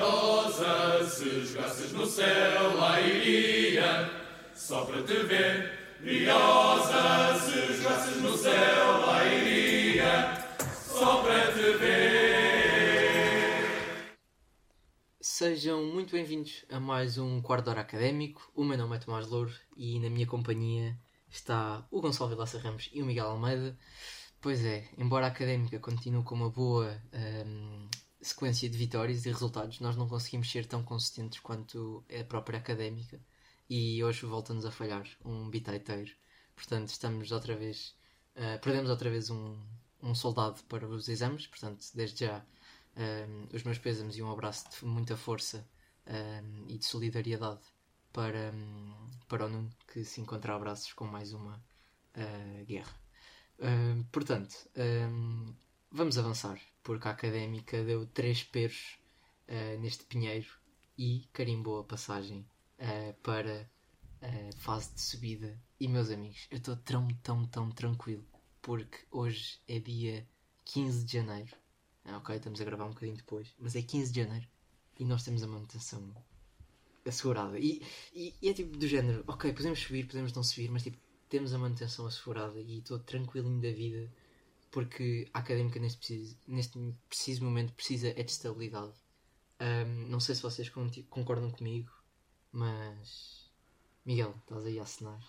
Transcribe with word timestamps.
Briosa, 0.00 1.04
se 1.06 1.44
jogasses 1.44 1.92
no 1.92 2.06
céu, 2.06 2.74
lá 2.74 2.98
iria, 3.02 4.10
só 4.54 4.86
para 4.86 5.02
te 5.02 5.12
ver. 5.24 5.98
Briosa, 6.00 7.38
se 7.38 7.74
jogasses 7.74 8.22
no 8.22 8.34
céu, 8.34 9.00
lá 9.06 9.26
iria, 9.26 10.42
só 10.86 11.22
para 11.22 11.52
te 11.52 11.76
ver. 11.76 13.10
Sejam 15.20 15.84
muito 15.84 16.12
bem-vindos 16.12 16.64
a 16.70 16.80
mais 16.80 17.18
um 17.18 17.42
quarto 17.42 17.68
hora 17.68 17.82
académico. 17.82 18.50
O 18.54 18.64
meu 18.64 18.78
nome 18.78 18.96
é 18.96 19.00
Tomás 19.00 19.28
Louro 19.28 19.52
e 19.76 20.00
na 20.00 20.08
minha 20.08 20.26
companhia 20.26 20.98
está 21.28 21.86
o 21.90 22.00
Gonçalo 22.00 22.30
Vilaça 22.30 22.58
Ramos 22.58 22.88
e 22.90 23.02
o 23.02 23.04
Miguel 23.04 23.26
Almeida. 23.26 23.76
Pois 24.40 24.64
é, 24.64 24.88
embora 24.96 25.26
a 25.26 25.28
académica 25.28 25.78
continue 25.78 26.24
com 26.24 26.36
uma 26.36 26.48
boa 26.48 26.98
hum, 27.12 27.89
sequência 28.22 28.68
de 28.68 28.76
vitórias 28.76 29.24
e 29.24 29.30
resultados, 29.30 29.80
nós 29.80 29.96
não 29.96 30.08
conseguimos 30.08 30.50
ser 30.50 30.66
tão 30.66 30.82
consistentes 30.82 31.40
quanto 31.40 32.04
a 32.18 32.24
própria 32.24 32.58
académica 32.58 33.20
e 33.68 34.02
hoje 34.02 34.26
volta-nos 34.26 34.66
a 34.66 34.70
falhar 34.70 35.06
um 35.24 35.48
bitaiteiro. 35.48 36.10
Portanto, 36.54 36.88
estamos 36.88 37.32
outra 37.32 37.56
vez, 37.56 37.94
uh, 38.36 38.60
perdemos 38.60 38.90
outra 38.90 39.08
vez 39.08 39.30
um, 39.30 39.56
um 40.02 40.14
soldado 40.14 40.62
para 40.64 40.86
os 40.86 41.08
exames. 41.08 41.46
Portanto, 41.46 41.84
desde 41.94 42.26
já, 42.26 42.44
hum, 42.96 43.48
os 43.52 43.62
meus 43.62 43.78
pésamos 43.78 44.16
e 44.16 44.22
um 44.22 44.30
abraço 44.30 44.68
de 44.70 44.84
muita 44.84 45.16
força 45.16 45.66
hum, 46.06 46.66
e 46.68 46.76
de 46.78 46.84
solidariedade 46.84 47.62
para, 48.12 48.52
hum, 48.52 49.10
para 49.28 49.46
o 49.46 49.48
Nuno, 49.48 49.70
que 49.86 50.04
se 50.04 50.20
encontra 50.20 50.52
a 50.52 50.56
abraços 50.56 50.92
com 50.92 51.06
mais 51.06 51.32
uma 51.32 51.62
uh, 52.16 52.64
guerra. 52.66 52.94
Hum, 53.60 54.04
portanto, 54.10 54.54
vamos 55.90 56.16
avançar, 56.18 56.60
porque 56.82 57.08
a 57.08 57.10
académica 57.10 57.82
deu 57.84 58.06
três 58.06 58.42
peros 58.42 58.98
uh, 59.48 59.80
neste 59.80 60.04
pinheiro 60.04 60.48
e 60.96 61.28
carimbou 61.32 61.80
a 61.80 61.84
passagem 61.84 62.46
uh, 62.78 63.14
para 63.22 63.68
a 64.22 64.52
fase 64.58 64.92
de 64.94 65.00
subida. 65.00 65.58
E 65.78 65.88
meus 65.88 66.10
amigos, 66.10 66.46
eu 66.50 66.58
estou 66.58 66.76
tão, 66.76 67.08
tão, 67.22 67.46
tão 67.46 67.70
tranquilo, 67.70 68.24
porque 68.60 68.98
hoje 69.10 69.58
é 69.66 69.78
dia 69.78 70.26
15 70.66 71.04
de 71.04 71.12
janeiro. 71.12 71.56
Ah, 72.04 72.18
ok, 72.18 72.36
estamos 72.36 72.60
a 72.60 72.64
gravar 72.64 72.84
um 72.84 72.90
bocadinho 72.90 73.16
depois, 73.16 73.48
mas 73.58 73.74
é 73.74 73.82
15 73.82 74.12
de 74.12 74.22
janeiro 74.22 74.46
e 74.98 75.04
nós 75.04 75.24
temos 75.24 75.42
a 75.42 75.46
manutenção 75.46 76.14
assegurada. 77.06 77.58
E, 77.58 77.82
e, 78.12 78.34
e 78.40 78.48
é 78.48 78.52
tipo 78.52 78.76
do 78.76 78.86
género, 78.86 79.24
ok, 79.26 79.52
podemos 79.52 79.80
subir, 79.80 80.06
podemos 80.06 80.32
não 80.32 80.42
subir, 80.42 80.70
mas 80.70 80.82
tipo, 80.82 80.98
temos 81.28 81.54
a 81.54 81.58
manutenção 81.58 82.06
assegurada 82.06 82.60
e 82.60 82.78
estou 82.78 82.98
tranquilinho 82.98 83.60
da 83.60 83.70
vida 83.70 84.10
porque 84.70 85.28
a 85.34 85.40
académica 85.40 85.80
neste 85.80 85.98
preciso, 85.98 86.38
neste 86.46 86.78
preciso 87.08 87.44
momento 87.44 87.72
precisa 87.74 88.08
é 88.08 88.22
de 88.22 88.30
estabilidade. 88.30 88.94
Ahm, 89.58 90.08
não 90.08 90.20
sei 90.20 90.34
se 90.34 90.42
vocês 90.42 90.70
concordam 91.10 91.50
comigo, 91.50 91.90
mas 92.52 93.50
Miguel, 94.04 94.34
estás 94.42 94.64
aí 94.66 94.78
a 94.78 94.82
assinar. 94.82 95.20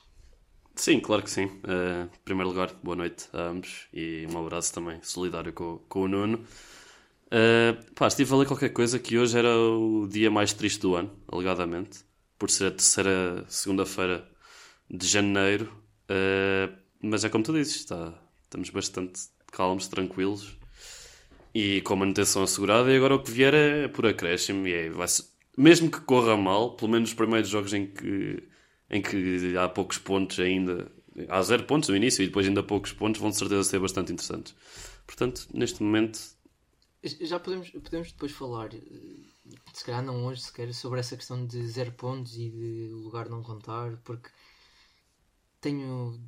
Sim, 0.76 1.00
claro 1.00 1.24
que 1.24 1.30
sim. 1.30 1.62
Eh, 1.68 2.04
em 2.14 2.20
primeiro 2.24 2.50
lugar, 2.50 2.74
boa 2.82 2.96
noite 2.96 3.28
a 3.34 3.44
ambos 3.44 3.88
e 3.94 4.26
um 4.32 4.38
abraço 4.40 4.74
também 4.74 5.02
solidário 5.04 5.52
com, 5.54 5.80
com 5.90 6.02
o 6.04 6.08
Nuno. 6.08 6.46
Eh, 7.30 7.74
pá, 7.96 8.08
estive 8.08 8.34
a 8.34 8.38
ler 8.38 8.48
qualquer 8.48 8.70
coisa 8.70 9.00
que 9.00 9.18
hoje 9.18 9.38
era 9.38 9.56
o 9.58 10.08
dia 10.08 10.30
mais 10.32 10.54
triste 10.54 10.82
do 10.82 10.96
ano, 10.96 11.12
alegadamente, 11.32 12.00
por 12.38 12.50
ser 12.50 12.68
a 12.68 12.72
terceira 12.72 13.46
segunda-feira 13.50 14.30
de 14.90 15.08
janeiro. 15.08 15.72
Eh, 16.10 16.70
mas 17.02 17.24
é 17.24 17.30
como 17.30 17.44
tu 17.44 17.54
dizes, 17.54 17.76
está, 17.78 18.14
estamos 18.52 18.70
bastante 18.70 19.22
calmos, 19.50 19.88
tranquilos 19.88 20.58
e 21.56 21.82
com 21.82 21.94
a 21.94 21.98
manutenção 21.98 22.44
assegurada. 22.44 22.92
E 22.92 22.98
agora 22.98 23.16
o 23.16 23.24
que 23.24 23.32
vier 23.32 23.54
é 23.54 23.88
por 23.88 24.06
acréscimo. 24.06 24.68
E 24.68 24.74
é, 24.74 24.90
vai 24.90 25.08
mesmo 25.58 25.90
que 25.90 26.02
corra 26.02 26.36
mal, 26.36 26.76
pelo 26.76 26.92
menos 26.92 27.10
os 27.10 27.16
primeiros 27.16 27.50
jogos 27.50 27.74
em 27.74 27.88
que, 27.88 28.44
em 28.90 29.02
que 29.02 29.56
há 29.58 29.68
poucos 29.70 29.98
pontos 29.98 30.40
ainda, 30.40 30.92
há 31.30 31.42
zero 31.42 31.64
pontos 31.64 31.90
no 31.90 31.96
início 31.96 32.24
e 32.24 32.28
depois 32.28 32.48
ainda 32.48 32.64
poucos 32.64 32.94
pontos, 32.94 33.20
vão 33.22 33.30
de 33.30 33.38
certeza 33.38 33.64
ser 33.64 33.80
bastante 33.80 34.12
interessantes. 34.12 34.54
Portanto, 35.06 35.48
neste 35.54 35.82
momento, 35.82 36.20
Já 37.04 37.40
podemos, 37.40 37.70
podemos 37.70 38.12
depois 38.12 38.32
falar, 38.32 38.74
eh, 38.74 38.80
se 39.74 39.84
calhar 39.84 40.04
não 40.04 40.26
hoje 40.26 40.42
sequer, 40.42 40.74
sobre 40.74 41.00
essa 41.00 41.18
questão 41.18 41.46
de 41.46 41.68
zero 41.68 41.92
pontos 41.94 42.38
e 42.38 42.50
de 42.50 42.90
lugar 42.94 43.28
não 43.28 43.42
contar, 43.42 43.98
porque 44.04 44.30
tenho 45.60 46.20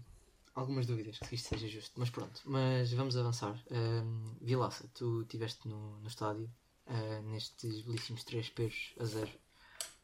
algumas 0.55 0.85
dúvidas 0.85 1.19
que 1.19 1.35
isto 1.35 1.49
seja 1.49 1.67
justo, 1.67 1.99
mas 1.99 2.09
pronto, 2.09 2.41
mas 2.45 2.91
vamos 2.93 3.17
avançar. 3.17 3.59
Ahm, 3.71 4.35
Vilaça, 4.41 4.87
tu 4.93 5.21
estiveste 5.21 5.67
no, 5.67 5.99
no 5.99 6.07
estádio 6.07 6.49
ah, 6.87 7.21
nestes 7.23 7.81
belíssimos 7.81 8.23
3 8.23 8.49
pesos 8.49 8.93
a 8.99 9.05
0 9.05 9.31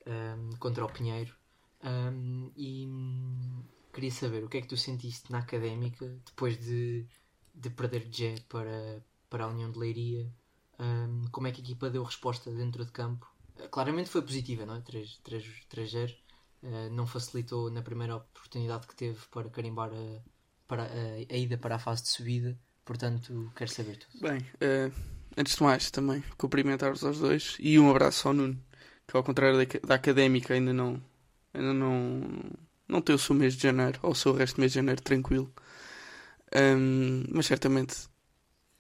ahm, 0.05 0.55
contra 0.57 0.85
o 0.85 0.91
Pinheiro 0.91 1.33
Ahm, 1.81 2.51
e 2.57 2.85
hum, 2.87 3.63
queria 3.93 4.11
saber 4.11 4.43
o 4.43 4.49
que 4.49 4.57
é 4.57 4.61
que 4.61 4.67
tu 4.67 4.77
sentiste 4.77 5.31
na 5.31 5.39
académica 5.39 6.05
depois 6.25 6.59
de, 6.59 7.07
de 7.53 7.69
perder 7.69 8.07
Jé 8.11 8.35
para, 8.49 9.03
para 9.29 9.45
a 9.45 9.47
União 9.47 9.71
de 9.71 9.79
Leiria. 9.79 10.31
Como 11.31 11.47
é 11.47 11.51
que 11.51 11.59
a 11.61 11.63
equipa 11.63 11.89
deu 11.89 12.03
resposta 12.03 12.49
dentro 12.51 12.85
de 12.85 12.91
campo? 12.91 13.29
Ah, 13.59 13.67
claramente 13.67 14.09
foi 14.09 14.21
positiva, 14.21 14.65
não 14.65 14.75
é? 14.75 14.81
3-0. 14.81 16.15
Ah, 16.63 16.89
não 16.91 17.05
facilitou 17.07 17.69
na 17.69 17.81
primeira 17.81 18.17
oportunidade 18.17 18.87
que 18.87 18.95
teve 18.95 19.19
para 19.31 19.49
carimbar 19.49 19.91
a, 19.93 20.21
para 20.69 20.83
a, 20.83 21.33
a 21.33 21.37
ida 21.37 21.57
para 21.57 21.75
a 21.75 21.79
fase 21.79 22.03
de 22.03 22.09
subida. 22.09 22.57
Portanto, 22.85 23.51
quero 23.55 23.71
saber 23.71 23.97
tudo. 23.97 24.21
Bem, 24.21 24.45
eh, 24.61 24.91
antes 25.35 25.55
de 25.55 25.63
mais, 25.63 25.91
também 25.91 26.23
cumprimentar-vos 26.37 27.03
aos 27.03 27.19
dois 27.19 27.57
e 27.59 27.77
um 27.77 27.89
abraço 27.89 28.27
ao 28.27 28.33
Nuno, 28.33 28.57
que 29.07 29.17
ao 29.17 29.23
contrário 29.23 29.57
da, 29.57 29.87
da 29.87 29.95
académica 29.95 30.53
ainda 30.53 30.71
não, 30.71 31.01
ainda 31.53 31.73
não, 31.73 32.21
não 32.87 33.01
tem 33.01 33.15
o 33.15 33.19
seu 33.19 33.35
mês 33.35 33.55
de 33.55 33.63
janeiro, 33.63 33.99
ou 34.01 34.11
o 34.11 34.15
seu 34.15 34.31
resto 34.33 34.55
do 34.55 34.61
mês 34.61 34.71
de 34.71 34.75
janeiro 34.75 35.01
tranquilo. 35.01 35.51
Ahm, 36.55 37.25
mas 37.31 37.45
certamente, 37.47 37.95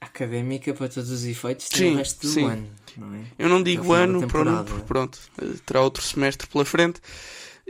Académica 0.01 0.73
para 0.73 0.87
todos 0.87 1.09
os 1.09 1.25
efeitos 1.25 1.67
tem 1.67 1.89
Sim, 1.89 1.93
o 1.95 1.97
resto 1.97 2.21
do 2.21 2.33
sim. 2.33 2.45
ano, 2.45 2.69
não 2.95 3.13
é? 3.15 3.25
eu 3.37 3.49
não 3.49 3.61
digo 3.61 3.91
ano, 3.91 4.25
pronto, 4.27 4.81
pronto, 4.87 5.19
eh, 5.41 5.57
terá 5.65 5.81
outro 5.81 6.01
semestre 6.01 6.47
pela 6.47 6.63
frente. 6.63 7.01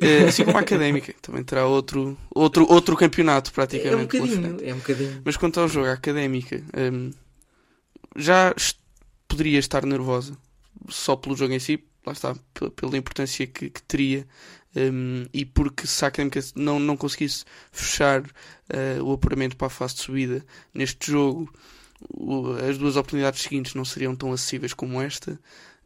Eh, 0.01 0.25
assim 0.27 0.43
como 0.45 0.57
a 0.57 0.61
académica, 0.61 1.13
também 1.21 1.43
terá 1.43 1.65
outro, 1.67 2.17
outro, 2.33 2.65
outro 2.69 2.95
campeonato 2.97 3.49
É 3.49 3.53
um 3.53 3.55
praticamente 3.55 4.15
pela 4.15 4.27
frente. 4.27 4.55
bocadinho, 4.55 4.69
é 4.69 4.73
um 4.73 4.77
bocadinho. 4.77 5.21
Mas 5.25 5.37
quanto 5.37 5.59
ao 5.59 5.67
jogo, 5.67 5.87
a 5.87 5.93
académica, 5.93 6.63
hum, 6.77 7.11
já 8.15 8.53
est- 8.57 8.79
poderia 9.27 9.59
estar 9.59 9.85
nervosa 9.85 10.37
só 10.89 11.15
pelo 11.15 11.35
jogo 11.35 11.53
em 11.53 11.59
si, 11.59 11.83
lá 12.05 12.13
está, 12.13 12.35
pela 12.75 12.97
importância 12.97 13.45
que, 13.47 13.69
que 13.69 13.81
teria 13.83 14.27
hum, 14.75 15.25
e 15.33 15.45
porque 15.45 15.85
se 15.87 16.03
a 16.05 16.07
académica 16.07 16.39
não, 16.55 16.79
não 16.79 16.97
conseguisse 16.97 17.45
fechar 17.71 18.23
eh, 18.69 19.01
o 19.01 19.11
apuramento 19.13 19.55
para 19.57 19.67
a 19.67 19.69
fase 19.69 19.95
de 19.95 20.01
subida 20.01 20.45
neste 20.73 21.11
jogo, 21.11 21.51
o- 22.09 22.51
as 22.69 22.77
duas 22.77 22.95
oportunidades 22.95 23.41
seguintes 23.41 23.73
não 23.75 23.85
seriam 23.85 24.15
tão 24.15 24.31
acessíveis 24.31 24.73
como 24.73 25.01
esta. 25.01 25.39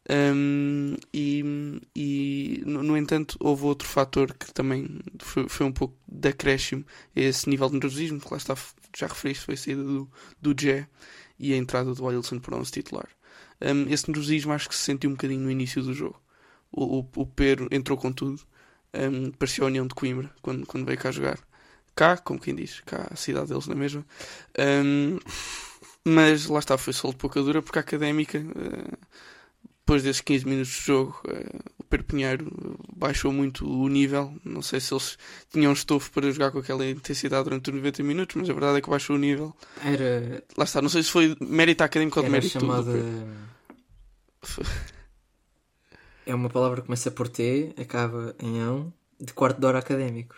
Hum, 0.09 0.97
e, 1.13 1.79
e, 1.95 2.63
no, 2.65 2.97
entanto, 2.97 3.37
houve 3.39 3.63
outro 3.63 3.87
fator 3.87 4.33
que 4.33 4.53
também 4.53 4.99
foi, 5.19 5.47
foi 5.47 5.65
um 5.65 5.71
pouco 5.71 5.95
de 6.07 6.29
acréscimo 6.29 6.85
a 7.15 7.19
esse 7.19 7.49
nível 7.49 7.69
de 7.69 7.75
nervosismo, 7.75 8.19
que 8.19 8.29
lá 8.29 8.37
está, 8.37 8.55
já 8.95 9.07
referiste, 9.07 9.45
foi 9.45 9.53
a 9.53 9.57
saída 9.57 9.83
do, 9.83 10.09
do 10.41 10.61
Jé 10.61 10.87
e 11.39 11.53
a 11.53 11.57
entrada 11.57 11.93
do 11.93 12.05
Wilson 12.05 12.39
para 12.39 12.55
o 12.55 12.59
11 12.59 12.71
titular. 12.71 13.07
Hum, 13.61 13.85
esse 13.89 14.09
nervosismo 14.09 14.51
acho 14.53 14.67
que 14.67 14.75
se 14.75 14.81
sentiu 14.81 15.09
um 15.09 15.13
bocadinho 15.13 15.41
no 15.41 15.51
início 15.51 15.81
do 15.81 15.93
jogo. 15.93 16.21
O, 16.71 16.99
o, 16.99 17.09
o 17.17 17.25
Pedro 17.25 17.67
entrou 17.71 17.97
com 17.97 18.11
tudo, 18.11 18.41
hum, 18.93 19.31
parecia 19.31 19.63
a 19.63 19.67
União 19.67 19.87
de 19.87 19.95
Coimbra 19.95 20.31
quando, 20.41 20.65
quando 20.65 20.85
veio 20.85 20.97
cá 20.97 21.11
jogar. 21.11 21.39
Cá, 21.95 22.17
como 22.17 22.39
quem 22.39 22.55
diz, 22.55 22.81
cá 22.81 23.07
a 23.11 23.15
cidade 23.15 23.49
deles 23.49 23.67
na 23.67 23.75
mesma. 23.75 24.05
Hum, 24.59 25.19
mas 26.05 26.47
lá 26.47 26.59
está, 26.59 26.77
foi 26.77 26.93
só 26.93 27.09
de 27.09 27.15
pouca 27.15 27.41
dura 27.41 27.61
porque 27.61 27.79
a 27.79 27.81
académica, 27.81 28.37
eh, 28.37 28.97
depois 29.85 30.01
desses 30.01 30.21
15 30.21 30.45
minutos 30.45 30.71
de 30.71 30.81
jogo, 30.81 31.21
eh, 31.27 31.59
o 31.77 31.83
Pedro 31.83 32.07
Pinheiro 32.07 32.47
eh, 32.47 32.83
baixou 32.95 33.33
muito 33.33 33.69
o 33.69 33.89
nível. 33.89 34.33
Não 34.45 34.61
sei 34.61 34.79
se 34.79 34.93
eles 34.93 35.17
tinham 35.51 35.73
estofo 35.73 36.09
para 36.11 36.31
jogar 36.31 36.51
com 36.51 36.59
aquela 36.59 36.85
intensidade 36.85 37.43
durante 37.43 37.69
os 37.69 37.75
90 37.75 38.01
minutos, 38.01 38.35
mas 38.37 38.49
a 38.49 38.53
verdade 38.53 38.77
é 38.77 38.81
que 38.81 38.89
baixou 38.89 39.17
o 39.17 39.19
nível. 39.19 39.53
Era, 39.83 40.41
Lá 40.57 40.63
está, 40.63 40.81
não 40.81 40.87
sei 40.87 41.03
se 41.03 41.11
foi 41.11 41.35
mérito 41.41 41.83
académico 41.83 42.17
ou 42.17 42.25
de 42.25 42.31
mérito 42.31 42.59
chamada. 42.59 42.91
Pedro. 42.93 43.53
É 46.25 46.33
uma 46.33 46.49
palavra 46.49 46.79
que 46.79 46.87
começa 46.87 47.11
por 47.11 47.27
T, 47.27 47.75
acaba 47.77 48.33
em 48.39 48.61
ão, 48.61 48.93
de 49.19 49.33
quarto 49.33 49.59
de 49.59 49.65
hora 49.65 49.79
académico. 49.79 50.35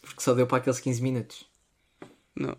Porque 0.00 0.22
só 0.22 0.32
deu 0.32 0.46
para 0.46 0.56
aqueles 0.56 0.80
15 0.80 1.02
minutos. 1.02 1.46
Não. 2.34 2.56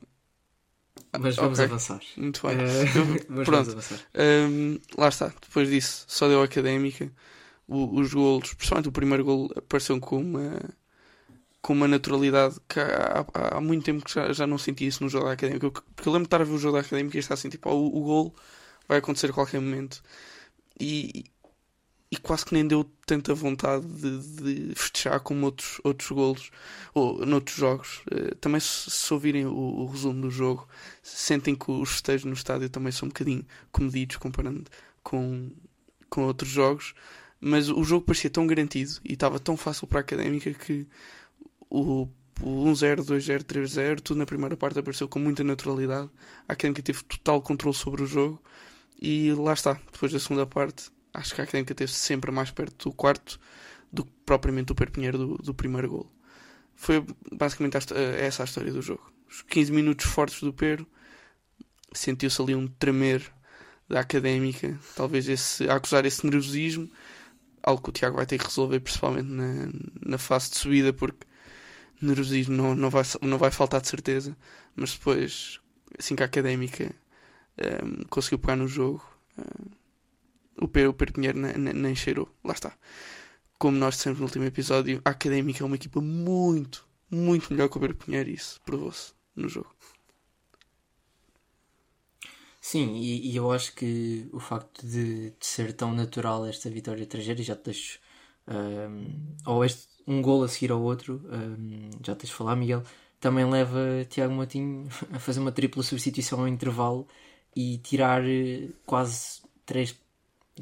Mas 1.20 1.36
vamos 1.36 1.60
ok. 1.60 1.66
avançar. 1.66 2.02
Muito 2.18 2.42
bem. 2.48 2.58
Mas 3.30 3.46
Pronto. 3.46 3.70
avançar. 3.72 4.00
Hum, 4.16 4.80
lá 4.98 5.08
está, 5.10 5.28
depois 5.42 5.70
disso, 5.70 6.06
só 6.08 6.28
deu 6.28 6.42
académica. 6.42 7.12
O- 7.68 8.00
os 8.00 8.14
golos, 8.14 8.54
principalmente 8.54 8.90
o 8.90 8.92
primeiro 8.92 9.24
gol, 9.26 9.52
apareceu 9.56 10.00
com 10.00 10.18
uma, 10.22 10.60
com 11.62 11.74
uma 11.74 11.88
naturalidade 11.88 12.58
que 12.68 12.80
há, 12.80 13.26
há- 13.34 13.58
há 13.58 13.62
muito 13.62 13.84
tempo 13.86 14.06
que 14.06 14.14
já, 14.14 14.32
já 14.34 14.46
não 14.48 14.58
sentia 14.58 14.88
isso 14.88 15.04
no 15.04 15.10
jogo 15.10 15.26
da 15.26 15.32
académica. 15.34 15.72
Porque 15.72 16.08
eu 16.08 16.14
lembro 16.14 16.24
de 16.26 16.28
estar 16.28 16.42
a 16.42 16.44
ver 16.46 16.54
o 16.54 16.58
jogo 16.60 16.76
da 16.78 16.82
académica 16.86 17.18
e 17.18 17.20
estar 17.20 17.34
assim, 17.34 17.50
tipo, 17.50 17.70
"Ah, 17.70 17.74
o, 17.74 17.88
o 17.88 18.02
gol 18.04 18.36
vai 18.88 19.00
acontecer 19.00 19.30
a 19.32 19.34
qualquer 19.34 19.60
momento. 19.62 20.04
E, 20.80 21.26
e 22.12 22.18
quase 22.18 22.46
que 22.46 22.54
nem 22.54 22.68
deu 22.68 22.84
tanta 23.06 23.34
vontade 23.34 23.86
de, 23.86 24.19
de 24.68 24.75
festejar 24.75 25.19
como 25.19 25.46
outros, 25.46 25.81
outros 25.84 26.10
golos 26.12 26.52
ou 26.94 27.25
noutros 27.25 27.57
jogos. 27.57 28.02
Uh, 28.12 28.36
também 28.36 28.60
se, 28.60 28.90
se 28.90 29.13
ouvirem 29.13 29.46
o, 29.46 29.54
o, 29.54 29.86
resumo 29.88 30.22
do 30.22 30.31
jogo, 30.31 30.68
sentem 31.02 31.56
que 31.56 31.72
os 31.72 31.90
festejos 31.90 32.25
no 32.25 32.34
estádio 32.34 32.69
também 32.69 32.92
são 32.92 33.07
um 33.07 33.10
bocadinho 33.10 33.46
comedidos 33.72 34.18
comparando 34.18 34.63
com, 35.04 35.52
com 36.10 36.24
outros 36.25 36.50
jogos. 36.50 36.94
Mas 37.40 37.69
o 37.69 37.84
jogo 37.84 38.06
parecia 38.06 38.30
tão 38.30 38.48
garantido 38.48 38.92
e 39.04 39.13
estava 39.13 39.40
tão 39.40 39.58
fácil 39.58 39.88
para 39.88 40.00
a 40.00 40.01
académica 40.01 40.54
que 40.54 40.88
o, 41.69 42.08
o 42.42 42.66
1-0, 42.66 43.01
2-0, 43.01 43.44
3-0, 43.44 44.00
tudo 44.00 44.18
na 44.18 44.25
primeira 44.25 44.56
parte 44.56 44.80
apareceu 44.80 45.08
com 45.08 45.19
muita 45.19 45.44
naturalidade. 45.44 46.10
A 46.48 46.54
académica 46.54 46.81
teve 46.81 47.04
total 47.04 47.42
controle 47.42 47.75
sobre 47.75 48.04
o 48.04 48.08
jogo 48.08 48.42
e 49.01 49.34
lá 49.34 49.54
está, 49.54 49.74
depois 49.92 50.12
da 50.12 50.19
segunda 50.19 50.46
parte 50.46 50.95
acho 51.16 51.36
que 51.36 51.42
a 51.42 51.44
Académica 51.44 51.74
esteve 51.74 51.92
sempre 51.92 52.32
mais 52.32 52.52
perto 52.52 52.90
do 52.90 52.96
quarto 52.96 53.40
do 53.92 54.06
que 54.06 54.12
propriamente 54.26 54.68
do 54.68 54.76
Perpinheiro 54.76 55.18
do, 55.18 55.38
do 55.38 55.54
primeiro 55.54 55.90
gol. 55.90 56.12
Foi 56.76 57.06
basicamente 57.32 57.78
essa 57.78 58.44
a 58.44 58.46
história 58.46 58.72
do 58.72 58.82
jogo. 58.82 59.12
Os 59.30 59.42
15 59.44 59.72
minutos 59.72 60.06
fortes 60.06 60.42
do 60.42 60.54
Pero, 60.54 60.86
sentiu-se 61.94 62.42
ali 62.42 62.54
um 62.54 62.68
tremer 62.68 63.24
da 63.88 64.02
Académica, 64.02 64.78
talvez 64.96 65.30
esse, 65.30 65.70
a 65.70 65.76
acusar 65.76 66.06
esse 66.06 66.26
nervosismo, 66.26 66.90
algo 67.64 67.82
que 67.82 67.90
o 67.90 67.92
Tiago 67.92 68.18
vai 68.18 68.26
ter 68.26 68.38
que 68.38 68.46
resolver 68.46 68.80
principalmente 68.80 69.30
na, 69.30 69.70
na 70.06 70.18
fase 70.18 70.52
de 70.52 70.58
subida, 70.58 70.92
porque 70.92 71.26
nervosismo 72.02 72.56
não, 72.56 72.76
não, 72.76 72.90
vai, 72.90 73.04
não 73.22 73.38
vai 73.38 73.52
faltar 73.52 73.82
de 73.82 73.88
certeza, 73.88 74.36
mas 74.76 74.94
depois, 74.94 75.60
assim 75.98 76.16
que 76.16 76.24
a 76.24 76.26
Académica 76.26 76.94
um, 77.84 78.04
conseguiu 78.10 78.40
pegar 78.40 78.56
no 78.56 78.68
jogo, 78.68 79.04
um, 79.38 79.85
o 80.60 80.68
Pedro 80.68 80.94
Perpinheiro 80.94 81.38
nem, 81.38 81.96
cheirou. 81.96 82.30
Lá 82.44 82.54
está. 82.54 82.74
Como 83.57 83.78
nós 83.78 83.96
dissemos 83.96 84.19
no 84.19 84.25
último 84.25 84.46
episódio, 84.46 85.02
a 85.06 85.12
Académica 85.12 85.63
é 85.63 85.66
uma 85.66 85.75
equipa 85.75 86.02
muito, 86.02 86.88
muito 87.10 87.52
melhor 87.54 87.69
que 87.69 87.78
o 87.78 87.80
Pedro 87.80 87.98
Pinheiro 87.98 88.30
e 88.30 88.34
isso 88.34 88.60
provou-se 88.66 89.13
no 89.36 89.48
jogo. 89.48 89.74
Sim, 92.60 92.96
e, 92.96 93.31
e, 93.31 93.36
eu 93.36 93.52
acho 93.52 93.75
que 93.75 94.28
o 94.34 94.40
facto 94.40 94.86
de, 94.86 95.30
de, 95.30 95.46
ser 95.46 95.72
tão 95.74 95.94
natural 95.94 96.48
esta 96.48 96.68
vitória 96.68 97.06
trajeira, 97.06 97.44
já 97.44 97.56
te 97.56 97.66
deixo 97.66 98.00
um, 98.48 99.36
ou 99.46 99.63
este, 99.63 99.88
um 100.08 100.19
gol 100.19 100.44
a 100.44 100.48
seguir 100.48 100.72
ao 100.72 100.81
outro, 100.81 101.22
um, 101.31 101.92
já 102.04 102.16
tens 102.16 102.30
de 102.30 102.36
falar, 102.36 102.56
Miguel, 102.56 102.84
também 103.19 103.48
leva 103.50 104.04
Tiago 104.10 104.34
Motinho 104.34 104.88
a 105.13 105.19
fazer 105.19 105.40
uma 105.40 105.51
tripla 105.51 105.84
substituição 105.84 106.40
ao 106.40 106.48
intervalo 106.48 107.08
e 107.56 107.78
tirar 107.78 108.24
eh, 108.28 108.69
quase 108.86 109.42
três 109.66 109.96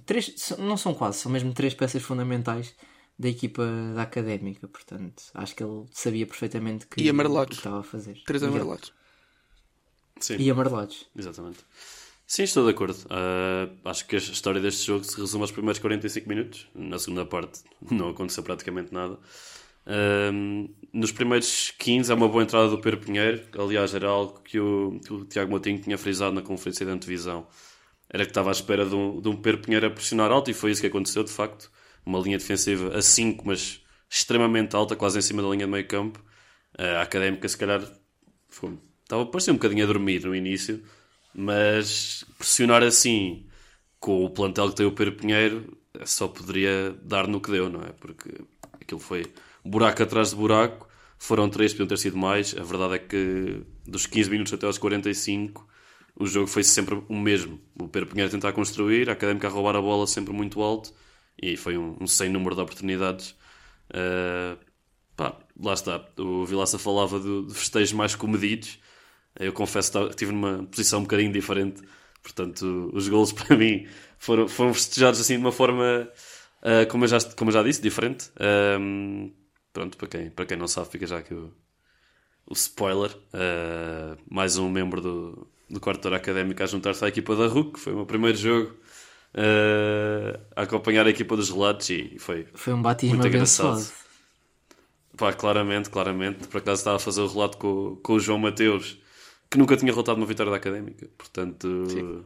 três, 0.05 0.53
não 0.57 0.77
são 0.77 0.93
quase, 0.93 1.19
são 1.19 1.31
mesmo 1.31 1.53
três 1.53 1.73
peças 1.73 2.01
fundamentais 2.01 2.75
da 3.17 3.29
equipa 3.29 3.63
da 3.95 4.01
académica, 4.01 4.67
portanto, 4.67 5.23
acho 5.33 5.55
que 5.55 5.63
ele 5.63 5.85
sabia 5.91 6.25
perfeitamente 6.25 6.87
que, 6.87 7.01
e 7.01 7.09
amarelados. 7.09 7.57
que 7.57 7.59
estava 7.59 7.79
a 7.79 7.83
fazer. 7.83 8.21
Três 8.25 8.41
e 8.41 8.45
amarelados. 8.45 8.93
Sim. 10.19 10.37
E 10.37 10.49
amarelados. 10.49 11.05
Exatamente. 11.15 11.59
Sim, 12.25 12.43
estou 12.43 12.65
de 12.65 12.71
acordo. 12.71 12.95
Uh, 13.05 13.77
acho 13.85 14.07
que 14.07 14.15
a 14.15 14.19
história 14.19 14.59
deste 14.59 14.87
jogo 14.87 15.03
se 15.03 15.19
resume 15.19 15.43
aos 15.43 15.51
primeiros 15.51 15.79
45 15.79 16.27
minutos. 16.27 16.67
Na 16.73 16.97
segunda 16.97 17.25
parte 17.25 17.61
não 17.91 18.09
aconteceu 18.09 18.41
praticamente 18.41 18.93
nada. 18.93 19.19
Uh, 19.85 20.73
nos 20.91 21.11
primeiros 21.11 21.71
15 21.77 22.11
é 22.11 22.15
uma 22.15 22.27
boa 22.27 22.41
entrada 22.41 22.69
do 22.69 22.79
Pedro 22.79 23.01
Pinheiro. 23.01 23.43
Aliás, 23.59 23.93
era 23.93 24.07
algo 24.07 24.39
que 24.39 24.59
o, 24.59 24.99
que 25.05 25.13
o 25.13 25.25
Tiago 25.25 25.51
Motinho 25.51 25.79
tinha 25.79 25.97
frisado 25.97 26.33
na 26.33 26.41
conferência 26.41 26.85
de 26.85 26.91
antevisão 26.91 27.45
era 28.13 28.25
que 28.25 28.31
estava 28.31 28.49
à 28.49 28.51
espera 28.51 28.85
de 28.85 28.93
um, 28.93 29.19
de 29.19 29.27
um 29.27 29.35
Pedro 29.35 29.61
Pinheiro 29.61 29.87
a 29.87 29.89
pressionar 29.89 30.31
alto 30.31 30.51
e 30.51 30.53
foi 30.53 30.71
isso 30.71 30.81
que 30.81 30.87
aconteceu, 30.87 31.23
de 31.23 31.31
facto. 31.31 31.71
Uma 32.05 32.19
linha 32.19 32.37
defensiva 32.37 32.95
a 32.95 33.01
5, 33.01 33.45
mas 33.47 33.81
extremamente 34.07 34.75
alta, 34.75 34.95
quase 34.95 35.17
em 35.17 35.21
cima 35.21 35.41
da 35.41 35.49
linha 35.49 35.65
de 35.65 35.71
meio 35.71 35.87
campo. 35.87 36.23
A 36.77 37.01
académica, 37.01 37.49
se 37.49 37.57
calhar, 37.57 37.81
foi, 38.49 38.77
estava 39.01 39.23
a 39.23 39.25
parecer 39.25 39.49
um 39.49 39.55
bocadinho 39.55 39.83
a 39.83 39.87
dormir 39.87 40.23
no 40.23 40.35
início, 40.35 40.83
mas 41.33 42.23
pressionar 42.37 42.83
assim 42.83 43.47
com 43.99 44.23
o 44.23 44.29
plantel 44.29 44.69
que 44.69 44.75
tem 44.75 44.85
o 44.85 44.91
Pedro 44.91 45.15
Pinheiro 45.15 45.77
só 46.05 46.27
poderia 46.27 46.95
dar 47.01 47.27
no 47.27 47.41
que 47.41 47.51
deu, 47.51 47.69
não 47.69 47.81
é? 47.81 47.91
Porque 47.93 48.29
aquilo 48.79 48.99
foi 48.99 49.25
buraco 49.65 50.03
atrás 50.03 50.29
de 50.31 50.35
buraco. 50.35 50.87
Foram 51.17 51.49
três, 51.49 51.71
podiam 51.71 51.87
ter 51.87 51.97
sido 51.97 52.17
mais. 52.17 52.55
A 52.57 52.63
verdade 52.63 52.95
é 52.95 52.99
que 52.99 53.63
dos 53.87 54.05
15 54.05 54.29
minutos 54.29 54.53
até 54.53 54.67
aos 54.67 54.77
45 54.77 55.67
o 56.15 56.27
jogo 56.27 56.47
foi 56.47 56.63
sempre 56.63 57.01
o 57.07 57.15
mesmo. 57.15 57.59
O 57.79 57.87
Pedro 57.87 58.09
Pinheiro 58.09 58.31
tentar 58.31 58.53
construir, 58.53 59.09
a 59.09 59.13
Académica 59.13 59.47
a 59.47 59.49
roubar 59.49 59.75
a 59.75 59.81
bola 59.81 60.05
sempre 60.05 60.33
muito 60.33 60.61
alto 60.61 60.93
e 61.41 61.57
foi 61.57 61.77
um, 61.77 61.97
um 61.99 62.07
sem 62.07 62.29
número 62.29 62.55
de 62.55 62.61
oportunidades. 62.61 63.31
Uh, 63.89 64.57
pá, 65.15 65.37
lá 65.59 65.73
está. 65.73 66.05
O 66.17 66.45
Vilaça 66.45 66.77
falava 66.77 67.19
de, 67.19 67.53
festejos 67.53 67.93
mais 67.93 68.15
comedidos. 68.15 68.79
Eu 69.39 69.51
confesso 69.53 69.91
que 69.91 70.09
estive 70.11 70.31
numa 70.31 70.63
posição 70.65 70.99
um 70.99 71.03
bocadinho 71.03 71.31
diferente. 71.31 71.81
Portanto, 72.21 72.91
os 72.93 73.07
golos 73.09 73.31
para 73.33 73.57
mim 73.57 73.87
foram, 74.17 74.47
foram 74.47 74.73
festejados 74.73 75.19
assim 75.19 75.33
de 75.35 75.41
uma 75.41 75.51
forma, 75.51 76.09
uh, 76.61 76.89
como, 76.89 77.05
eu 77.05 77.07
já, 77.07 77.19
como 77.35 77.49
eu 77.49 77.53
já 77.53 77.63
disse, 77.63 77.81
diferente. 77.81 78.29
Um, 78.79 79.33
pronto, 79.73 79.97
para 79.97 80.07
quem, 80.07 80.29
para 80.29 80.45
quem 80.45 80.57
não 80.57 80.67
sabe, 80.67 80.89
fica 80.89 81.07
já 81.07 81.17
aqui 81.17 81.33
o, 81.33 81.51
o 82.45 82.53
spoiler. 82.53 83.11
Uh, 83.33 84.17
mais 84.29 84.57
um 84.57 84.69
membro 84.69 85.01
do, 85.01 85.47
do 85.73 85.79
quarto 85.79 86.05
hora 86.05 86.17
académico 86.17 86.61
a 86.61 86.65
juntar-se 86.65 87.03
à 87.03 87.07
equipa 87.07 87.35
da 87.35 87.47
RUC, 87.47 87.79
foi 87.79 87.93
o 87.93 87.97
meu 87.97 88.05
primeiro 88.05 88.37
jogo 88.37 88.71
uh, 89.33 90.39
a 90.55 90.61
acompanhar 90.61 91.05
a 91.07 91.09
equipa 91.09 91.35
dos 91.35 91.49
relatos 91.49 91.89
e 91.89 92.17
foi, 92.19 92.47
foi 92.53 92.73
um 92.73 92.81
batismo 92.81 93.15
muito 93.15 93.27
engraçado. 93.27 93.83
Pá, 95.17 95.33
claramente, 95.33 95.89
claramente. 95.89 96.47
Por 96.47 96.57
acaso 96.57 96.79
estava 96.79 96.97
a 96.97 96.99
fazer 96.99 97.21
o 97.21 97.27
relato 97.27 97.57
com, 97.57 97.97
com 98.01 98.13
o 98.13 98.19
João 98.19 98.39
Mateus, 98.39 98.97
que 99.49 99.57
nunca 99.57 99.75
tinha 99.75 99.91
relatado 99.91 100.17
uma 100.17 100.25
vitória 100.25 100.51
da 100.51 100.57
académica, 100.57 101.09
portanto. 101.17 101.85
Sim. 101.89 102.23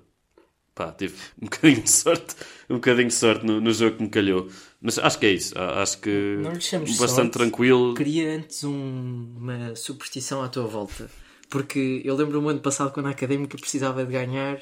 Pá, 0.76 0.92
tive 0.92 1.16
um 1.42 1.46
bocadinho 1.50 1.82
de 1.82 1.90
sorte, 1.90 2.36
um 2.70 2.76
bocadinho 2.76 3.08
de 3.08 3.14
sorte 3.14 3.46
no, 3.46 3.60
no 3.60 3.74
jogo 3.74 3.98
que 3.98 4.04
me 4.04 4.10
calhou. 4.10 4.48
Mas 4.82 5.00
acho 5.00 5.18
que 5.18 5.26
é 5.26 5.32
isso. 5.32 5.58
Acho 5.58 6.00
que 6.00 6.38
bastante 6.44 7.08
sorte. 7.08 7.32
tranquilo. 7.32 7.96
Queria 7.96 8.36
antes 8.36 8.64
um, 8.64 9.34
uma 9.38 9.76
superstição 9.76 10.44
à 10.44 10.48
tua 10.48 10.68
volta. 10.68 11.10
Porque 11.50 12.02
eu 12.04 12.16
lembro 12.16 12.42
o 12.42 12.50
ano 12.50 12.60
passado 12.60 12.92
quando 12.92 13.08
a 13.08 13.12
académica 13.12 13.58
precisava 13.58 14.06
de 14.06 14.12
ganhar, 14.12 14.60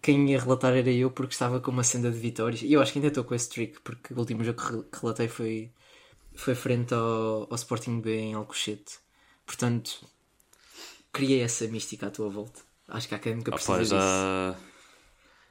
quem 0.00 0.30
ia 0.30 0.40
relatar 0.40 0.72
era 0.74 0.90
eu 0.90 1.10
porque 1.10 1.32
estava 1.32 1.60
com 1.60 1.70
uma 1.70 1.82
senda 1.82 2.10
de 2.10 2.18
vitórias. 2.18 2.62
E 2.62 2.72
eu 2.72 2.80
acho 2.80 2.92
que 2.92 2.98
ainda 2.98 3.08
estou 3.08 3.24
com 3.24 3.34
esse 3.34 3.48
trick, 3.48 3.80
porque 3.80 4.14
o 4.14 4.18
último 4.18 4.44
jogo 4.44 4.84
que 4.84 5.00
relatei 5.00 5.28
foi, 5.28 5.70
foi 6.34 6.54
frente 6.54 6.94
ao, 6.94 7.48
ao 7.50 7.54
Sporting 7.54 8.00
B 8.00 8.16
em 8.16 8.34
Alcochete. 8.34 8.98
Portanto, 9.44 10.06
criei 11.12 11.40
essa 11.40 11.66
mística 11.66 12.06
à 12.06 12.10
tua 12.10 12.28
volta. 12.28 12.60
Acho 12.88 13.08
que 13.08 13.14
a 13.14 13.16
académica 13.16 13.50
precisa 13.50 13.84
já... 13.84 14.52
disso. 14.52 14.75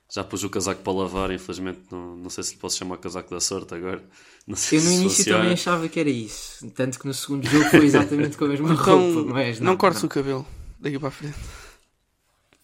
Já 0.10 0.24
pus 0.24 0.44
o 0.44 0.50
casaco 0.50 0.82
para 0.82 0.94
lavar, 0.94 1.32
infelizmente 1.32 1.82
não, 1.92 2.16
não 2.16 2.30
sei 2.30 2.44
se 2.44 2.54
lhe 2.54 2.60
posso 2.60 2.78
chamar 2.78 2.98
casaco 2.98 3.30
da 3.30 3.40
sorte 3.40 3.74
agora. 3.74 4.04
Não 4.48 4.56
sei 4.56 4.78
eu 4.78 4.84
no 4.84 4.92
início 4.92 5.10
funciona. 5.10 5.40
também 5.40 5.54
achava 5.54 5.90
que 5.90 6.00
era 6.00 6.10
isso, 6.10 6.70
tanto 6.70 7.00
que 7.00 7.08
no 7.08 7.14
segundo 7.16 7.48
jogo 7.48 7.66
foi 7.66 7.84
exatamente 7.84 8.38
com 8.38 8.46
a 8.46 8.48
mesma 8.50 8.74
então, 8.74 9.14
roupa. 9.14 9.34
Mas 9.34 9.60
não, 9.60 9.72
não 9.72 9.78
cortes 9.78 10.04
o 10.04 10.08
cabelo 10.08 10.46
daqui 10.80 11.00
para 11.00 11.08
a 11.08 11.12
frente. 11.12 11.36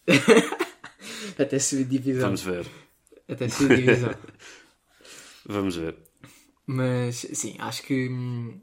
Até 1.39 1.57
subir 1.57 1.86
divisão. 1.86 2.21
Vamos 2.21 2.41
ver. 2.41 2.67
Até 3.27 3.50
subir 3.50 3.77
divisão. 3.77 4.13
Vamos 5.43 5.75
ver. 5.75 5.95
Mas 6.67 7.25
sim, 7.33 7.55
acho 7.57 7.81
que 7.81 8.10
hum, 8.10 8.62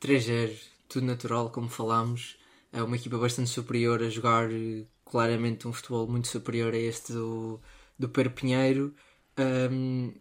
3-0, 0.00 0.56
tudo 0.88 1.06
natural, 1.06 1.50
como 1.50 1.68
falámos. 1.68 2.36
É 2.72 2.82
uma 2.82 2.96
equipa 2.96 3.18
bastante 3.18 3.50
superior 3.50 4.02
a 4.02 4.08
jogar 4.08 4.50
eh, 4.50 4.84
claramente 5.04 5.68
um 5.68 5.72
futebol 5.72 6.06
muito 6.08 6.28
superior 6.28 6.72
a 6.72 6.78
este 6.78 7.12
do 7.12 7.60
do 7.98 8.08
Perpinheiro. 8.08 8.94
Um, 9.38 10.12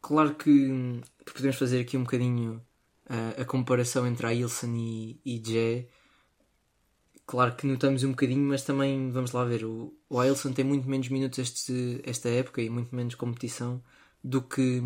claro 0.00 0.34
que, 0.34 1.00
que, 1.24 1.32
podemos 1.32 1.56
fazer 1.56 1.80
aqui 1.80 1.96
um 1.96 2.04
bocadinho 2.04 2.62
uh, 3.08 3.40
a 3.40 3.44
comparação 3.44 4.06
entre 4.06 4.26
a 4.26 4.34
Ilson 4.34 4.74
e, 4.74 5.20
e 5.24 5.42
Jé. 5.44 5.88
Claro 7.26 7.54
que 7.54 7.66
notamos 7.66 8.02
um 8.02 8.10
bocadinho, 8.10 8.42
mas 8.42 8.62
também 8.64 9.10
vamos 9.10 9.32
lá 9.32 9.44
ver. 9.44 9.64
O, 9.64 9.94
o 10.08 10.18
Ailson 10.18 10.52
tem 10.52 10.64
muito 10.64 10.88
menos 10.88 11.08
minutos 11.08 11.38
este, 11.38 12.00
esta 12.04 12.28
época 12.28 12.60
e 12.60 12.68
muito 12.68 12.94
menos 12.94 13.14
competição 13.14 13.82
do 14.22 14.42
que, 14.42 14.82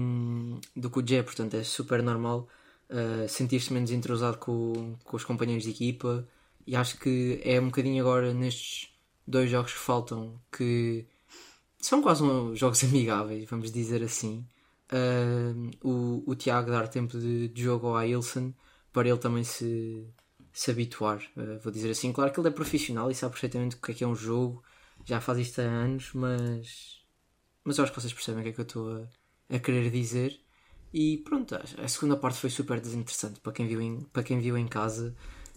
do 0.76 0.90
que 0.90 0.99
o 0.99 1.07
Jé, 1.07 1.23
portanto 1.23 1.54
é 1.54 1.64
super 1.64 2.02
normal 2.02 2.49
uh, 2.90 3.28
sentir-se 3.28 3.73
menos 3.73 3.90
entrosado 3.90 4.38
com, 4.38 4.97
com 5.04 5.16
os 5.16 5.25
companheiros 5.25 5.64
de 5.64 5.71
equipa. 5.71 6.28
E 6.66 6.76
acho 6.76 6.99
que 6.99 7.40
é 7.45 7.61
um 7.61 7.66
bocadinho 7.66 8.02
agora 8.02 8.33
nestes 8.33 8.90
dois 9.26 9.50
jogos 9.50 9.73
que 9.73 9.78
faltam 9.78 10.40
que 10.52 11.07
são 11.85 12.00
quase 12.00 12.23
um, 12.23 12.57
jogos 12.57 12.83
amigáveis, 12.85 13.49
vamos 13.49 13.71
dizer 13.71 14.03
assim. 14.03 14.47
Uh, 14.91 15.71
o, 15.83 16.31
o 16.31 16.35
Tiago 16.35 16.71
dar 16.71 16.88
tempo 16.88 17.19
de, 17.19 17.49
de 17.49 17.62
jogo 17.62 17.88
ao 17.88 17.97
Ailson 17.97 18.53
para 18.93 19.09
ele 19.09 19.19
também 19.19 19.45
se, 19.45 20.07
se 20.53 20.71
habituar, 20.71 21.19
uh, 21.37 21.59
vou 21.61 21.71
dizer 21.71 21.91
assim. 21.91 22.12
Claro 22.12 22.33
que 22.33 22.41
ele 22.41 22.49
é 22.49 22.50
profissional 22.50 23.11
e 23.11 23.14
sabe 23.14 23.33
perfeitamente 23.33 23.76
o 23.76 23.81
que 23.81 23.93
é 23.93 23.95
que 23.95 24.05
é 24.05 24.07
um 24.07 24.14
jogo, 24.14 24.62
já 25.05 25.21
faz 25.21 25.38
isto 25.38 25.61
há 25.61 25.64
anos, 25.64 26.11
mas, 26.14 27.03
mas 27.62 27.76
eu 27.76 27.85
acho 27.85 27.93
que 27.93 28.00
vocês 28.00 28.14
percebem 28.14 28.41
o 28.41 28.45
que 28.45 28.50
é 28.50 28.53
que 28.53 28.61
eu 28.61 28.64
estou 28.64 28.97
a, 29.50 29.57
a 29.57 29.59
querer 29.59 29.91
dizer. 29.91 30.41
E 30.93 31.19
pronto, 31.19 31.55
a 31.55 31.88
segunda 31.88 32.17
parte 32.17 32.38
foi 32.38 32.49
super 32.49 32.81
desinteressante 32.81 33.41
para 33.41 33.53
quem 33.53 33.67
viu 33.67 33.81
em, 33.83 34.00
para 34.05 34.23
quem 34.23 34.38
viu 34.38 34.57
em 34.57 34.67
casa. 34.67 35.14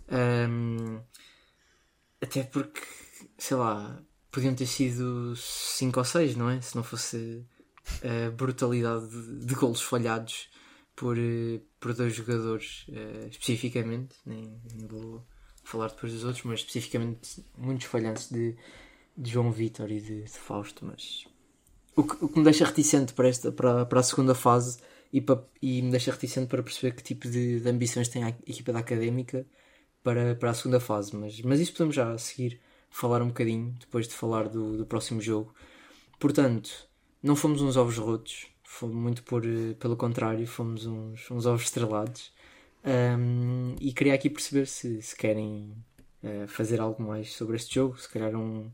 Um, 0.10 1.00
até 2.20 2.44
porque, 2.44 2.82
sei 3.38 3.56
lá, 3.56 4.02
podiam 4.38 4.54
ter 4.54 4.68
sido 4.68 5.36
5 5.36 6.00
ou 6.00 6.06
6, 6.06 6.36
não 6.36 6.48
é? 6.48 6.62
Se 6.62 6.76
não 6.76 6.84
fosse 6.84 7.44
a 8.04 8.30
brutalidade 8.30 9.08
de, 9.08 9.46
de 9.48 9.56
golos 9.56 9.82
falhados 9.82 10.48
por, 10.96 11.18
eh, 11.18 11.60
por 11.80 11.96
dois 11.96 12.14
jogadores 12.14 12.86
uh, 12.90 13.28
especificamente, 13.32 14.16
nem, 14.28 14.62
nem, 14.72 14.88
vou 14.88 15.26
falar 15.64 15.88
depois 15.88 16.14
dos 16.14 16.24
outros, 16.24 16.44
mas 16.44 16.60
especificamente 16.60 17.44
muitos 17.58 17.88
falhantes 17.88 18.30
de, 18.30 18.56
de 19.18 19.32
João 19.32 19.52
Vitor 19.52 19.90
e 19.90 20.00
de, 20.00 20.22
de, 20.22 20.30
Fausto. 20.30 20.86
Mas 20.86 21.26
o 21.96 22.04
que, 22.04 22.24
o 22.24 22.30
que 22.30 22.38
me 22.38 22.44
deixa 22.44 22.64
reticente 22.64 23.14
para, 23.14 23.30
esta, 23.30 23.52
para, 23.52 23.88
para 23.88 24.00
a 24.00 24.04
segunda 24.04 24.36
fase 24.36 24.78
e, 25.12 25.20
para, 25.20 25.44
e 25.60 25.82
me 25.82 25.90
deixa 25.90 26.12
reticente 26.12 26.46
para 26.46 26.62
perceber 26.62 26.96
que 26.96 27.02
tipo 27.02 27.28
de, 27.28 27.60
de 27.60 27.68
ambições 27.68 28.08
tem 28.08 28.24
a 28.24 28.30
equipa 28.30 28.72
da 28.72 28.80
académica 28.80 29.48
para, 30.04 30.36
para 30.36 30.52
a 30.52 30.54
segunda 30.54 30.80
fase. 30.80 31.16
Mas, 31.16 31.42
mas 31.42 31.60
isso 31.60 31.72
podemos 31.72 31.96
já 31.96 32.16
seguir 32.20 32.62
falar 32.90 33.22
um 33.22 33.28
bocadinho 33.28 33.76
depois 33.80 34.08
de 34.08 34.14
falar 34.14 34.48
do, 34.50 34.78
do 34.78 34.86
próximo 34.86 35.22
jogo. 35.22 35.54
Portanto, 36.20 36.88
não 37.22 37.36
fomos 37.36 37.62
uns 37.62 37.78
ovos 37.78 37.98
rotos, 37.98 38.48
foi 38.64 38.90
muito 38.90 39.24
por, 39.24 39.46
eh, 39.46 39.74
pelo 39.80 39.96
contrário, 39.96 40.46
fomos 40.48 40.86
uns, 40.86 41.30
uns 41.32 41.46
ovos 41.46 41.64
estrelados. 41.64 42.32
Um, 42.86 43.76
e 43.82 43.92
queria 43.92 44.14
aqui 44.14 44.30
perceber 44.30 44.66
se, 44.66 45.02
se 45.02 45.16
querem 45.16 45.76
uh, 46.24 46.48
fazer 46.48 46.80
algo 46.80 47.04
mais 47.04 47.34
sobre 47.34 47.56
este 47.58 47.76
jogo, 47.76 48.00
se 48.00 48.08
calhar 48.10 48.36
um, 48.36 48.72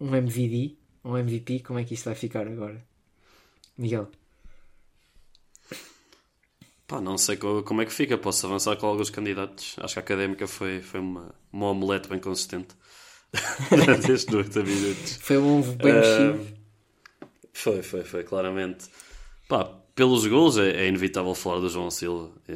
um 0.00 0.14
MVD, 0.16 0.76
um 1.04 1.16
MVP, 1.16 1.60
como 1.60 1.78
é 1.78 1.84
que 1.84 1.94
isto 1.94 2.06
vai 2.06 2.14
ficar 2.14 2.46
agora? 2.46 2.84
Miguel. 3.78 4.10
Pá, 6.86 7.00
não 7.00 7.16
sei 7.16 7.36
como 7.36 7.82
é 7.82 7.86
que 7.86 7.92
fica, 7.92 8.18
posso 8.18 8.44
avançar 8.46 8.76
com 8.76 8.86
alguns 8.86 9.10
candidatos. 9.10 9.76
Acho 9.78 9.94
que 9.94 10.00
a 10.00 10.02
académica 10.02 10.46
foi, 10.48 10.82
foi 10.82 10.98
uma, 10.98 11.32
uma 11.52 11.68
omelete 11.68 12.08
bem 12.08 12.18
consistente 12.18 12.74
estes 14.08 14.26
90 14.26 14.62
minutos. 14.62 15.18
Foi 15.20 15.38
um 15.38 15.58
ovo 15.58 15.72
bem 15.74 15.94
mexido. 15.94 16.60
Foi, 17.52 17.82
foi, 17.82 18.04
foi, 18.04 18.24
claramente. 18.24 18.86
Pá, 19.48 19.64
pelos 19.94 20.26
gols 20.26 20.58
é, 20.58 20.84
é 20.84 20.88
inevitável 20.88 21.34
falar 21.34 21.60
do 21.60 21.68
João 21.68 21.90
Silva. 21.90 22.32
É, 22.48 22.54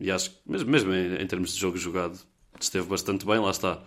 e 0.00 0.10
acho 0.10 0.30
que, 0.30 0.36
mesmo, 0.46 0.70
mesmo 0.70 0.94
em, 0.94 1.22
em, 1.22 1.26
termos 1.26 1.54
de 1.54 1.60
jogo 1.60 1.76
jogado, 1.76 2.18
esteve 2.60 2.86
bastante 2.86 3.26
bem, 3.26 3.38
lá 3.38 3.50
está. 3.50 3.82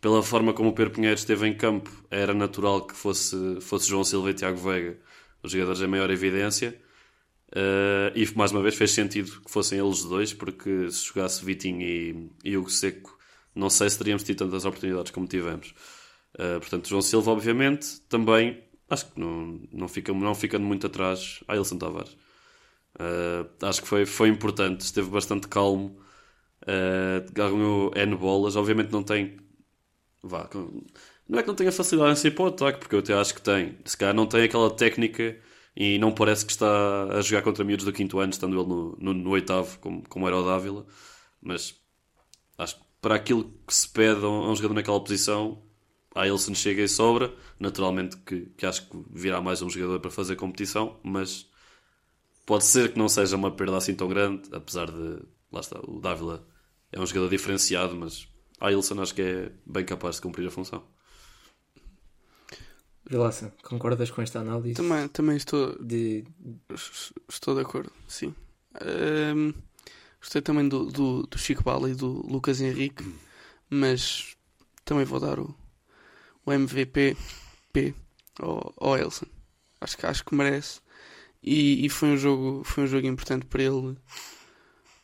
Pela 0.00 0.22
forma 0.22 0.52
como 0.52 0.70
o 0.70 0.72
Pedro 0.72 0.94
Pinheiro 0.94 1.16
esteve 1.16 1.46
em 1.46 1.54
campo, 1.54 1.90
era 2.10 2.32
natural 2.32 2.86
que 2.86 2.96
fosse, 2.96 3.60
fosse 3.60 3.88
João 3.88 4.02
Silva 4.02 4.30
e 4.30 4.34
Tiago 4.34 4.56
Veiga 4.56 4.96
os 5.42 5.52
jogadores 5.52 5.80
em 5.80 5.86
maior 5.86 6.10
evidência. 6.10 6.76
Uh, 7.50 8.14
e 8.14 8.36
mais 8.36 8.52
uma 8.52 8.62
vez 8.62 8.76
fez 8.76 8.92
sentido 8.92 9.40
que 9.40 9.50
fossem 9.50 9.78
eles 9.78 10.04
dois, 10.04 10.32
porque 10.32 10.90
se 10.90 11.06
jogasse 11.06 11.44
Vitinho 11.44 11.82
e, 11.82 12.30
e 12.44 12.56
Hugo 12.56 12.70
Seco, 12.70 13.18
não 13.54 13.70
sei 13.70 13.90
se 13.90 13.98
teríamos 13.98 14.22
tido 14.22 14.38
tantas 14.38 14.64
oportunidades 14.64 15.10
como 15.10 15.26
tivemos. 15.26 15.74
Uh, 16.34 16.60
portanto, 16.60 16.88
João 16.88 17.02
Silva, 17.02 17.32
obviamente, 17.32 18.00
também 18.08 18.62
acho 18.88 19.06
que 19.06 19.20
não, 19.20 19.60
não, 19.72 19.88
fica, 19.88 20.12
não 20.12 20.34
ficando 20.34 20.64
muito 20.64 20.86
atrás 20.86 21.42
a 21.48 21.56
Ilson 21.56 21.78
Tavares. 21.78 22.16
Uh, 22.96 23.48
acho 23.62 23.82
que 23.82 23.88
foi, 23.88 24.04
foi 24.04 24.28
importante, 24.28 24.80
esteve 24.80 25.08
bastante 25.08 25.48
calmo, 25.48 25.96
uh, 26.62 27.32
ganhou 27.32 27.92
N 27.94 28.16
bolas. 28.16 28.56
Obviamente 28.56 28.90
não 28.92 29.02
tem. 29.02 29.38
Vá, 30.22 30.48
não 31.28 31.38
é 31.38 31.42
que 31.42 31.48
não 31.48 31.54
tenha 31.54 31.72
facilidade 31.72 32.12
em 32.12 32.16
sair 32.16 32.32
para 32.32 32.44
o 32.44 32.48
ataque, 32.48 32.80
porque 32.80 32.94
eu 32.94 32.98
até 32.98 33.14
acho 33.14 33.34
que 33.34 33.42
tem. 33.42 33.78
Se 33.84 33.96
calhar 33.96 34.14
não 34.14 34.26
tem 34.26 34.42
aquela 34.44 34.70
técnica 34.70 35.38
e 35.76 35.98
não 35.98 36.12
parece 36.12 36.44
que 36.44 36.52
está 36.52 37.04
a 37.16 37.20
jogar 37.22 37.42
contra 37.42 37.64
miúdos 37.64 37.84
do 37.86 37.92
quinto 37.92 38.18
ano, 38.18 38.32
estando 38.32 38.58
ele 38.58 38.68
no, 38.68 38.96
no, 39.00 39.14
no 39.14 39.30
oitavo, 39.30 39.78
como, 39.78 40.02
como 40.08 40.26
era 40.26 40.36
o 40.36 40.44
Dávila. 40.44 40.86
Mas 41.40 41.74
acho 42.58 42.76
que 42.76 42.82
para 43.00 43.14
aquilo 43.14 43.52
que 43.66 43.74
se 43.74 43.88
pede 43.88 44.24
a 44.24 44.28
um 44.28 44.54
jogador 44.54 44.74
naquela 44.74 45.00
posição, 45.00 45.62
a 46.14 46.26
Ilson 46.26 46.54
chega 46.54 46.82
e 46.82 46.88
sobra. 46.88 47.34
Naturalmente 47.58 48.16
que, 48.18 48.46
que 48.56 48.66
acho 48.66 48.88
que 48.88 49.04
virá 49.10 49.40
mais 49.40 49.62
um 49.62 49.70
jogador 49.70 50.00
para 50.00 50.10
fazer 50.10 50.36
competição, 50.36 50.98
mas 51.02 51.48
pode 52.44 52.64
ser 52.64 52.92
que 52.92 52.98
não 52.98 53.08
seja 53.08 53.36
uma 53.36 53.50
perda 53.50 53.76
assim 53.76 53.94
tão 53.94 54.08
grande, 54.08 54.48
apesar 54.52 54.90
de. 54.90 55.22
Lá 55.52 55.60
está, 55.60 55.80
o 55.80 56.00
Dávila 56.00 56.46
é 56.92 57.00
um 57.00 57.06
jogador 57.06 57.28
diferenciado, 57.28 57.96
mas 57.96 58.28
a 58.60 58.70
Ilson 58.70 59.00
acho 59.00 59.14
que 59.14 59.22
é 59.22 59.52
bem 59.66 59.84
capaz 59.84 60.16
de 60.16 60.22
cumprir 60.22 60.46
a 60.46 60.50
função. 60.50 60.84
Vilaça, 63.08 63.52
concordas 63.64 64.10
com 64.10 64.22
esta 64.22 64.38
análise? 64.38 64.74
Também, 64.74 65.08
também 65.08 65.36
estou 65.36 65.76
de... 65.82 66.24
estou 67.28 67.56
de 67.56 67.62
acordo, 67.62 67.90
sim. 68.06 68.32
Um, 69.34 69.52
gostei 70.20 70.42
também 70.42 70.68
do, 70.68 70.86
do, 70.86 71.26
do 71.26 71.38
Chico 71.38 71.64
Bala 71.64 71.90
e 71.90 71.94
do 71.94 72.26
Lucas 72.26 72.60
Henrique, 72.60 73.04
mas 73.68 74.36
também 74.84 75.04
vou 75.04 75.18
dar 75.20 75.38
o, 75.38 75.54
o 76.44 76.52
MVP 76.52 77.16
P 77.72 77.94
ao, 78.38 78.74
ao 78.76 78.96
Elson. 78.96 79.26
Acho 79.80 79.96
que, 79.96 80.06
acho 80.06 80.24
que 80.24 80.34
merece. 80.34 80.80
E, 81.42 81.86
e, 81.86 81.88
foi, 81.88 82.10
um 82.10 82.16
jogo, 82.18 82.62
foi 82.64 82.84
um 82.84 82.86
jogo 82.86 83.06
importante 83.06 83.46
para 83.46 83.62
ele 83.62 83.96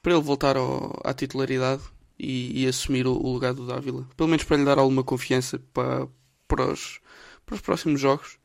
para 0.02 0.12
ele 0.14 0.22
voltar 0.22 0.56
ao, 0.56 1.00
à 1.02 1.12
titularidade 1.12 1.82
e, 2.16 2.62
e 2.62 2.68
assumir 2.68 3.08
o, 3.08 3.12
o, 3.12 3.32
lugar 3.32 3.52
do 3.52 3.66
Dávila. 3.66 4.08
Pelo 4.16 4.28
menos 4.28 4.44
para 4.44 4.56
lhe 4.56 4.64
dar 4.64 4.78
alguma 4.78 5.02
confiança 5.02 5.58
para, 5.74 6.06
para, 6.46 6.72
os, 6.72 7.00
para 7.44 7.56
os 7.56 7.60
próximos 7.60 8.00
jogos. 8.00 8.38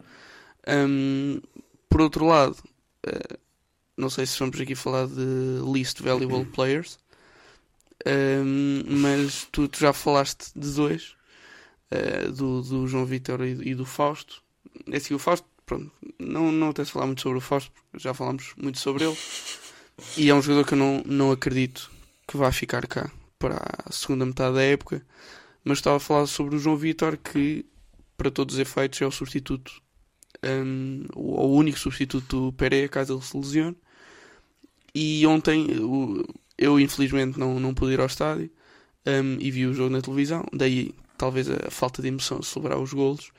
Um, 0.67 1.39
por 1.87 2.01
outro 2.01 2.25
lado, 2.25 2.57
uh, 3.05 3.37
não 3.97 4.09
sei 4.09 4.25
se 4.25 4.39
vamos 4.39 4.59
aqui 4.59 4.75
falar 4.75 5.07
de 5.07 5.61
Least 5.63 6.01
Valuable 6.01 6.45
Players, 6.45 6.97
um, 8.05 8.83
mas 8.87 9.47
tu, 9.51 9.67
tu 9.67 9.79
já 9.79 9.93
falaste 9.93 10.51
de 10.55 10.71
dois 10.71 11.15
uh, 11.91 12.31
do, 12.31 12.61
do 12.61 12.87
João 12.87 13.05
Vitor 13.05 13.41
e, 13.45 13.69
e, 13.69 13.75
do 13.75 13.85
Fausto. 13.85 14.41
É 14.89 14.97
assim, 14.97 15.13
o 15.13 15.19
Fausto, 15.19 15.45
pronto, 15.65 15.91
não, 16.17 16.51
não 16.51 16.69
até 16.69 16.83
se 16.83 16.91
falar 16.91 17.05
muito 17.05 17.21
sobre 17.21 17.37
o 17.37 17.41
Fausto, 17.41 17.71
já 17.95 18.13
falámos 18.13 18.53
muito 18.57 18.79
sobre 18.79 19.05
ele. 19.05 19.17
E 20.17 20.29
é 20.29 20.33
um 20.33 20.41
jogador 20.41 20.65
que 20.65 20.73
eu 20.73 20.77
não, 20.77 21.03
não 21.05 21.31
acredito 21.31 21.91
que 22.27 22.37
vá 22.37 22.51
ficar 22.51 22.87
cá 22.87 23.11
para 23.37 23.61
a 23.85 23.91
segunda 23.91 24.25
metade 24.25 24.55
da 24.55 24.63
época. 24.63 25.05
Mas 25.63 25.77
estava 25.77 25.97
a 25.97 25.99
falar 25.99 26.25
sobre 26.25 26.55
o 26.55 26.59
João 26.59 26.75
Vitor, 26.75 27.17
que 27.17 27.65
para 28.17 28.31
todos 28.31 28.55
os 28.55 28.59
efeitos 28.59 28.99
é 29.01 29.05
o 29.05 29.11
substituto, 29.11 29.81
um, 30.43 31.05
o, 31.15 31.41
o 31.41 31.55
único 31.55 31.79
substituto 31.79 32.47
do 32.47 32.53
Pereira 32.53 32.87
caso 32.87 33.13
ele 33.13 33.21
se 33.21 33.37
lesione. 33.37 33.77
E 34.93 35.25
ontem 35.25 35.67
eu, 36.57 36.79
infelizmente 36.79 37.39
não, 37.39 37.59
não 37.59 37.73
pude 37.73 37.93
ir 37.93 37.99
ao 37.99 38.05
estádio 38.05 38.51
um, 39.05 39.37
e 39.39 39.49
vi 39.49 39.65
o 39.65 39.73
jogo 39.73 39.89
na 39.89 40.01
televisão, 40.01 40.45
daí 40.53 40.93
talvez 41.17 41.49
a 41.49 41.69
falta 41.69 42.01
de 42.01 42.07
emoção 42.07 42.39
de 42.39 42.45
celebrar 42.45 42.79
os 42.79 42.93
golos, 42.93 43.31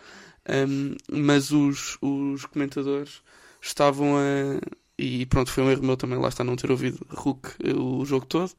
um, 0.69 0.97
mas 1.11 1.53
os, 1.53 1.99
os 2.01 2.47
comentadores 2.47 3.23
estavam 3.61 4.17
a. 4.17 4.61
E 4.99 5.27
pronto, 5.27 5.51
foi 5.51 5.65
um 5.65 5.71
erro 5.71 5.85
meu 5.85 5.97
também, 5.97 6.19
lá 6.19 6.29
está, 6.29 6.45
não 6.45 6.55
ter 6.55 6.71
ouvido 6.71 7.05
Hulk 7.11 7.51
o 7.77 8.05
jogo 8.05 8.27
todo, 8.27 8.53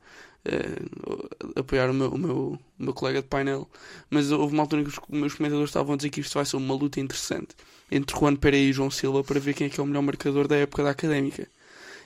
uh, 0.48 1.60
apoiar 1.60 1.90
o 1.90 1.94
meu, 1.94 2.10
o, 2.10 2.18
meu, 2.18 2.38
o 2.80 2.84
meu 2.84 2.94
colega 2.94 3.22
de 3.22 3.28
painel, 3.28 3.70
mas 4.10 4.32
houve 4.32 4.54
uma 4.54 4.64
altura 4.64 4.82
em 4.82 4.86
que 4.86 4.90
os 4.90 5.00
meus 5.10 5.34
comentadores 5.34 5.70
estavam 5.70 5.94
a 5.94 5.98
dizer 5.98 6.10
que 6.10 6.22
isto 6.22 6.34
vai 6.34 6.46
ser 6.46 6.58
uma 6.58 6.74
luta 6.74 7.00
interessante 7.00 7.56
entre 7.92 8.18
Juan 8.18 8.36
Pereira 8.36 8.70
e 8.70 8.74
João 8.74 8.90
Silva 8.90 9.24
para 9.24 9.40
ver 9.40 9.54
quem 9.54 9.68
é 9.68 9.70
que 9.70 9.80
é 9.80 9.84
o 9.84 9.86
melhor 9.86 10.02
marcador 10.02 10.48
da 10.48 10.56
época 10.56 10.84
da 10.84 10.90
académica. 10.90 11.48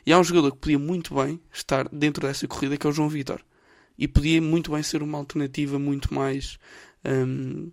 E 0.05 0.13
há 0.13 0.19
um 0.19 0.23
jogador 0.23 0.51
que 0.51 0.59
podia 0.59 0.79
muito 0.79 1.15
bem 1.15 1.39
estar 1.51 1.87
dentro 1.89 2.25
dessa 2.25 2.47
corrida 2.47 2.77
que 2.77 2.87
é 2.87 2.89
o 2.89 2.93
João 2.93 3.09
Vitor. 3.09 3.41
E 3.97 4.07
podia 4.07 4.41
muito 4.41 4.71
bem 4.71 4.83
ser 4.83 5.01
uma 5.01 5.17
alternativa 5.17 5.77
muito 5.79 6.13
mais 6.13 6.57
um, 7.05 7.71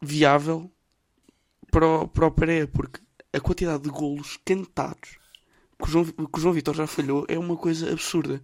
viável 0.00 0.70
para 1.70 1.86
o, 1.86 2.08
para 2.08 2.26
o 2.26 2.30
Pereira, 2.30 2.66
porque 2.68 3.00
a 3.32 3.40
quantidade 3.40 3.82
de 3.82 3.90
golos 3.90 4.38
cantados 4.44 5.18
que 5.78 5.84
o 5.84 5.90
João, 5.90 6.04
que 6.04 6.38
o 6.38 6.40
João 6.40 6.54
Vitor 6.54 6.74
já 6.74 6.86
falhou 6.86 7.24
é 7.28 7.38
uma 7.38 7.56
coisa 7.56 7.92
absurda. 7.92 8.42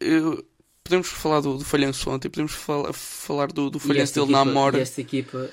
Eu, 0.00 0.44
podemos 0.82 1.08
falar 1.08 1.40
do, 1.40 1.58
do 1.58 1.64
falhanço 1.64 2.10
ontem, 2.10 2.28
podemos 2.28 2.52
falar, 2.52 2.92
falar 2.92 3.48
do, 3.48 3.70
do 3.70 3.78
falhanço 3.78 4.14
dele 4.14 4.26
equipa, 4.26 4.44
na 4.44 4.50
Amora. 4.50 4.78
E 4.78 4.80
esta 4.80 5.00
equipa, 5.00 5.50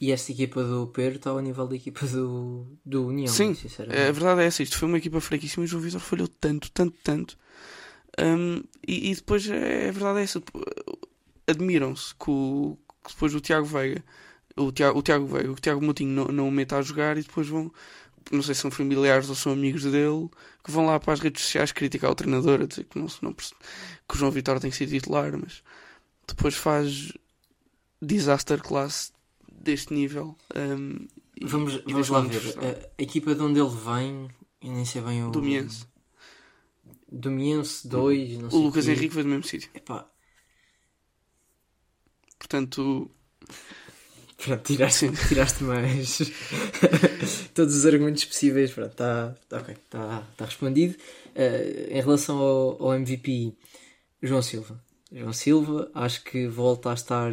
e 0.00 0.12
esta 0.12 0.32
equipa 0.32 0.62
do 0.62 0.86
Pedro 0.88 1.16
está 1.16 1.30
ao 1.30 1.40
nível 1.40 1.66
da 1.66 1.76
equipa 1.76 2.06
do, 2.06 2.66
do 2.84 3.06
União. 3.06 3.32
Sim, 3.32 3.56
a 3.80 4.12
verdade 4.12 4.42
é 4.42 4.46
essa. 4.46 4.62
Isto 4.62 4.78
foi 4.78 4.88
uma 4.88 4.98
equipa 4.98 5.20
fraquíssima 5.20 5.64
e 5.64 5.66
o 5.66 5.68
João 5.68 5.82
Vitor 5.82 6.00
falhou 6.00 6.28
tanto, 6.28 6.70
tanto, 6.70 6.96
tanto 7.02 7.36
um, 8.18 8.62
e, 8.86 9.10
e, 9.10 9.14
depois 9.14 9.48
é, 9.48 9.88
é 9.88 9.92
verdade 9.92 10.18
é 10.18 10.22
essa. 10.22 10.42
Admiram-se 11.46 12.14
que, 12.14 12.24
que, 13.04 13.12
depois 13.12 13.34
o 13.34 13.40
Tiago 13.40 13.64
Veiga, 13.64 14.02
o 14.56 14.72
Tiago, 14.72 14.98
o 14.98 15.02
Tiago 15.02 15.26
Veiga, 15.26 15.52
o 15.52 15.54
Tiago 15.54 15.82
Moutinho 15.82 16.10
não, 16.10 16.24
não 16.26 16.48
o 16.48 16.50
meta 16.50 16.76
a 16.76 16.82
jogar 16.82 17.16
e 17.16 17.22
depois 17.22 17.46
vão, 17.48 17.72
não 18.30 18.42
sei 18.42 18.54
se 18.54 18.60
são 18.62 18.70
familiares 18.70 19.28
ou 19.28 19.34
são 19.34 19.52
amigos 19.52 19.82
dele, 19.84 20.28
que 20.64 20.70
vão 20.70 20.86
lá 20.86 20.98
para 21.00 21.12
as 21.14 21.20
redes 21.20 21.42
sociais 21.42 21.72
criticar 21.72 22.10
o 22.10 22.14
treinador, 22.14 22.60
a 22.62 22.66
dizer 22.66 22.84
que, 22.84 22.98
não, 22.98 23.06
não, 23.22 23.32
que 23.34 23.44
o 24.14 24.16
João 24.16 24.30
Vitória 24.30 24.60
tem 24.60 24.70
que 24.70 24.76
ser 24.76 24.86
titular, 24.86 25.32
mas 25.36 25.62
depois 26.26 26.54
faz 26.54 27.12
disaster 28.00 28.62
class 28.62 29.12
deste 29.50 29.92
nível 29.92 30.36
um, 30.54 31.06
e- 31.36 31.46
Vamos, 31.46 31.74
e 31.86 31.92
vamos 31.92 32.08
lá 32.08 32.20
ver. 32.20 32.42
A, 32.58 33.00
a 33.00 33.02
equipa 33.02 33.34
de 33.34 33.42
onde 33.42 33.60
ele 33.60 33.70
vem, 33.70 34.28
eu 34.62 34.72
nem 34.72 34.84
sei 34.84 35.00
bem 35.00 35.24
o. 35.24 35.30
Do 35.30 35.40
Miense. 35.42 35.86
Do 37.10 37.30
Miense 37.30 37.86
2, 37.88 38.38
não 38.38 38.50
sei 38.50 38.58
O 38.58 38.62
Lucas 38.62 38.84
quê. 38.84 38.90
Henrique 38.92 39.14
foi 39.14 39.22
do 39.22 39.28
mesmo 39.28 39.44
sítio. 39.44 39.70
Epá, 39.74 40.06
Portanto, 42.38 43.10
pronto, 44.38 44.62
tiraste, 44.64 45.10
tiraste 45.28 45.64
mais 45.64 46.18
todos 47.54 47.74
os 47.76 47.86
argumentos 47.86 48.24
possíveis. 48.24 48.72
Pronto, 48.72 48.90
está 48.92 49.34
tá, 49.48 49.58
ok, 49.58 49.74
está 49.74 50.22
tá 50.36 50.44
respondido. 50.44 50.96
Eh, 51.34 51.88
em 51.90 52.00
relação 52.00 52.38
ao, 52.38 52.82
ao 52.82 52.94
MVP, 52.94 53.56
João 54.22 54.42
Silva. 54.42 54.82
João 55.12 55.32
Silva, 55.32 55.90
acho 55.94 56.22
que 56.24 56.46
volta 56.48 56.90
a 56.90 56.94
estar. 56.94 57.32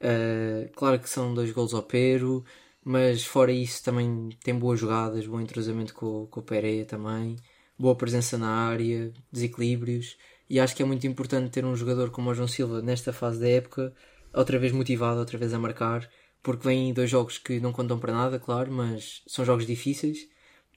eh, 0.00 0.70
claro 0.74 0.98
que 1.00 1.08
são 1.10 1.34
dois 1.34 1.50
gols 1.52 1.74
ao 1.74 1.82
pero, 1.82 2.44
mas 2.84 3.24
fora 3.24 3.52
isso 3.52 3.82
também 3.82 4.30
tem 4.42 4.58
boas 4.58 4.80
jogadas, 4.80 5.26
bom 5.26 5.40
entrosamento 5.40 5.94
com, 5.94 6.26
com 6.26 6.40
o 6.40 6.42
Pereira 6.42 6.86
também, 6.86 7.36
boa 7.78 7.94
presença 7.96 8.38
na 8.38 8.48
área, 8.68 9.12
desequilíbrios. 9.32 10.16
E 10.48 10.58
acho 10.58 10.74
que 10.74 10.82
é 10.82 10.86
muito 10.86 11.06
importante 11.06 11.50
ter 11.50 11.64
um 11.64 11.76
jogador 11.76 12.10
como 12.10 12.30
o 12.30 12.34
João 12.34 12.48
Silva 12.48 12.82
nesta 12.82 13.12
fase 13.12 13.40
da 13.40 13.48
época, 13.48 13.94
outra 14.32 14.58
vez 14.58 14.72
motivado, 14.72 15.20
outra 15.20 15.38
vez 15.38 15.52
a 15.52 15.58
marcar, 15.58 16.08
porque 16.42 16.66
vêm 16.66 16.92
dois 16.92 17.10
jogos 17.10 17.38
que 17.38 17.60
não 17.60 17.72
contam 17.72 17.98
para 17.98 18.12
nada, 18.12 18.38
claro, 18.38 18.72
mas 18.72 19.22
são 19.26 19.44
jogos 19.44 19.66
difíceis 19.66 20.28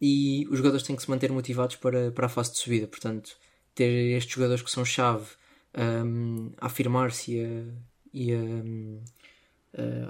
e 0.02 0.46
os 0.50 0.58
jogadores 0.58 0.86
têm 0.86 0.96
que 0.96 1.02
se 1.02 1.10
manter 1.10 1.32
motivados 1.32 1.76
para, 1.78 2.12
para 2.12 2.26
a 2.26 2.30
fase 2.30 2.52
de 2.52 2.58
subida. 2.58 2.88
Portanto, 2.88 3.38
ter 3.74 4.18
estes 4.18 4.34
jogadores 4.34 4.62
que 4.62 4.72
são 4.72 4.84
chave 4.84 5.28
hum, 6.06 6.52
a 6.60 6.66
afirmar-se 6.66 7.34
e, 7.34 7.46
a, 7.46 7.64
e 8.14 8.36
hum, 8.36 9.02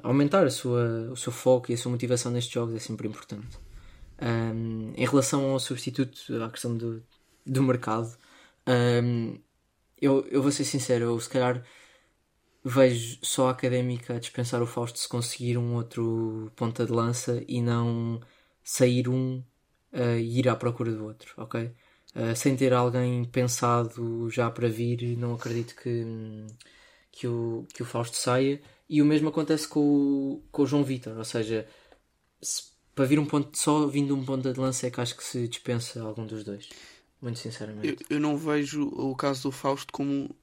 a 0.03 0.07
aumentar 0.07 0.45
a 0.45 0.49
sua, 0.49 1.11
o 1.11 1.15
seu 1.15 1.31
foco 1.31 1.71
e 1.71 1.75
a 1.75 1.77
sua 1.77 1.91
motivação 1.91 2.31
nestes 2.31 2.53
jogos 2.53 2.75
é 2.75 2.79
sempre 2.79 3.07
importante. 3.07 3.57
Hum, 4.21 4.93
em 4.95 5.05
relação 5.05 5.51
ao 5.51 5.59
substituto, 5.59 6.41
à 6.43 6.49
questão 6.49 6.75
do, 6.75 7.03
do 7.45 7.61
mercado, 7.61 8.17
hum, 8.67 9.37
eu, 10.01 10.25
eu 10.29 10.41
vou 10.41 10.51
ser 10.51 10.65
sincero, 10.65 11.05
eu 11.05 11.19
se 11.19 11.29
calhar 11.29 11.63
vejo 12.63 13.19
só 13.21 13.47
a 13.47 13.51
académica 13.51 14.15
a 14.15 14.19
dispensar 14.19 14.61
o 14.61 14.67
Fausto 14.67 14.99
se 14.99 15.07
conseguir 15.09 15.57
um 15.57 15.75
outro 15.75 16.51
ponta 16.55 16.85
de 16.85 16.91
lança 16.91 17.43
e 17.47 17.61
não 17.61 18.21
sair 18.63 19.09
um 19.09 19.43
uh, 19.93 20.17
e 20.19 20.39
ir 20.39 20.49
à 20.49 20.55
procura 20.55 20.91
do 20.91 21.05
outro, 21.05 21.33
ok? 21.37 21.71
Uh, 22.15 22.35
sem 22.35 22.55
ter 22.55 22.73
alguém 22.73 23.25
pensado 23.25 24.29
já 24.29 24.49
para 24.51 24.69
vir, 24.69 25.17
não 25.17 25.33
acredito 25.33 25.75
que, 25.75 26.05
que, 27.11 27.27
o, 27.27 27.65
que 27.73 27.81
o 27.83 27.85
Fausto 27.85 28.17
saia. 28.17 28.61
E 28.89 29.01
o 29.01 29.05
mesmo 29.05 29.29
acontece 29.29 29.67
com 29.67 29.79
o, 29.79 30.43
com 30.51 30.63
o 30.63 30.65
João 30.67 30.83
Vitor, 30.83 31.17
ou 31.17 31.23
seja, 31.25 31.67
se- 32.41 32.63
para 32.95 33.05
vir 33.05 33.19
um 33.19 33.25
ponto, 33.25 33.57
só 33.57 33.87
vindo 33.87 34.15
um 34.15 34.25
ponta 34.25 34.53
de 34.53 34.59
lança 34.59 34.87
é 34.87 34.91
que 34.91 35.01
acho 35.01 35.15
que 35.17 35.23
se 35.23 35.47
dispensa 35.47 36.01
algum 36.03 36.25
dos 36.25 36.43
dois. 36.43 36.69
Muito 37.21 37.39
eu, 37.39 37.41
sinceramente. 37.41 38.05
eu 38.09 38.19
não 38.19 38.37
vejo 38.37 38.87
o 38.87 39.15
caso 39.15 39.43
do 39.43 39.51
Fausto 39.51 39.91
como 39.91 40.35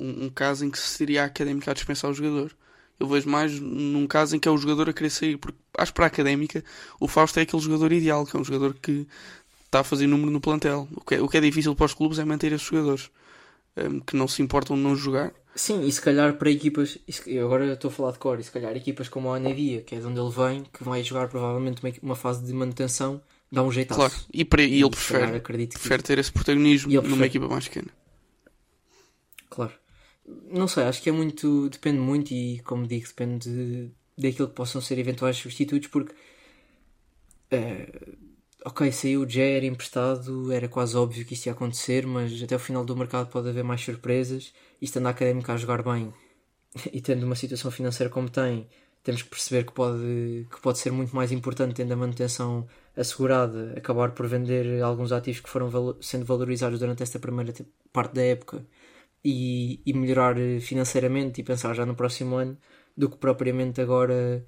um, 0.00 0.24
um 0.24 0.30
caso 0.30 0.64
em 0.64 0.70
que 0.70 0.78
seria 0.78 1.22
a 1.22 1.26
académica 1.26 1.70
a 1.70 1.74
dispensar 1.74 2.10
o 2.10 2.14
jogador. 2.14 2.56
Eu 2.98 3.06
vejo 3.08 3.28
mais 3.28 3.58
num 3.58 4.06
caso 4.06 4.36
em 4.36 4.38
que 4.38 4.46
é 4.46 4.50
o 4.50 4.58
jogador 4.58 4.90
a 4.90 4.92
querer 4.92 5.10
sair, 5.10 5.36
porque 5.38 5.58
acho 5.78 5.92
que 5.92 5.96
para 5.96 6.06
a 6.06 6.08
académica 6.08 6.62
o 6.98 7.08
Fausto 7.08 7.38
é 7.38 7.42
aquele 7.42 7.62
jogador 7.62 7.92
ideal, 7.92 8.26
que 8.26 8.36
é 8.36 8.40
um 8.40 8.44
jogador 8.44 8.74
que 8.74 9.06
está 9.64 9.80
a 9.80 9.84
fazer 9.84 10.06
número 10.06 10.30
no 10.30 10.40
plantel. 10.40 10.88
O 10.94 11.00
que 11.00 11.14
é, 11.14 11.22
o 11.22 11.28
que 11.28 11.38
é 11.38 11.40
difícil 11.40 11.74
para 11.74 11.86
os 11.86 11.94
clubes 11.94 12.18
é 12.18 12.24
manter 12.24 12.52
esses 12.52 12.66
jogadores 12.66 13.10
hum, 13.76 14.00
que 14.00 14.16
não 14.16 14.28
se 14.28 14.42
importam 14.42 14.76
de 14.76 14.82
não 14.82 14.94
jogar. 14.96 15.32
Sim, 15.54 15.84
e 15.86 15.90
se 15.90 16.00
calhar 16.00 16.34
para 16.34 16.50
equipas, 16.50 16.98
eu 17.26 17.46
agora 17.46 17.72
estou 17.72 17.90
a 17.90 17.92
falar 17.92 18.12
de 18.12 18.18
cor, 18.18 18.38
e 18.38 18.42
se 18.42 18.50
calhar 18.50 18.76
equipas 18.76 19.08
como 19.08 19.32
a 19.32 19.36
Anadia, 19.36 19.82
que 19.82 19.94
é 19.94 19.98
de 19.98 20.06
onde 20.06 20.20
ele 20.20 20.30
vem, 20.30 20.64
que 20.72 20.84
vai 20.84 21.02
jogar 21.02 21.28
provavelmente 21.28 21.82
uma, 22.02 22.14
fase 22.14 22.44
de 22.44 22.52
manutenção, 22.52 23.20
dá 23.50 23.62
um 23.62 23.70
jeitaço. 23.72 24.00
Claro, 24.00 24.14
e, 24.32 24.44
para, 24.44 24.62
e 24.62 24.80
ele 24.80 24.82
calhar 24.82 24.90
prefere, 24.90 25.36
acredito 25.36 25.72
que 25.74 25.80
prefere 25.80 26.02
ter 26.02 26.18
esse 26.18 26.30
protagonismo 26.30 27.02
numa 27.02 27.26
equipa 27.26 27.48
mais 27.48 27.66
pequena. 27.66 27.88
Claro. 29.48 29.72
Não 30.50 30.68
sei, 30.68 30.84
acho 30.84 31.02
que 31.02 31.08
é 31.08 31.12
muito. 31.12 31.68
Depende 31.68 31.98
muito 32.00 32.32
e, 32.32 32.60
como 32.60 32.86
digo, 32.86 33.06
depende 33.06 33.48
de, 33.50 33.90
daquilo 34.18 34.48
que 34.48 34.54
possam 34.54 34.80
ser 34.80 34.98
eventuais 34.98 35.36
substitutos, 35.36 35.88
porque. 35.88 36.14
eh, 37.50 37.86
ok, 38.64 38.92
saiu 38.92 39.22
o 39.22 39.38
era 39.40 39.66
emprestado, 39.66 40.52
era 40.52 40.68
quase 40.68 40.96
óbvio 40.96 41.24
que 41.24 41.34
isto 41.34 41.46
ia 41.46 41.52
acontecer, 41.52 42.06
mas 42.06 42.42
até 42.42 42.56
o 42.56 42.58
final 42.58 42.84
do 42.84 42.96
mercado 42.96 43.28
pode 43.30 43.48
haver 43.48 43.64
mais 43.64 43.80
surpresas. 43.82 44.52
E 44.80 44.84
estando 44.86 45.06
a 45.06 45.10
académica 45.10 45.52
a 45.52 45.56
jogar 45.56 45.82
bem 45.82 46.12
e 46.92 47.00
tendo 47.00 47.24
uma 47.26 47.36
situação 47.36 47.70
financeira 47.70 48.10
como 48.12 48.30
tem, 48.30 48.68
temos 49.04 49.22
que 49.22 49.30
perceber 49.30 49.64
que 49.66 49.72
pode, 49.72 50.46
que 50.50 50.60
pode 50.62 50.78
ser 50.78 50.92
muito 50.92 51.14
mais 51.16 51.32
importante, 51.32 51.74
tendo 51.76 51.92
a 51.94 51.96
manutenção 51.96 52.68
assegurada, 52.96 53.74
acabar 53.78 54.12
por 54.12 54.26
vender 54.28 54.82
alguns 54.82 55.12
ativos 55.12 55.40
que 55.40 55.50
foram 55.50 55.70
valo- 55.70 55.98
sendo 56.02 56.24
valorizados 56.26 56.78
durante 56.80 57.02
esta 57.02 57.18
primeira 57.20 57.52
te- 57.52 57.66
parte 57.92 58.14
da 58.14 58.22
época 58.22 58.66
e, 59.24 59.82
e 59.84 59.92
melhorar 59.92 60.38
eh, 60.38 60.60
financeiramente 60.60 61.40
e 61.40 61.44
pensar 61.44 61.74
já 61.74 61.84
no 61.86 61.94
próximo 61.94 62.36
ano 62.36 62.58
do 62.96 63.10
que 63.10 63.16
propriamente 63.18 63.80
agora 63.80 64.46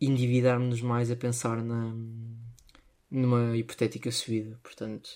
endividarmos-nos 0.00 0.82
mais 0.82 1.10
a 1.10 1.16
pensar 1.16 1.62
na, 1.62 1.94
numa 3.10 3.56
hipotética 3.56 4.10
subida. 4.10 4.58
Portanto, 4.62 5.08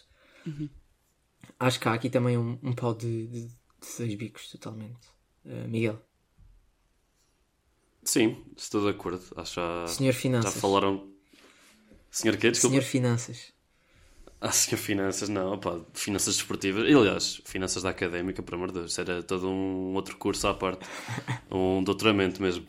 acho 1.59 1.81
que 1.81 1.89
há 1.89 1.95
aqui 1.95 2.11
também 2.11 2.37
um, 2.39 2.59
um 2.63 2.73
pau 2.75 2.95
de, 2.95 3.27
de, 3.27 3.49
de 3.49 3.57
dois 3.99 4.15
bicos, 4.15 4.49
totalmente. 4.51 5.09
Eh, 5.45 5.67
Miguel, 5.67 6.03
Sim, 8.05 8.43
estou 8.57 8.83
de 8.83 8.89
acordo. 8.91 9.23
Acho 9.37 9.55
que 9.55 9.61
já, 9.61 9.87
Senhor 9.87 10.13
já 10.13 10.19
Finanças. 10.19 10.55
falaram. 10.55 11.13
Senhor 12.11 12.37
quê? 12.37 12.51
Desculpa. 12.51 12.77
Senhor 12.77 12.83
Finanças. 12.83 13.53
Ah, 14.41 14.53
senhor 14.53 14.79
Finanças, 14.79 15.29
não, 15.29 15.55
opá, 15.55 15.81
Finanças 15.95 16.37
desportivas. 16.37 16.89
E, 16.89 16.95
aliás, 16.95 17.41
Finanças 17.45 17.83
da 17.83 17.91
Académica, 17.91 18.43
por 18.43 18.55
amor 18.55 18.69
de 18.69 18.81
Deus, 18.81 18.99
era 18.99 19.23
todo 19.23 19.49
um 19.49 19.95
outro 19.95 20.17
curso 20.17 20.47
à 20.47 20.55
parte. 20.55 20.87
um 21.51 21.83
doutoramento 21.83 22.41
mesmo. 22.41 22.67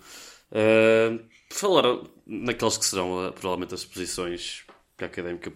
Uh, 0.51 1.23
falaram 1.51 2.09
naqueles 2.25 2.77
que 2.77 2.85
serão 2.85 3.27
uh, 3.27 3.31
provavelmente 3.31 3.75
as 3.75 3.85
posições 3.85 4.65
que 4.97 5.03
a 5.03 5.07
Académica 5.07 5.51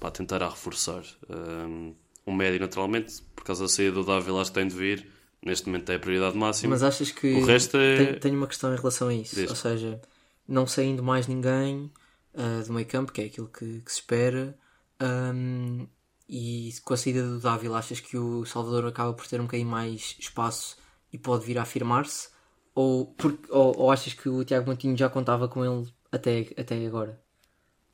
para 0.00 0.10
tentará 0.10 0.48
reforçar. 0.48 1.02
Um, 1.28 1.94
um 2.26 2.34
médio, 2.34 2.58
naturalmente, 2.58 3.22
por 3.36 3.44
causa 3.44 3.62
da 3.62 3.68
saída 3.68 3.92
do 3.92 4.04
Dávila, 4.04 4.40
acho 4.40 4.50
que 4.50 4.58
tem 4.58 4.66
de 4.66 4.74
vir. 4.74 5.06
Neste 5.42 5.66
momento 5.66 5.90
é 5.90 5.94
a 5.94 5.98
prioridade 5.98 6.36
máxima. 6.36 6.70
Mas 6.70 6.82
achas 6.82 7.10
que. 7.10 7.32
O 7.34 7.44
resto 7.44 7.76
é- 7.76 7.96
Tenho, 7.96 8.20
tenho 8.20 8.36
uma 8.36 8.46
questão 8.46 8.72
em 8.72 8.76
relação 8.76 9.08
a 9.08 9.14
isso. 9.14 9.36
Diz. 9.36 9.48
Ou 9.48 9.56
seja, 9.56 10.00
não 10.46 10.66
saindo 10.66 11.02
mais 11.02 11.26
ninguém 11.26 11.90
ah, 12.34 12.62
do 12.66 12.72
meio 12.72 12.86
campo, 12.86 13.12
que 13.12 13.22
é 13.22 13.24
aquilo 13.24 13.48
que, 13.48 13.80
que 13.80 13.90
se 13.90 13.98
espera, 14.00 14.56
ahm, 15.00 15.86
e 16.28 16.72
com 16.84 16.94
a 16.94 16.96
saída 16.96 17.22
do 17.22 17.40
Dávila, 17.40 17.78
achas 17.78 18.00
que 18.00 18.16
o 18.16 18.44
Salvador 18.44 18.86
acaba 18.86 19.12
por 19.12 19.26
ter 19.26 19.40
um 19.40 19.44
bocadinho 19.44 19.68
mais 19.68 20.16
espaço 20.18 20.76
e 21.12 21.18
pode 21.18 21.44
vir 21.44 21.58
a 21.58 21.62
afirmar-se? 21.62 22.28
Ou, 22.74 23.14
ou, 23.48 23.78
ou 23.78 23.90
achas 23.90 24.14
que 24.14 24.28
o 24.28 24.44
Tiago 24.44 24.68
Montinho 24.68 24.96
já 24.96 25.08
contava 25.08 25.48
com 25.48 25.64
ele 25.64 25.92
até, 26.12 26.48
até 26.56 26.86
agora? 26.86 27.20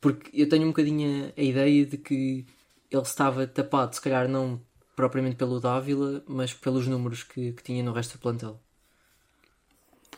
Porque 0.01 0.31
eu 0.35 0.49
tenho 0.49 0.65
um 0.65 0.69
bocadinho 0.69 1.33
a, 1.37 1.43
ideia 1.43 1.87
de 1.87 1.97
que 1.97 2.47
ele 2.91 3.03
estava 3.03 3.47
tapado, 3.47 3.95
se 3.95 4.01
calhar 4.01 4.29
não 4.29 4.61
propriamente 4.95 5.37
pelo 5.37 5.61
Dávila, 5.61 6.23
mas 6.27 6.53
pelos 6.55 6.87
números 6.87 7.23
que, 7.23 7.53
que 7.53 7.63
tinha 7.63 7.83
no 7.83 7.93
resto 7.93 8.19
do 8.19 8.21
plantel. 8.21 8.61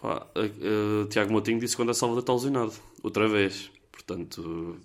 Pá, 0.00 0.26
uh, 0.36 1.06
Tiago 1.06 1.32
Moutinho 1.32 1.58
disse 1.58 1.76
quando 1.76 1.90
a 1.90 1.94
Salvador 1.94 2.22
está 2.22 2.32
lesionado. 2.32 2.72
Outra 3.02 3.28
vez. 3.28 3.70
Portanto, 3.90 4.78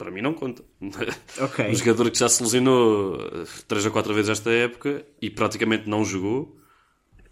para 0.00 0.10
mim 0.10 0.22
não 0.22 0.32
conta. 0.32 0.64
Ok. 1.38 1.68
Um 1.68 1.74
jogador 1.74 2.10
que 2.10 2.18
já 2.18 2.26
se 2.28 2.42
lesionou 2.42 3.16
uh, 3.16 3.46
três 3.68 3.84
ou 3.84 3.92
quatro 3.92 4.14
vezes 4.14 4.30
esta 4.30 4.50
época 4.50 5.06
e 5.20 5.28
praticamente 5.28 5.86
não 5.88 6.02
jogou, 6.06 6.58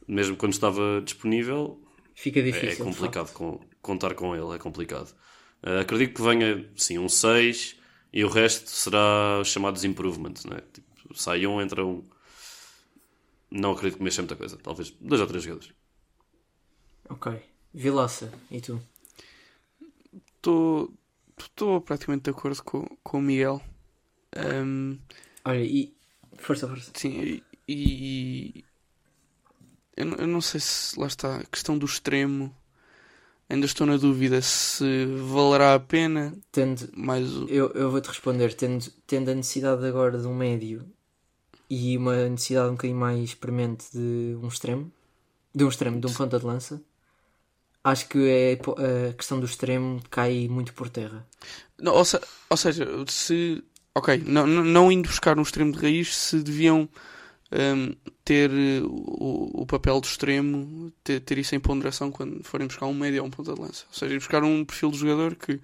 mesmo 0.07 0.37
quando 0.37 0.53
estava 0.53 1.01
disponível, 1.03 1.83
Fica 2.15 2.41
é 2.41 2.43
difícil. 2.43 2.85
de 2.85 2.93
complicado 2.93 3.33
com- 3.33 3.59
contar 3.81 4.15
com 4.15 4.37
ele, 4.37 4.55
é 4.55 4.59
complicado. 4.59 5.15
Uh, 5.63 5.81
acredito 5.81 6.15
que 6.15 6.23
venha, 6.23 6.71
sim, 6.77 6.99
um 6.99 7.09
6 7.09 7.77
e 8.13 8.23
o 8.23 8.29
resto 8.29 8.69
será 8.71 9.39
os 9.41 9.49
chamados 9.49 9.83
improvements, 9.83 10.45
né? 10.45 10.61
Tipo, 10.71 11.15
sai 11.15 11.47
um, 11.47 11.61
entra 11.63 11.85
um. 11.87 12.05
Não 13.51 13.73
acredito 13.73 13.97
que 13.97 14.05
mexa 14.05 14.21
muita 14.21 14.37
coisa, 14.37 14.59
talvez 14.59 14.91
dois 15.01 15.21
ou 15.23 15.27
três 15.27 15.43
jogadores. 15.43 15.73
Ok. 17.09 17.33
Vilaça, 17.73 18.31
e 18.51 18.61
tu? 18.61 18.79
Estou 20.37 20.93
praticamente 21.85 22.25
de 22.25 22.31
acordo 22.31 22.63
com, 22.63 22.87
com 23.03 23.19
o 23.19 23.23
Miguel. 23.23 23.61
Hum, 24.37 24.99
Olha, 25.45 25.65
e. 25.65 25.93
Força, 26.37 26.69
força. 26.69 26.91
sim, 26.95 27.11
e. 27.21 27.45
e- 27.69 28.65
eu, 29.97 30.05
não- 30.07 30.17
eu 30.17 30.27
não 30.27 30.41
sei 30.41 30.61
se 30.61 30.99
lá 30.99 31.07
está 31.07 31.37
a 31.39 31.45
questão 31.45 31.77
do 31.79 31.87
extremo. 31.87 32.55
Ainda 33.49 33.67
estou 33.67 33.87
na 33.87 33.97
dúvida 33.97 34.43
se 34.43 35.07
valerá 35.33 35.75
a 35.75 35.81
pena. 35.81 36.35
Tendo, 36.53 36.89
Mais 36.97 37.33
o- 37.35 37.49
eu, 37.49 37.71
eu 37.73 37.91
vou-te 37.91 38.07
responder, 38.09 38.55
tendo, 38.55 38.85
tendo 39.07 39.31
a 39.31 39.35
necessidade 39.35 39.85
agora 39.87 40.19
de 40.19 40.27
um 40.27 40.35
médio 40.35 40.85
e 41.71 41.97
uma 41.97 42.29
necessidade 42.29 42.69
um 42.69 42.73
bocadinho 42.73 42.99
mais 42.99 43.35
premente 43.35 43.87
de 43.93 44.37
um 44.43 44.49
extremo, 44.49 44.93
de 45.55 45.65
um 45.65 45.69
extremo, 45.69 46.01
de 46.01 46.07
um 46.07 46.13
ponta 46.15 46.39
de 46.39 46.47
lança, 46.47 46.83
acho 47.85 48.09
que 48.09 48.19
é, 48.29 48.53
a 49.11 49.13
questão 49.15 49.41
do 49.41 49.47
extremo 49.47 50.01
cai 50.11 50.49
muito 50.49 50.73
por 50.75 50.89
terra. 50.91 51.27
Não, 51.81 51.95
ou, 51.95 52.05
se- 52.05 52.21
ou 52.51 52.57
seja, 52.57 52.87
se. 53.09 53.63
Ok, 53.95 54.23
não, 54.27 54.47
não- 54.47 54.93
indo 54.93 55.09
buscar 55.09 55.39
um 55.39 55.43
extremo 55.43 55.73
de 55.73 55.79
raiz, 55.79 56.15
se 56.17 56.39
deviam 56.43 56.89
hum, 57.53 57.95
ter 58.25 58.51
eh, 58.51 58.81
o, 58.85 59.63
o 59.63 59.67
papel 59.67 60.01
do 60.01 60.07
extremo, 60.07 60.93
ter, 61.05 61.21
ter 61.21 61.39
isso 61.39 61.55
em 61.57 61.61
ponderação 61.61 62.11
quando 62.11 62.43
forem 62.45 62.67
buscar 62.69 62.87
um 62.87 62.95
médio 62.95 63.23
ou 63.23 63.29
um 63.29 63.31
ponta 63.31 63.55
de 63.55 63.61
lança. 63.61 63.85
Ou 63.89 63.95
seja, 63.95 64.15
buscar 64.17 64.45
um 64.45 64.65
perfil 64.65 64.91
de 64.93 64.99
jogador 64.99 65.37
que, 65.37 65.61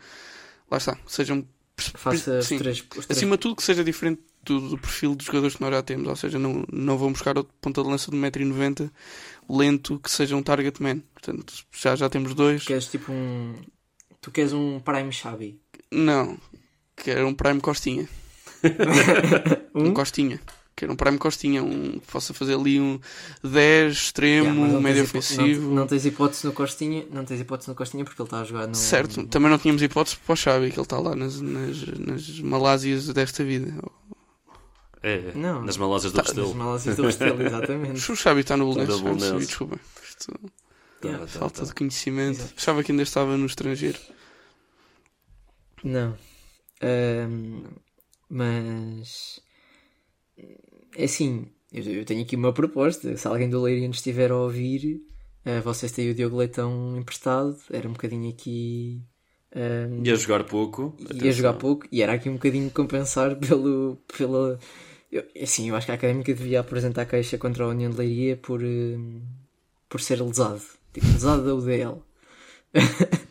lá 0.71 0.79
está, 0.79 0.99
sejam. 1.07 1.47
Faça 1.77 2.39
os 2.39 2.49
três, 2.49 2.79
os 2.79 3.07
três 3.07 3.11
Acima 3.11 3.37
de 3.37 3.43
tudo, 3.43 3.57
que 3.57 3.63
seja 3.63 3.83
diferente 3.83 4.23
do, 4.45 4.71
do 4.71 4.79
perfil 4.79 5.15
dos 5.15 5.27
jogadores 5.27 5.57
que 5.57 5.63
nós 5.63 5.73
já 5.73 5.83
temos. 5.83 6.09
Ou 6.09 6.17
seja, 6.17 6.39
não, 6.39 6.65
não 6.73 6.97
vão 6.97 7.13
buscar 7.13 7.37
outro 7.37 7.53
ponta 7.61 7.83
de 7.83 7.89
lança 7.89 8.11
de 8.11 8.17
1,90m 8.17 8.91
lento 9.49 9.99
que 9.99 10.11
seja 10.11 10.37
um 10.37 10.43
target 10.43 10.83
man. 10.83 11.01
Portanto, 11.13 11.55
já, 11.73 11.97
já 11.97 12.09
temos 12.09 12.35
dois. 12.35 12.65
queres 12.65 12.87
tipo 12.87 13.13
um. 13.13 13.55
Tu 14.21 14.31
queres 14.31 14.53
um 14.53 14.81
Prime 14.81 15.13
Xabi. 15.13 15.61
Não, 15.91 16.39
que 16.97 17.11
era 17.11 17.27
um 17.27 17.35
Prime 17.35 17.61
Costinha. 17.61 18.09
um? 19.75 19.93
Costinha. 19.93 20.41
Que 20.77 20.85
era 20.85 20.93
um 20.93 20.97
Prime 20.97 21.19
Costinha, 21.19 21.63
um 21.63 22.01
que 22.01 22.07
possa 22.11 22.35
fazer 22.35 22.55
ali 22.55 22.81
um 22.81 22.99
10 23.45 23.93
extremo, 23.93 24.65
Yeah, 24.65 24.81
médio 24.81 25.05
ofensivo. 25.05 25.69
Não, 25.69 25.75
não 25.77 25.87
tens 25.87 26.05
hipótese 26.05 26.45
no 26.47 26.53
Costinha, 26.53 27.07
não 27.13 27.25
tens 27.25 27.41
hipótese 27.41 27.69
no 27.71 27.77
Costinha 27.77 28.05
porque 28.05 28.21
ele 28.21 28.27
está 28.27 28.41
a 28.41 28.45
jogar 28.45 28.67
no. 28.67 28.75
Certo, 28.75 29.25
também 29.29 29.51
não 29.51 29.59
tínhamos 29.59 29.83
hipótese 29.83 30.17
para 30.17 30.33
o 30.33 30.37
Xavi, 30.37 30.71
que 30.71 30.77
ele 30.77 30.83
está 30.83 30.99
lá 30.99 31.15
nas, 31.15 31.41
nas, 31.41 31.87
nas 31.99 32.41
Malásias 32.41 33.07
desta 33.09 33.45
vida. 33.45 33.73
É, 35.01 35.33
Não. 35.35 35.63
nas 35.63 35.77
Malásias 35.77 36.13
do 36.13 36.17
Nas 36.17 36.27
Restelo. 36.29 36.55
Malásias 36.55 36.97
do 36.97 37.03
Restelo, 37.03 37.43
exatamente. 37.47 38.11
O 38.11 38.17
Xavi 38.17 38.41
está 38.41 38.57
no 38.57 38.69
no 38.71 38.75
percebi, 38.75 39.03
Belenenses. 39.03 39.47
desculpa. 39.49 39.79
Isto, 40.09 40.33
Yeah. 41.05 41.27
Tá, 41.27 41.33
tá, 41.33 41.39
falta 41.39 41.61
tá. 41.61 41.67
de 41.67 41.75
conhecimento. 41.75 42.39
Exato. 42.41 42.55
Achava 42.57 42.83
que 42.83 42.91
ainda 42.91 43.03
estava 43.03 43.37
no 43.37 43.45
estrangeiro. 43.45 43.99
Não. 45.85 46.17
Ahm, 46.81 47.65
mas. 48.31 49.39
É 50.97 51.05
assim, 51.05 51.47
eu, 51.73 52.05
tenho 52.05 52.23
aqui 52.23 52.37
uma 52.37 52.53
proposta. 52.53 53.17
Se 53.17 53.27
alguém 53.27 53.49
do 53.51 53.61
Leiria 53.61 53.89
nos 53.89 53.97
estiver 53.99 54.31
a 54.31 54.37
ouvir, 54.37 55.03
ah, 55.45 55.61
vocês 55.61 55.91
têm 55.93 56.11
o 56.11 56.15
Diogo 56.15 56.37
Leitão 56.37 56.97
emprestado. 56.99 57.57
Era 57.71 57.89
um 57.89 57.93
bocadinho 57.93 58.31
aqui. 58.31 59.03
ahm, 59.55 60.05
Ia 60.05 60.17
jogar 60.17 60.45
pouco. 60.45 60.95
ia 60.99 61.07
atenção. 61.07 61.33
jogar 61.33 61.55
pouco 61.55 61.87
e 61.91 62.03
era 62.03 62.13
aqui 62.15 62.29
um 62.29 62.35
bocadinho 62.35 62.71
compensar 62.71 63.37
pelo. 63.37 63.99
pela. 64.17 64.59
Eu, 65.11 65.25
assim, 65.41 65.69
eu 65.69 65.77
acho 65.77 65.87
que 65.87 65.93
a 65.93 65.95
académica 65.95 66.35
devia 66.35 66.61
apresentar 66.61 67.07
queixa 67.07 67.39
contra 67.39 67.65
a 67.65 67.69
União 67.69 67.91
de 67.91 67.97
Leiria 67.97 68.37
por, 68.37 68.63
hum, 68.63 69.23
por 69.89 70.01
ser 70.01 70.21
lesado. 70.21 70.63
Tipo, 70.93 71.07
lesado 71.07 71.45
da 71.45 71.55
UDL. 71.55 72.03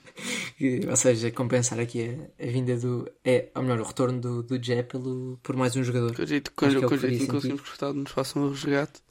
Que, 0.63 0.87
ou 0.87 0.95
seja, 0.95 1.29
compensar 1.29 1.77
aqui 1.77 2.09
a, 2.39 2.41
a 2.41 2.47
vinda 2.47 2.77
do. 2.77 3.05
É, 3.21 3.49
ou 3.53 3.61
melhor, 3.63 3.81
o 3.81 3.83
retorno 3.83 4.21
do, 4.21 4.43
do 4.43 4.63
Jé 4.63 4.81
pelo, 4.81 5.37
por 5.43 5.57
mais 5.57 5.75
um 5.75 5.83
jogador. 5.83 6.15
Com 6.15 6.25
jeito, 6.25 6.53
com, 6.53 6.69
que 6.69 6.73
é 6.73 6.77
o 6.77 6.81
com 6.83 6.87
faria 6.97 7.09
jeitinho 7.09 7.27
conseguimos 7.27 7.61
gostar 7.63 7.91
de 7.91 7.97
nos 7.97 8.11
façam 8.11 8.43
um 8.43 8.49
resgate 8.49 9.01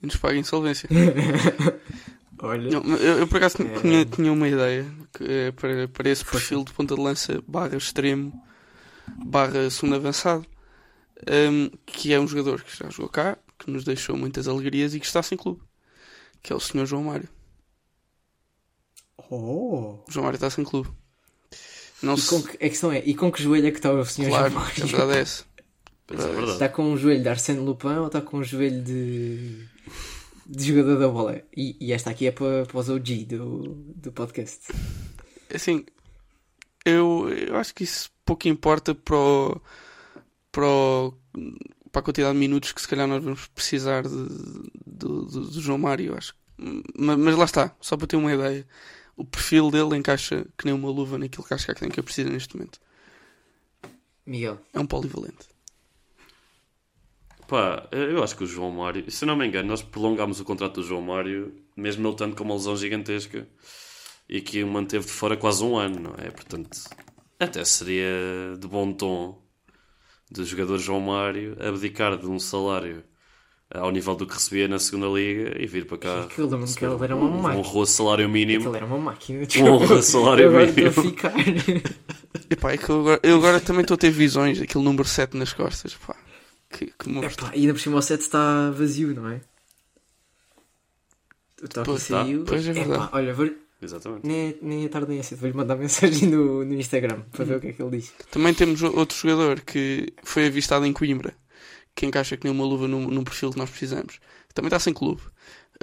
e 0.00 0.06
nos 0.06 0.14
paguem 0.14 0.42
insolvência. 0.42 0.88
Olha. 2.38 2.70
Não, 2.70 2.96
eu, 2.96 3.18
eu 3.18 3.26
por 3.26 3.38
acaso 3.38 3.56
É. 3.60 3.80
tinha, 3.80 4.04
tinha 4.04 4.32
uma 4.32 4.46
ideia 4.46 4.86
que, 5.12 5.24
é 5.24 5.50
para, 5.50 5.88
para 5.88 6.08
esse 6.08 6.24
perfil 6.24 6.62
de 6.62 6.72
ponta 6.72 6.94
de 6.94 7.00
lança 7.00 7.42
barra 7.44 7.76
extremo 7.76 8.32
barra 9.26 9.68
segundo 9.70 9.96
avançado 9.96 10.46
hum, 11.28 11.70
que 11.84 12.12
é 12.12 12.20
um 12.20 12.28
jogador 12.28 12.62
que 12.62 12.76
já 12.76 12.88
jogou 12.88 13.08
cá, 13.08 13.36
que 13.58 13.68
nos 13.68 13.82
deixou 13.82 14.16
muitas 14.16 14.46
alegrias 14.46 14.94
e 14.94 15.00
que 15.00 15.06
está 15.06 15.24
sem 15.24 15.36
clube, 15.36 15.60
que 16.40 16.52
é 16.52 16.56
o 16.56 16.60
senhor 16.60 16.86
João 16.86 17.02
Mário. 17.02 17.28
Oh! 19.30 19.98
O 20.06 20.10
João 20.10 20.24
Mário 20.24 20.36
está 20.36 20.50
sem 20.50 20.64
clube. 20.64 20.88
Não 22.02 22.14
E 22.14 22.20
se... 22.20 22.28
com 22.28 22.42
que, 22.42 22.56
a 22.56 22.68
questão 22.68 22.92
é, 22.92 23.02
e 23.04 23.14
com 23.14 23.30
que 23.32 23.42
joelho 23.42 23.66
é 23.66 23.70
que 23.70 23.78
está 23.78 23.92
o 23.92 24.04
senhor 24.04 24.28
Claro, 24.28 24.50
João 24.50 24.62
a 24.62 24.66
Mário? 24.66 24.86
verdade 24.86 25.12
é 25.12 25.20
essa. 25.20 25.44
É 26.10 26.16
verdade. 26.16 26.50
Está 26.52 26.68
com 26.68 26.84
um 26.84 26.96
joelho 26.98 27.22
de 27.22 27.28
Arsène 27.28 27.60
Lupin 27.60 27.96
ou 27.96 28.06
está 28.08 28.20
com 28.20 28.38
um 28.38 28.44
joelho 28.44 28.82
de, 28.82 29.64
de 30.46 30.64
jogador 30.68 30.98
da 30.98 31.08
bola? 31.08 31.40
E, 31.56 31.76
e 31.80 31.92
esta 31.92 32.10
aqui 32.10 32.26
é 32.26 32.30
para, 32.32 32.66
para 32.66 32.78
os 32.78 32.88
OG 32.90 33.24
do, 33.24 33.74
do 33.96 34.12
podcast. 34.12 34.60
Assim, 35.54 35.84
eu, 36.84 37.28
eu 37.30 37.56
acho 37.56 37.74
que 37.74 37.84
isso 37.84 38.10
pouco 38.24 38.48
importa 38.48 38.94
para, 38.94 39.16
o, 39.16 39.60
para, 40.52 40.66
o- 40.66 41.14
para 41.90 42.00
a 42.00 42.02
quantidade 42.02 42.34
de 42.34 42.38
minutos 42.40 42.72
que 42.72 42.80
se 42.82 42.88
calhar 42.88 43.06
nós 43.06 43.22
vamos 43.24 43.46
precisar 43.46 44.02
de, 44.02 44.10
do, 44.86 45.22
do- 45.24 45.46
do 45.50 45.60
João 45.60 45.78
Mário, 45.78 46.06
eu 46.12 46.16
acho. 46.18 46.34
Mas, 46.96 47.18
mas 47.18 47.36
lá 47.36 47.44
está, 47.46 47.74
só 47.80 47.96
para 47.96 48.06
ter 48.06 48.16
uma 48.16 48.32
ideia. 48.32 48.66
O 49.16 49.24
perfil 49.24 49.70
dele 49.70 49.96
encaixa 49.96 50.46
que 50.58 50.64
nem 50.64 50.74
uma 50.74 50.90
luva 50.90 51.18
naquilo 51.18 51.44
que 51.44 51.54
acho 51.54 51.64
que 51.64 51.70
a 51.70 51.72
Académica 51.72 52.02
precisa 52.02 52.30
neste 52.30 52.56
momento. 52.56 52.80
Miguel, 54.26 54.58
É 54.72 54.80
um 54.80 54.86
polivalente. 54.86 55.48
Pá, 57.46 57.86
eu 57.92 58.22
acho 58.24 58.36
que 58.36 58.44
o 58.44 58.46
João 58.46 58.70
Mário, 58.70 59.10
se 59.10 59.26
não 59.26 59.36
me 59.36 59.46
engano, 59.46 59.68
nós 59.68 59.82
prolongámos 59.82 60.40
o 60.40 60.44
contrato 60.44 60.80
do 60.80 60.86
João 60.86 61.02
Mário, 61.02 61.54
mesmo 61.76 62.06
ele 62.06 62.14
estando 62.14 62.34
com 62.34 62.42
uma 62.42 62.54
lesão 62.54 62.76
gigantesca 62.76 63.46
e 64.28 64.40
que 64.40 64.64
o 64.64 64.66
manteve 64.66 65.04
de 65.04 65.12
fora 65.12 65.36
quase 65.36 65.62
um 65.62 65.76
ano, 65.76 66.00
não 66.00 66.14
é? 66.16 66.30
Portanto, 66.30 66.70
até 67.38 67.62
seria 67.64 68.56
de 68.58 68.66
bom 68.66 68.92
tom 68.92 69.42
do 70.30 70.44
jogador 70.44 70.78
João 70.78 71.00
Mário 71.00 71.56
abdicar 71.60 72.16
de 72.16 72.26
um 72.26 72.38
salário 72.38 73.04
ao 73.70 73.90
nível 73.90 74.14
do 74.14 74.26
que 74.26 74.34
recebia 74.34 74.68
na 74.68 74.78
segunda 74.78 75.06
liga 75.08 75.60
e 75.60 75.66
vir 75.66 75.86
para 75.86 75.98
cá. 75.98 76.26
que 76.28 76.38
eu 76.40 76.44
lembro-me 76.46 76.74
que 76.74 76.84
ele 76.84 77.04
era 77.04 77.16
uma 77.16 77.26
um 77.26 77.40
máquina. 77.42 77.60
honroso 77.60 77.92
salário 77.92 78.28
mínimo. 78.28 78.68
Ele 78.68 78.76
era 78.76 78.86
uma 78.86 78.98
máquina. 78.98 79.46
Um 79.58 79.64
honroso 79.72 80.02
salário 80.02 80.48
Agora 80.48 80.66
mínimo. 80.66 80.88
estou 80.88 81.04
a 81.04 81.06
ficar. 81.06 81.32
Epá, 82.50 82.72
é 82.72 82.76
que 82.76 82.88
eu 82.88 83.00
agora, 83.00 83.20
eu 83.22 83.36
agora 83.36 83.60
também 83.60 83.82
estou 83.82 83.94
a 83.94 83.98
ter 83.98 84.10
visões, 84.10 84.60
aquele 84.60 84.84
número 84.84 85.08
7 85.08 85.36
nas 85.36 85.52
costas. 85.52 85.94
Pá, 85.94 86.14
que, 86.70 86.86
que. 86.86 87.18
Epá, 87.18 87.50
e 87.54 87.60
ainda 87.62 87.72
por 87.74 87.80
cima 87.80 87.98
o 87.98 88.02
set 88.02 88.20
está 88.20 88.70
vazio, 88.70 89.14
não 89.14 89.28
é? 89.28 89.40
O 91.62 91.68
toque 91.68 91.86
Pois 91.86 92.02
está, 92.02 92.22
saiu. 92.24 92.44
pois 92.44 92.66
é 92.66 92.70
Epá, 92.72 92.80
verdade. 92.84 93.08
olha, 93.12 93.34
vou... 93.34 93.50
Exatamente. 93.80 94.26
nem, 94.26 94.56
nem 94.62 94.84
é 94.84 94.88
tarde 94.88 95.08
nem 95.10 95.18
é 95.18 95.22
cedo. 95.22 95.38
Vou-lhe 95.40 95.54
mandar 95.56 95.76
mensagem 95.78 96.28
no, 96.28 96.64
no 96.64 96.74
Instagram 96.74 97.20
para 97.32 97.44
ver 97.44 97.56
o 97.56 97.60
que 97.60 97.68
é 97.68 97.72
que 97.72 97.82
ele 97.82 97.98
diz. 97.98 98.12
Também 98.30 98.52
temos 98.54 98.82
outro 98.82 99.16
jogador 99.16 99.60
que 99.60 100.12
foi 100.22 100.46
avistado 100.46 100.84
em 100.86 100.92
Coimbra, 100.92 101.34
que 101.94 102.06
encaixa 102.06 102.36
que 102.36 102.44
nem 102.44 102.52
uma 102.52 102.64
luva 102.64 102.88
num, 102.88 103.06
num 103.08 103.24
perfil 103.24 103.50
que 103.50 103.58
nós 103.58 103.70
precisamos. 103.70 104.18
Também 104.54 104.68
está 104.68 104.78
sem 104.78 104.92
clube. 104.94 105.22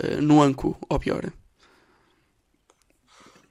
Uh, 0.01 0.21
no 0.21 0.41
Anco, 0.41 0.77
ou 0.89 0.99
pior. 0.99 1.31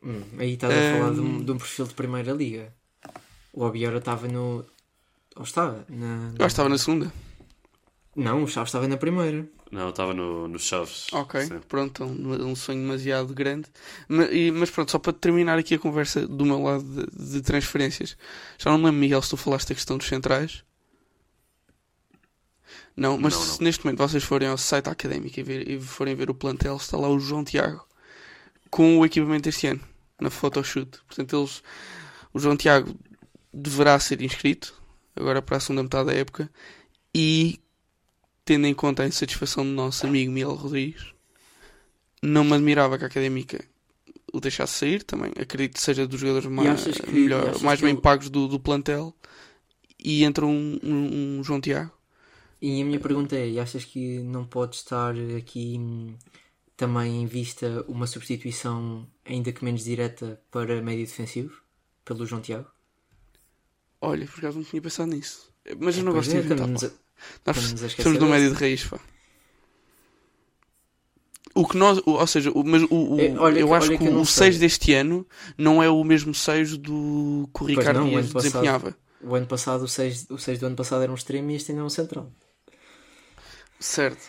Hum, 0.03 0.23
aí 0.39 0.55
estás 0.55 0.75
a 0.75 0.77
Ehm. 0.77 0.91
falar 0.93 1.13
de 1.15 1.21
um, 1.21 1.45
de 1.45 1.53
um 1.53 1.59
perfil 1.59 1.87
de 1.87 1.95
primeira 1.95 2.33
liga. 2.33 2.73
O 3.53 3.65
Obiora 3.65 3.99
estava 3.99 4.27
no. 4.29 4.65
Ou 5.37 5.43
estava? 5.45 5.85
Na... 5.89 6.07
Eu 6.27 6.31
acho 6.31 6.37
que 6.39 6.45
estava 6.47 6.69
na 6.69 6.79
segunda. 6.79 7.13
Não, 8.17 8.43
o 8.43 8.49
Chaves 8.49 8.69
estava 8.71 8.89
na 8.89 8.97
primeira. 8.97 9.49
Não, 9.71 9.83
eu 9.83 9.91
estava 9.91 10.13
no, 10.13 10.49
nos 10.49 10.63
Chaves. 10.65 11.07
Ok, 11.13 11.41
Sim. 11.41 11.61
pronto, 11.69 12.05
um, 12.05 12.51
um 12.51 12.57
sonho 12.57 12.81
demasiado 12.81 13.33
grande. 13.33 13.69
Mas, 14.09 14.29
e- 14.33 14.51
mas 14.51 14.71
pronto, 14.71 14.91
só 14.91 14.99
para 14.99 15.13
terminar 15.13 15.59
aqui 15.59 15.75
a 15.75 15.79
conversa 15.79 16.27
do 16.27 16.45
meu 16.45 16.61
lado 16.61 16.83
de, 16.83 17.35
de 17.35 17.43
transferências. 17.43 18.17
Já 18.59 18.71
não 18.71 18.79
me 18.79 18.87
lembro, 18.87 19.01
Miguel, 19.01 19.23
se 19.23 19.31
tu 19.31 19.37
falaste 19.37 19.69
da 19.69 19.75
questão 19.75 19.97
dos 19.97 20.09
centrais. 20.09 20.65
Não, 22.97 23.17
mas 23.19 23.35
Não, 23.35 23.41
se 23.43 23.59
não. 23.61 23.65
neste 23.65 23.85
momento 23.85 23.99
vocês 23.99 24.23
forem 24.23 24.49
ao 24.49 24.59
site 24.59 24.89
académico 24.89 25.39
e, 25.41 25.43
ver- 25.43 25.69
e 25.69 25.81
forem 25.81 26.15
ver 26.15 26.29
o 26.31 26.35
plantel, 26.35 26.77
está 26.77 26.97
lá 26.97 27.09
o 27.09 27.19
João 27.19 27.45
Tiago 27.45 27.87
com 28.71 28.99
o 28.99 29.07
equipamento 29.07 29.45
deste 29.45 29.67
ano, 29.69 29.81
na 30.21 30.31
photoshoot. 30.31 30.99
Portanto, 31.07 31.37
eles, 31.39 31.63
o 32.33 32.39
João 32.39 32.57
Tiago 32.57 32.95
deverá 33.53 33.99
ser 33.99 34.21
inscrito 34.23 34.75
agora 35.17 35.41
para 35.43 35.57
a 35.57 35.61
segunda 35.61 35.83
metade 35.83 36.07
da 36.07 36.15
época 36.15 36.51
e 37.15 37.59
tendo 38.45 38.67
em 38.67 38.75
conta 38.75 39.03
a 39.03 39.07
insatisfação 39.07 39.65
do 39.65 39.71
nosso 39.71 40.07
amigo 40.07 40.31
Miguel 40.33 40.55
Rodrigues, 40.55 41.07
não 42.23 42.45
me 42.45 42.53
admirava 42.55 42.99
que 42.99 43.05
a 43.05 43.07
Académica 43.07 43.65
o 44.33 44.41
deixasse 44.41 44.75
sair 44.79 45.03
também. 45.03 45.33
Acredito 45.41 45.75
que 45.75 45.81
seja 45.81 46.07
dos 46.07 46.21
jogadores 46.21 46.49
mais, 46.49 46.85
que- 46.85 47.11
melhor- 47.11 47.61
mais 47.63 47.81
bem 47.81 47.91
ele- 47.93 48.01
pagos 48.01 48.29
do, 48.31 48.47
do 48.47 48.61
plantel 48.61 49.15
e 49.99 50.23
entra 50.25 50.45
um, 50.47 50.79
um- 50.83 51.39
um 51.39 51.45
João 51.45 51.61
Tiago. 51.61 51.91
E 52.63 52.83
a 52.83 52.85
minha 52.85 53.01
pergunta 53.01 53.37
é: 53.37 53.59
achas 53.59 53.85
que 53.85 54.19
não 54.21 54.45
pode 54.45 54.77
estar 54.77 55.15
aqui 55.37 55.77
hum, 55.79 56.15
também 56.77 57.23
em 57.23 57.27
vista 57.27 57.85
uma 57.89 58.07
substituição, 58.07 59.07
ainda 59.25 59.53
que 59.53 59.65
menos 59.65 59.85
direta, 59.85 60.41
para 60.51 60.83
médio 60.83 61.07
defensivo? 61.07 61.61
Pelo 62.05 62.27
João 62.27 62.41
Tiago? 62.43 62.67
Olha, 64.01 64.27
por 64.27 64.39
acaso 64.39 64.59
não 64.59 64.65
tinha 64.65 64.81
pensado 64.83 65.11
nisso. 65.11 65.51
Mas 65.79 65.97
eu 65.97 66.05
não 66.05 66.13
Pois 66.13 66.27
gosto 66.27 66.37
é, 66.37 66.41
de 66.41 66.47
inventar. 66.47 66.69
pá. 66.69 66.87
a- 66.87 67.53
Nós 67.53 67.57
estamos 67.57 67.81
desse. 68.19 68.25
médio 68.25 68.51
de 68.51 68.57
raiz, 68.57 68.85
pá. 68.85 68.99
O 71.55 71.67
que 71.67 71.77
nós, 71.77 72.01
ou 72.07 72.27
seja, 72.27 72.51
o, 72.53 72.63
mas 72.65 72.83
o, 72.85 73.15
o- 73.17 73.21
É, 73.21 73.37
olha 73.39 73.59
eu 73.59 73.75
acho 73.75 73.91
que, 73.91 73.99
que 73.99 74.05
não 74.05 74.23
o 74.23 74.27
sei. 74.27 74.53
6 74.53 74.59
deste 74.61 74.95
ano 74.95 75.27
não 75.59 75.83
é 75.83 75.91
o 75.91 76.03
mesmo 76.05 76.33
6 76.35 76.77
do 76.77 77.49
que 77.55 77.63
o 77.63 77.67
Ricardo 77.67 78.01
não, 78.01 78.09
Dias 78.09 78.25
ano 78.27 78.33
passado- 78.33 78.43
desempenhava. 78.53 78.97
O 79.23 79.35
ano 79.35 79.47
passado, 79.47 79.83
o 79.83 79.89
6, 79.89 80.27
o 80.31 80.39
6 80.39 80.59
do 80.61 80.67
ano 80.67 80.77
passado 80.77 81.03
era 81.03 81.13
um 81.13 81.15
extremo 81.15 81.51
e 81.51 81.57
este 81.57 81.73
ainda 81.73 81.83
é 81.83 81.85
um 81.85 81.91
central. 81.91 82.33
Certo. 83.81 84.29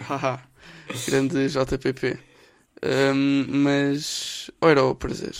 Grande 1.08 1.48
JPP. 1.48 2.18
Hum, 2.82 3.46
mas. 3.48 4.50
Ou 4.60 4.68
era 4.68 4.82
o 4.84 4.94
prazer? 4.94 5.34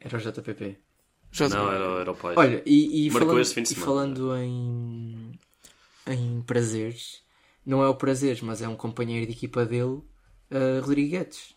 Era 0.00 0.16
o 0.16 0.20
JPP. 0.20 0.78
Já 1.30 1.48
Não, 1.48 1.70
era, 1.70 1.84
era 2.00 2.10
o 2.12 2.14
pai. 2.16 2.34
Olha, 2.36 2.62
e, 2.64 3.06
e 3.06 3.10
Marcou 3.10 3.28
falando, 3.28 3.40
este 3.42 3.54
fim 3.54 3.62
de 3.62 3.72
e 3.72 3.76
falando 3.76 4.36
em, 4.36 5.38
em 6.06 6.42
prazeres, 6.42 7.22
não 7.66 7.82
é 7.82 7.88
o 7.88 7.94
prazeres, 7.94 8.40
mas 8.40 8.62
é 8.62 8.68
um 8.68 8.74
companheiro 8.76 9.26
de 9.26 9.32
equipa 9.32 9.64
dele, 9.66 10.00
uh, 10.50 10.80
Rodrigues. 10.82 11.54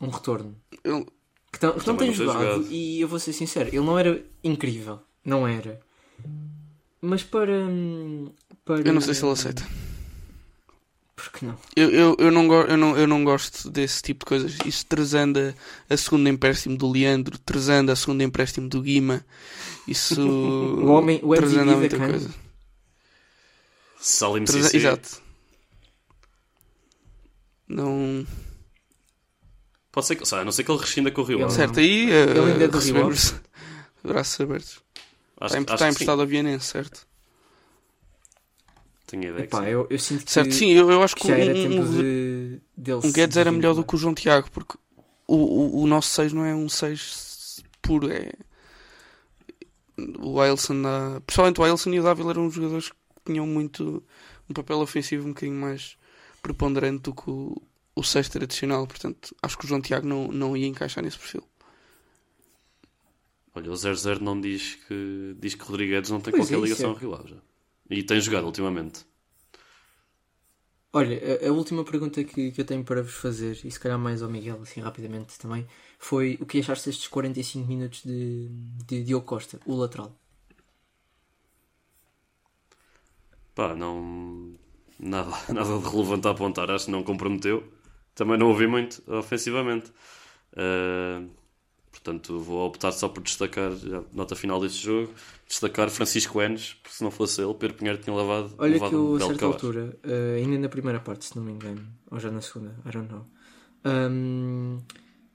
Um 0.00 0.08
retorno. 0.08 0.56
Ele- 0.84 1.06
Que, 1.52 1.58
tam- 1.60 1.72
que 1.72 1.78
não 1.78 1.84
Também 1.96 1.96
tem 1.96 2.08
não 2.08 2.14
tem 2.16 2.26
jogado, 2.26 2.54
jogado. 2.62 2.72
e 2.72 3.00
eu 3.00 3.08
vou 3.08 3.18
ser 3.18 3.32
sincero, 3.32 3.68
ele 3.68 3.78
não 3.80 3.98
era 3.98 4.22
incrível. 4.42 5.00
Não 5.24 5.46
era. 5.48 5.80
Mas 7.00 7.22
para. 7.22 7.52
hum, 7.52 8.32
para 8.64 8.80
Eu 8.80 8.92
não 8.92 9.00
sei 9.00 9.14
se 9.14 9.24
ele 9.24 9.32
aceita. 9.32 9.62
Porque 11.30 11.46
não? 11.46 11.56
Eu, 11.76 11.90
eu, 11.90 12.16
eu, 12.18 12.30
não, 12.30 12.52
eu, 12.52 12.76
não, 12.76 12.96
eu 12.98 13.06
não 13.06 13.24
gosto 13.24 13.70
desse 13.70 14.02
tipo 14.02 14.24
de 14.24 14.28
coisas. 14.28 14.56
Isso 14.64 14.84
trazendo 14.86 15.38
a, 15.38 15.94
a 15.94 15.96
segunda 15.96 16.28
empréstimo 16.30 16.76
do 16.76 16.90
Leandro, 16.90 17.38
trazendo 17.38 17.90
a 17.92 17.96
segunda 17.96 18.24
empréstimo 18.24 18.68
do 18.68 18.80
Guima. 18.82 19.24
Isso. 19.86 20.20
O 20.24 20.86
homem- 20.88 21.20
o 21.22 21.34
trazendo 21.34 21.72
MVP 21.72 21.96
a 21.96 21.98
muita 21.98 22.10
coisa. 22.18 22.34
Salim 24.00 24.46
Cissé. 24.46 24.76
Exato. 24.76 25.22
Não. 27.68 28.26
Pode 29.90 30.06
ser 30.06 30.16
que, 30.16 30.26
sei, 30.26 30.38
a 30.38 30.44
não 30.44 30.52
ser 30.52 30.64
que 30.64 30.70
ele 30.70 30.80
rescinda 30.80 31.10
com 31.10 31.22
o 31.22 31.24
Rio 31.24 31.40
Ele-. 31.40 31.50
Certo, 31.50 31.78
aí 31.80 32.10
Ele 32.10 32.40
ainda 32.40 32.64
é 32.64 32.66
uh, 32.66 32.70
do 32.70 32.78
recebemos 32.78 33.34
braços 34.04 34.40
abertos. 34.40 34.78
Acho, 35.40 35.56
Está, 35.56 35.88
emprestado 35.88 36.16
sim. 36.16 36.20
ao 36.22 36.26
Vienense, 36.26 36.66
certo? 36.66 37.06
Tenho 39.06 39.24
ideia 39.24 39.46
que 39.46 39.56
Epá, 39.56 39.64
sim. 39.64 39.70
eu, 39.70 39.86
eu 39.90 39.98
sinto 39.98 40.24
que, 40.24 40.30
Certo, 40.30 40.54
sim, 40.54 40.70
eu, 40.72 40.90
eu 40.90 41.02
acho 41.02 41.14
que 41.14 41.22
que 41.22 41.28
já 41.28 41.36
era 41.36 41.54
um, 41.54 41.54
tempo 41.54 41.82
um, 41.82 41.90
de, 41.90 42.60
dele 42.76 43.00
um 43.04 43.12
Guedes 43.12 43.36
era 43.36 43.52
melhor 43.52 43.74
do 43.74 43.84
que 43.84 43.94
o 43.94 43.98
João 43.98 44.14
Tiago, 44.14 44.50
porque 44.50 44.78
o, 45.26 45.36
o, 45.36 45.82
o 45.82 45.86
nosso 45.86 46.08
6 46.10 46.32
não 46.32 46.44
é 46.44 46.54
um 46.54 46.68
6 46.68 47.62
puro, 47.82 48.10
é. 48.10 48.32
O 50.18 50.40
Ailson, 50.40 50.82
dá- 50.82 51.20
pessoalmente 51.26 51.60
o 51.60 51.64
Ailson 51.64 51.90
e 51.92 52.00
o 52.00 52.02
Dávila 52.02 52.30
eram 52.32 52.50
jogadores 52.50 52.88
que 52.90 52.96
tinham 53.26 53.46
muito 53.46 54.02
um 54.48 54.52
papel 54.54 54.78
ofensivo 54.80 55.26
um 55.26 55.32
bocadinho 55.32 55.56
mais 55.60 55.96
preponderante 56.42 57.02
do 57.02 57.14
que 57.14 57.30
o, 57.30 57.62
o 57.94 58.02
6 58.02 58.28
tradicional, 58.28 58.86
portanto 58.86 59.34
acho 59.42 59.56
que 59.56 59.64
o 59.64 59.68
João 59.68 59.80
Tiago 59.80 60.06
não, 60.06 60.28
não 60.28 60.56
ia 60.56 60.66
encaixar 60.66 61.02
nesse 61.04 61.18
perfil. 61.18 61.44
Olha, 63.54 63.70
o 63.70 63.76
00 63.76 64.20
não 64.20 64.40
diz 64.40 64.74
que 64.86 65.36
diz 65.38 65.54
que 65.54 65.64
Rodrigues 65.64 66.10
não 66.10 66.20
tem 66.20 66.32
Pois 66.32 66.44
qualquer 66.44 66.58
é, 66.58 66.60
ligação 66.60 66.90
é. 66.90 66.92
ao 66.92 66.98
Rio 66.98 67.14
Ave 67.14 67.28
já. 67.30 67.36
E 67.88 68.02
tem 68.02 68.20
jogado 68.20 68.46
ultimamente. 68.46 69.06
Olha, 70.92 71.20
a, 71.44 71.48
a 71.48 71.52
última 71.52 71.84
pergunta 71.84 72.22
que, 72.24 72.50
que 72.52 72.60
eu 72.60 72.64
tenho 72.64 72.84
para 72.84 73.02
vos 73.02 73.14
fazer, 73.14 73.58
e 73.64 73.70
se 73.70 73.78
calhar 73.80 73.98
mais 73.98 74.22
ao 74.22 74.30
Miguel, 74.30 74.60
assim 74.62 74.80
rapidamente 74.80 75.38
também, 75.38 75.66
foi 75.98 76.38
o 76.40 76.46
que 76.46 76.60
achaste 76.60 76.88
destes 76.88 77.08
45 77.08 77.66
minutos 77.68 78.02
de, 78.04 78.48
de 78.86 79.02
Diogo 79.02 79.26
Costa, 79.26 79.60
o 79.66 79.74
lateral? 79.74 80.16
Pá, 83.54 83.74
não. 83.74 84.54
Nada, 84.98 85.30
nada 85.52 85.78
de 85.78 85.88
relevante 85.88 86.26
a 86.28 86.30
apontar. 86.30 86.70
Acho 86.70 86.86
que 86.86 86.90
não 86.90 87.02
comprometeu. 87.02 87.64
Também 88.14 88.38
não 88.38 88.48
ouvi 88.48 88.66
muito 88.66 89.02
ofensivamente. 89.06 89.90
Uh, 90.52 91.28
portanto, 91.94 92.40
vou 92.40 92.66
optar 92.66 92.90
só 92.90 93.08
por 93.08 93.22
destacar, 93.22 93.70
já, 93.76 94.02
nota 94.12 94.34
final 94.34 94.60
deste 94.60 94.82
jogo, 94.84 95.14
destacar 95.46 95.88
Francisco 95.88 96.42
Enes, 96.42 96.74
porque 96.74 96.96
se 96.96 97.04
não 97.04 97.10
fosse 97.12 97.40
ele, 97.40 97.54
Pedro 97.54 97.76
Pinheiro 97.76 97.98
tinha 98.02 98.14
levado, 98.14 98.52
Olha 98.58 98.72
levado 98.72 98.90
que 98.90 98.94
eu, 98.96 99.12
um 99.12 99.14
a 99.14 99.20
certa 99.20 99.34
cabaz. 99.36 99.54
altura, 99.54 99.98
eh, 100.02 100.36
ainda 100.38 100.58
na 100.58 100.68
primeira 100.68 100.98
parte, 100.98 101.24
se 101.26 101.36
não 101.36 101.44
me 101.44 101.52
engano, 101.52 101.86
ou 102.10 102.18
já 102.18 102.30
na 102.30 102.40
segunda, 102.40 102.76
I 102.84 102.90
don't 102.90 103.08
know, 103.12 103.26
hum, 103.86 104.82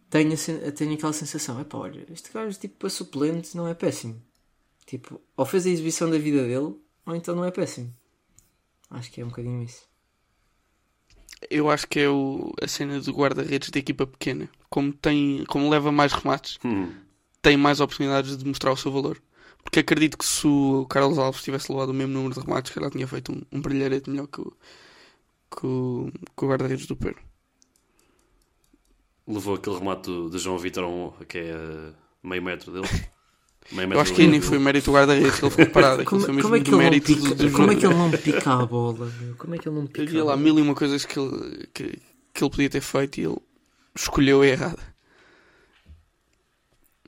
tenho, 0.10 0.34
a 0.34 0.72
tenho 0.72 0.94
aquela 0.94 1.14
sensação, 1.14 1.60
epá, 1.62 1.78
olha, 1.78 2.06
este 2.12 2.32
gajo, 2.34 2.60
tipo, 2.60 2.76
para 2.76 2.90
suplente 2.90 3.56
não 3.56 3.68
é 3.68 3.74
péssimo. 3.74 4.22
Tipo, 4.86 5.22
ou 5.38 5.46
fez 5.46 5.66
a 5.66 5.70
exibição 5.70 6.10
da 6.10 6.18
vida 6.18 6.42
dele, 6.44 6.76
ou 7.06 7.16
então 7.16 7.36
não 7.36 7.46
é 7.46 7.52
péssimo. 7.52 7.94
Acho 8.90 9.12
que 9.12 9.22
é 9.22 9.26
um 9.26 9.30
bocadinho 9.30 9.64
isso. 9.64 9.88
Eu 11.50 11.70
acho 11.70 11.88
que 11.88 12.00
é 12.00 12.10
o, 12.10 12.54
a 12.62 12.68
cena 12.68 13.00
do 13.00 13.12
guarda-redes 13.12 13.70
da 13.70 13.80
equipa 13.80 14.06
pequena. 14.08 14.50
Como, 14.70 14.92
tem, 14.94 15.44
como 15.48 15.70
leva 15.70 15.92
mais 15.92 16.12
remates, 16.14 16.58
Hum, 16.64 16.94
tem 17.42 17.56
mais 17.58 17.80
oportunidades 17.80 18.38
de 18.38 18.46
mostrar 18.46 18.72
o 18.72 18.78
seu 18.78 18.92
valor. 18.92 19.22
Porque 19.64 19.80
acredito 19.80 20.18
que 20.18 20.26
se 20.26 20.48
o 20.48 20.86
Carlos 20.90 21.18
Alves 21.18 21.44
tivesse 21.44 21.72
levado 21.72 21.90
o 21.90 21.94
mesmo 21.94 22.14
número 22.14 22.34
de 22.34 22.40
remates, 22.40 22.72
que 22.72 22.80
ela 22.80 22.90
tinha 22.90 23.08
feito 23.08 23.32
um, 23.32 23.42
um 23.52 23.62
brilharete 23.62 24.10
melhor 24.10 24.28
que 24.28 24.42
o, 24.42 24.54
que 25.52 25.66
o, 25.66 26.12
o 26.36 26.48
guarda-redes 26.48 26.88
do 26.88 26.96
Pedro. 26.96 27.22
levou 29.28 29.56
aquele 29.56 29.78
remate 29.78 30.04
do, 30.04 30.30
do 30.30 30.40
João 30.40 30.58
Vitor, 30.58 31.14
que 31.28 31.38
é 31.38 31.56
uh, 31.56 31.94
meio 32.24 32.42
metro 32.42 32.72
dele. 32.72 32.88
Eu 33.72 34.00
acho 34.00 34.14
que 34.14 34.26
nem 34.26 34.42
foi 34.42 34.58
mérito 34.58 34.86
do 34.90 34.94
guarda-redes 34.96 35.40
que 35.40 35.46
ele 35.46 35.52
ficou 35.52 35.66
parado. 35.68 36.02
Aquilo 36.02 36.10
Como, 36.10 36.22
foi 36.26 36.34
mesmo 36.34 36.50
como 36.50 36.56
é 36.56 36.60
que 36.60 36.64
do 36.66 36.70
ele 36.70 36.84
não 36.84 36.84
mérito 36.84 37.06
pica, 37.16 37.36
do, 37.36 37.36
do 37.36 37.52
como 37.52 37.72
é 37.72 37.76
que 37.76 37.86
ele 37.86 37.94
não 37.96 38.12
pica 38.12 38.54
a 38.54 38.66
bola? 38.66 39.14
meu? 39.22 39.36
Como 39.36 39.56
é 39.56 39.58
que 39.60 39.68
ele 39.70 39.76
não 39.76 39.86
pica 39.88 40.02
Havia 40.04 40.24
lá 40.24 40.36
mil 40.38 40.58
e 40.58 40.62
uma 40.62 40.74
coisas 40.74 41.06
que 41.06 41.20
ele, 41.20 41.68
que, 41.74 41.84
que 42.34 42.44
ele 42.44 42.50
podia 42.50 42.70
ter 42.70 42.82
feito 42.82 43.20
e 43.20 43.26
ele 43.26 43.38
escolheu 43.96 44.42
a 44.42 44.48
errada. 44.48 44.80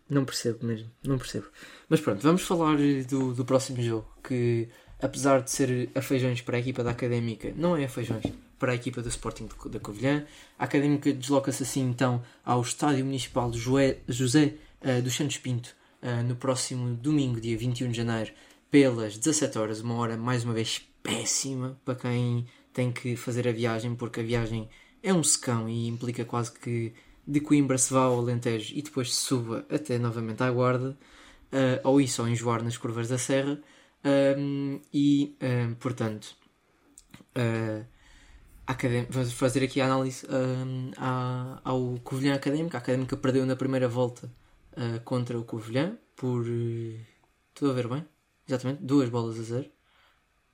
Não 0.09 0.25
percebo 0.25 0.65
mesmo, 0.65 0.89
não 1.03 1.17
percebo. 1.17 1.47
Mas 1.87 2.01
pronto, 2.01 2.21
vamos 2.21 2.41
falar 2.41 2.77
do, 3.07 3.33
do 3.33 3.45
próximo 3.45 3.81
jogo, 3.81 4.05
que 4.23 4.67
apesar 5.01 5.41
de 5.41 5.49
ser 5.49 5.89
a 5.95 6.01
feijões 6.01 6.41
para 6.41 6.57
a 6.57 6.59
equipa 6.59 6.83
da 6.83 6.91
Académica, 6.91 7.53
não 7.55 7.75
é 7.77 7.85
a 7.85 7.89
feijões 7.89 8.25
para 8.59 8.73
a 8.73 8.75
equipa 8.75 9.01
do 9.01 9.09
Sporting 9.09 9.47
da 9.67 9.79
Covilhã. 9.79 10.25
A 10.59 10.65
Académica 10.65 11.11
desloca-se 11.13 11.63
assim 11.63 11.81
então 11.89 12.21
ao 12.45 12.61
Estádio 12.61 13.05
Municipal 13.05 13.49
de 13.49 13.57
Joé- 13.57 13.97
José 14.07 14.53
eh, 14.81 15.01
dos 15.01 15.15
Santos 15.15 15.37
Pinto 15.37 15.73
eh, 16.01 16.23
no 16.23 16.35
próximo 16.35 16.95
domingo, 16.95 17.39
dia 17.41 17.57
21 17.57 17.89
de 17.91 17.97
janeiro, 17.97 18.31
pelas 18.69 19.17
17 19.17 19.57
horas, 19.59 19.81
uma 19.81 19.95
hora 19.95 20.17
mais 20.17 20.43
uma 20.43 20.53
vez 20.53 20.81
péssima 21.03 21.77
para 21.85 21.95
quem 21.95 22.45
tem 22.73 22.91
que 22.91 23.15
fazer 23.15 23.47
a 23.47 23.51
viagem, 23.51 23.95
porque 23.95 24.19
a 24.21 24.23
viagem 24.23 24.69
é 25.03 25.13
um 25.13 25.23
secão 25.23 25.67
e 25.69 25.87
implica 25.87 26.23
quase 26.25 26.51
que 26.53 26.93
de 27.27 27.39
Coimbra 27.39 27.77
se 27.77 27.93
vá 27.93 28.01
ao 28.03 28.17
Alentejo 28.19 28.73
e 28.75 28.81
depois 28.81 29.13
se 29.15 29.21
suba 29.21 29.65
até 29.69 29.97
novamente 29.99 30.41
à 30.43 30.51
Guarda, 30.51 30.97
eh, 31.51 31.81
ou 31.83 31.99
isso, 32.01 32.21
ou 32.21 32.27
enjoar 32.27 32.63
nas 32.63 32.77
curvas 32.77 33.07
da 33.07 33.17
Serra, 33.17 33.59
Ahm, 34.03 34.79
e 34.91 35.35
ahm, 35.39 35.75
portanto, 35.75 36.35
academ- 38.65 39.05
vamos 39.09 39.31
fazer 39.33 39.63
aqui 39.63 39.81
a 39.81 39.85
análise 39.85 40.25
ahm, 40.29 40.91
à- 40.97 41.59
ao 41.63 41.99
Covilhã 42.03 42.33
Académico. 42.35 42.75
A 42.75 42.79
Académica 42.79 43.15
perdeu 43.17 43.45
na 43.45 43.55
primeira 43.55 43.87
volta 43.87 44.31
eh, 44.75 44.99
contra 44.99 45.37
o 45.39 45.43
Covilhã 45.43 45.97
por. 46.15 46.45
Estou 47.53 47.69
a 47.69 47.73
ver 47.73 47.87
bem? 47.87 48.05
Exatamente, 48.47 48.83
duas 48.83 49.09
bolas 49.09 49.39
a 49.39 49.43
zero. 49.43 49.69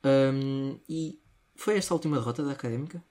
Ahm, 0.04 0.78
e 0.88 1.18
foi 1.56 1.76
esta 1.78 1.92
a 1.94 1.96
última 1.96 2.16
derrota 2.18 2.42
da 2.44 2.52
Académica? 2.52 3.02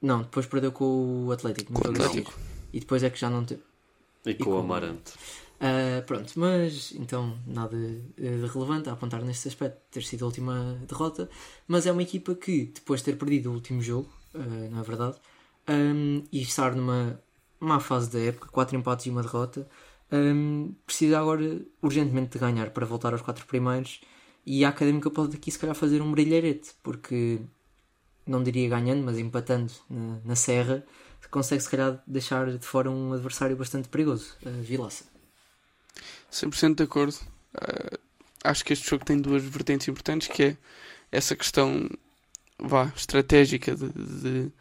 Não, 0.00 0.22
depois 0.22 0.46
perdeu 0.46 0.72
com 0.72 1.26
o 1.26 1.32
Atlético. 1.32 1.72
Com 1.74 1.86
o 1.88 1.90
Atlético. 1.90 2.32
E 2.72 2.80
depois 2.80 3.02
é 3.02 3.10
que 3.10 3.18
já 3.18 3.28
não 3.28 3.44
teve. 3.44 3.62
E 4.24 4.34
com 4.34 4.44
com- 4.44 4.50
o 4.52 4.58
Amarante. 4.58 5.12
Ah, 5.60 6.02
pronto, 6.06 6.32
mas 6.36 6.92
então 6.92 7.38
nada 7.46 7.76
eh, 7.76 8.36
de 8.38 8.46
relevante 8.46 8.88
a 8.88 8.92
apontar 8.92 9.22
neste 9.22 9.48
aspecto, 9.48 9.78
ter 9.90 10.02
sido 10.02 10.24
a 10.24 10.26
última 10.26 10.80
derrota. 10.88 11.28
Mas 11.68 11.84
é 11.86 11.92
uma 11.92 12.02
equipa 12.02 12.34
que, 12.34 12.66
depois 12.66 13.00
de 13.00 13.06
ter 13.06 13.18
perdido 13.18 13.50
o 13.50 13.54
último 13.54 13.82
jogo, 13.82 14.08
ah, 14.34 14.38
não 14.70 14.80
é 14.80 14.82
verdade, 14.82 15.18
ahm, 15.66 16.22
e 16.32 16.40
estar 16.40 16.74
numa 16.74 17.20
má 17.58 17.78
fase 17.78 18.10
da 18.10 18.18
época, 18.20 18.48
quatro 18.48 18.74
empates 18.74 19.04
e 19.04 19.10
uma 19.10 19.20
derrota, 19.20 19.68
ahm, 20.10 20.72
precisa 20.86 21.18
agora 21.18 21.60
urgentemente 21.82 22.32
de 22.32 22.38
ganhar 22.38 22.70
para 22.70 22.86
voltar 22.86 23.12
aos 23.12 23.22
quatro 23.22 23.46
primeiros. 23.46 24.00
E 24.46 24.64
a 24.64 24.70
Académica 24.70 25.10
pode 25.10 25.36
aqui 25.36 25.50
se 25.50 25.58
calhar 25.58 25.76
fazer 25.76 26.00
um 26.02 26.10
brilharete, 26.10 26.70
porque 26.82 27.40
não 28.26 28.42
diria 28.42 28.68
ganhando, 28.68 29.04
mas 29.04 29.18
empatando 29.18 29.72
na, 29.88 30.18
na 30.24 30.36
Serra, 30.36 30.84
consegue 31.30 31.62
se 31.62 31.70
calhar 31.70 32.02
deixar 32.06 32.50
de 32.50 32.66
fora 32.66 32.90
um 32.90 33.12
adversário 33.12 33.56
bastante 33.56 33.88
perigoso, 33.88 34.36
a 34.44 34.50
Vilaça. 34.50 35.04
100% 36.30 36.76
de 36.76 36.82
acordo. 36.82 37.16
Ah, 37.54 37.98
acho 38.44 38.64
que 38.64 38.72
este 38.72 38.88
jogo 38.88 39.04
tem 39.04 39.20
duas 39.20 39.42
vertentes 39.42 39.88
importantes, 39.88 40.28
que 40.28 40.42
é 40.42 40.56
essa 41.12 41.36
questão 41.36 41.88
vá, 42.58 42.92
estratégica 42.96 43.74
de, 43.74 43.88
de 43.88 44.52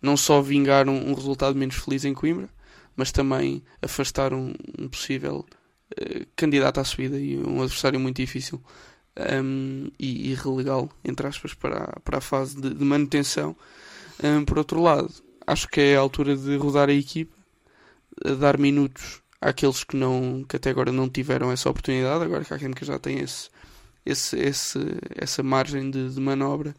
não 0.00 0.16
só 0.16 0.40
vingar 0.40 0.88
um, 0.88 1.10
um 1.10 1.14
resultado 1.14 1.56
menos 1.56 1.76
feliz 1.76 2.04
em 2.04 2.14
Coimbra, 2.14 2.48
mas 2.96 3.12
também 3.12 3.62
afastar 3.82 4.32
um, 4.32 4.52
um 4.78 4.88
possível 4.88 5.44
eh, 5.96 6.26
candidato 6.36 6.80
à 6.80 6.84
subida 6.84 7.18
e 7.18 7.36
um 7.38 7.62
adversário 7.62 8.00
muito 8.00 8.16
difícil 8.16 8.62
um, 9.16 9.90
e, 9.98 10.30
e 10.30 10.34
relegá-lo, 10.34 10.90
entre 11.04 11.26
aspas, 11.26 11.54
para 11.54 11.84
a, 11.84 12.00
para 12.00 12.18
a 12.18 12.20
fase 12.20 12.60
de, 12.60 12.74
de 12.74 12.84
manutenção. 12.84 13.56
Um, 14.22 14.44
por 14.44 14.58
outro 14.58 14.80
lado, 14.80 15.12
acho 15.46 15.68
que 15.68 15.80
é 15.80 15.96
a 15.96 16.00
altura 16.00 16.36
de 16.36 16.56
rodar 16.56 16.88
a 16.88 16.92
equipa, 16.92 17.36
a 18.24 18.32
dar 18.32 18.58
minutos 18.58 19.22
àqueles 19.40 19.84
que, 19.84 19.96
não, 19.96 20.44
que 20.48 20.56
até 20.56 20.70
agora 20.70 20.90
não 20.90 21.08
tiveram 21.08 21.52
essa 21.52 21.68
oportunidade, 21.68 22.24
agora 22.24 22.44
que 22.44 22.52
a 22.52 22.56
Académica 22.56 22.84
já 22.84 22.98
tem 22.98 23.18
esse, 23.18 23.50
esse, 24.04 24.36
esse, 24.38 24.78
essa 25.14 25.42
margem 25.42 25.90
de, 25.90 26.10
de 26.10 26.20
manobra, 26.20 26.74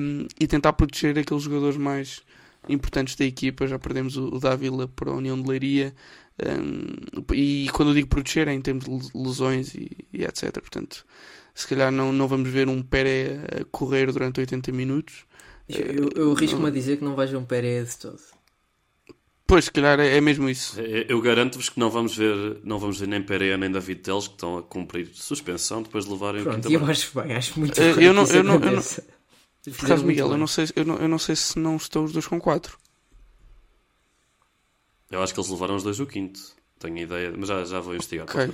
um, 0.00 0.26
e 0.40 0.46
tentar 0.46 0.72
proteger 0.72 1.18
aqueles 1.18 1.42
jogadores 1.42 1.76
mais, 1.76 2.22
importantes 2.68 3.16
da 3.16 3.24
equipa. 3.24 3.66
Já 3.66 3.78
perdemos 3.78 4.16
o, 4.16 4.28
o 4.28 4.38
Dávila 4.38 4.88
para 4.88 5.10
a 5.10 5.14
União 5.14 5.40
de 5.40 5.48
Leiria. 5.48 5.94
Um, 6.42 7.32
e 7.32 7.68
quando 7.72 7.90
eu 7.90 7.94
digo 7.94 8.08
proteger 8.08 8.48
é 8.48 8.52
em 8.52 8.60
termos 8.60 8.84
de 8.84 9.10
lesões 9.14 9.74
e, 9.74 9.90
e, 10.12 10.24
etc. 10.24 10.52
Portanto, 10.52 11.06
se 11.54 11.66
calhar 11.66 11.92
não, 11.92 12.12
não 12.12 12.26
vamos 12.26 12.50
ver 12.50 12.68
um 12.68 12.82
Pérez 12.82 13.40
a 13.60 13.64
correr 13.70 14.10
durante 14.10 14.40
80 14.40 14.72
minutos. 14.72 15.24
Eu, 15.68 16.10
eu 16.14 16.32
arrisco-me 16.32 16.66
a 16.66 16.70
dizer 16.70 16.98
que 16.98 17.04
não 17.04 17.14
vais 17.14 17.30
ver 17.30 17.36
um 17.36 17.44
Pérez 17.44 17.90
de 17.90 17.98
todo. 17.98 18.20
Pois, 19.46 19.66
se 19.66 19.70
calhar 19.70 20.00
é, 20.00 20.16
é 20.16 20.20
mesmo 20.20 20.48
isso. 20.48 20.80
Eu 20.80 21.20
garanto-vos 21.20 21.68
que 21.68 21.78
não 21.78 21.90
vamos 21.90 22.16
ver, 22.16 22.60
não 22.64 22.78
vamos 22.78 22.98
ver 22.98 23.06
nem 23.06 23.22
Pereira 23.22 23.58
nem 23.58 23.70
David 23.70 24.00
Teles 24.00 24.26
que 24.26 24.34
estão 24.34 24.56
a 24.56 24.62
cumprir 24.62 25.10
suspensão 25.12 25.82
depois 25.82 26.06
de 26.06 26.10
levarem 26.10 26.42
Pronto, 26.42 26.66
o 26.66 26.72
eu 26.72 26.84
acho 26.86 27.20
bem, 27.20 27.34
acho 27.34 27.60
muito 27.60 27.78
uh, 27.78 28.00
eu 28.00 28.14
não, 28.14 28.24
eu 28.24 28.42
não, 28.42 28.54
eu 28.54 28.72
não, 28.72 28.82
Por 29.64 29.86
acaso, 29.86 30.04
Miguel, 30.04 30.30
eu 30.30 30.38
não, 30.38 30.46
sei, 30.46 30.66
eu, 30.76 30.84
não, 30.84 30.96
eu 30.96 31.08
não 31.08 31.18
sei 31.18 31.34
se 31.34 31.58
não 31.58 31.76
estão 31.76 32.04
os 32.04 32.12
dois 32.12 32.26
com 32.26 32.38
4. 32.38 32.76
Eu 35.10 35.22
acho 35.22 35.32
que 35.32 35.40
eles 35.40 35.50
levaram 35.50 35.76
os 35.76 35.82
dois 35.82 36.00
o 36.00 36.06
quinto. 36.06 36.40
Tenho 36.78 36.98
ideia, 36.98 37.32
mas 37.36 37.48
já, 37.48 37.64
já 37.64 37.80
vou 37.80 37.94
investigar. 37.94 38.26
Okay. 38.28 38.48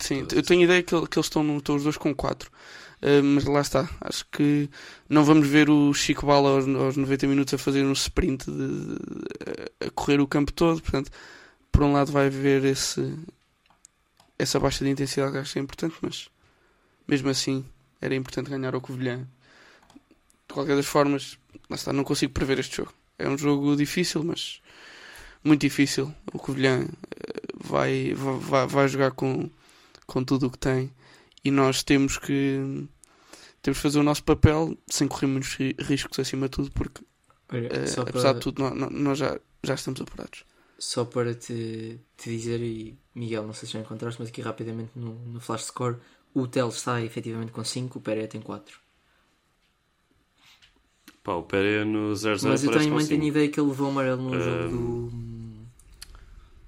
Sim, 0.00 0.26
eu 0.32 0.42
tenho 0.42 0.62
ideia 0.62 0.82
que, 0.82 0.90
que 1.06 1.18
eles 1.18 1.26
estão, 1.26 1.56
estão 1.56 1.76
os 1.76 1.84
dois 1.84 1.96
com 1.96 2.14
4. 2.14 2.50
Uh, 3.00 3.22
mas 3.22 3.44
lá 3.44 3.60
está, 3.60 3.88
acho 4.00 4.26
que 4.32 4.68
não 5.08 5.24
vamos 5.24 5.46
ver 5.46 5.70
o 5.70 5.94
Chico 5.94 6.26
Bala 6.26 6.50
aos, 6.50 6.66
aos 6.66 6.96
90 6.96 7.28
minutos 7.28 7.54
a 7.54 7.58
fazer 7.58 7.84
um 7.84 7.92
sprint 7.92 8.50
de, 8.50 8.68
de, 8.68 9.86
a 9.86 9.90
correr 9.90 10.20
o 10.20 10.26
campo 10.26 10.52
todo. 10.52 10.82
Portanto, 10.82 11.10
por 11.70 11.84
um 11.84 11.92
lado 11.92 12.10
vai 12.10 12.26
haver 12.26 12.64
esse, 12.64 13.16
essa 14.36 14.58
baixa 14.58 14.84
de 14.84 14.90
intensidade 14.90 15.32
que 15.32 15.38
acho 15.38 15.52
que 15.52 15.58
é 15.60 15.62
importante, 15.62 15.94
mas 16.02 16.28
mesmo 17.06 17.28
assim 17.28 17.64
era 18.00 18.14
importante 18.16 18.50
ganhar 18.50 18.74
ao 18.74 18.80
Covilhã. 18.80 19.24
De 20.48 20.54
qualquer 20.54 20.76
das 20.76 20.86
formas, 20.86 21.38
está, 21.70 21.92
não 21.92 22.04
consigo 22.04 22.32
prever 22.32 22.58
este 22.58 22.78
jogo. 22.78 22.92
É 23.18 23.28
um 23.28 23.36
jogo 23.36 23.76
difícil, 23.76 24.24
mas 24.24 24.60
muito 25.44 25.60
difícil. 25.60 26.12
O 26.32 26.38
Covilhã 26.38 26.82
eh, 26.82 27.42
vai, 27.54 28.14
vai, 28.14 28.66
vai 28.66 28.88
jogar 28.88 29.10
com, 29.12 29.50
com 30.06 30.24
tudo 30.24 30.46
o 30.46 30.50
que 30.50 30.58
tem 30.58 30.90
e 31.44 31.50
nós 31.50 31.82
temos 31.82 32.18
que 32.18 32.86
temos 33.62 33.78
que 33.78 33.82
fazer 33.82 33.98
o 33.98 34.02
nosso 34.02 34.24
papel 34.24 34.76
sem 34.86 35.08
correr 35.08 35.26
muitos 35.26 35.56
riscos 35.78 36.18
acima 36.18 36.46
de 36.46 36.52
tudo 36.52 36.70
porque 36.72 37.02
Olha, 37.52 37.68
uh, 37.68 38.00
apesar 38.02 38.30
para... 38.30 38.32
de 38.34 38.40
tudo 38.40 38.62
nós, 38.62 38.92
nós, 38.92 39.18
já, 39.18 39.38
já 39.62 39.74
estamos 39.74 40.00
apurados 40.00 40.44
só 40.78 41.04
para 41.04 41.34
te, 41.34 42.00
te 42.16 42.30
dizer 42.30 42.60
e 42.60 42.96
Miguel 43.14 43.46
não 43.46 43.54
sei 43.54 43.66
se 43.66 43.74
já 43.74 43.80
encontraste 43.80 44.20
mas 44.20 44.28
aqui 44.28 44.40
rapidamente 44.40 44.90
no, 44.94 45.14
no 45.14 45.40
flash 45.40 45.64
score 45.64 45.96
o 46.34 46.46
Tel 46.46 46.68
está 46.68 47.02
efetivamente 47.02 47.52
com 47.52 47.64
5 47.64 47.98
o 47.98 48.02
Pereira 48.02 48.28
tem 48.28 48.40
4 48.40 48.80
Pá, 51.28 51.34
o 51.34 51.42
Pereira 51.42 51.84
no 51.84 52.14
0-0 52.14 52.48
mas 52.48 52.64
eu 52.64 52.72
também 52.72 53.06
tenho 53.06 53.24
ideia 53.24 53.50
que 53.50 53.60
ele 53.60 53.68
levou 53.68 53.90
amarelo 53.90 54.22
no 54.22 54.34
um... 54.34 54.40
jogo 54.40 54.68
do 54.70 55.12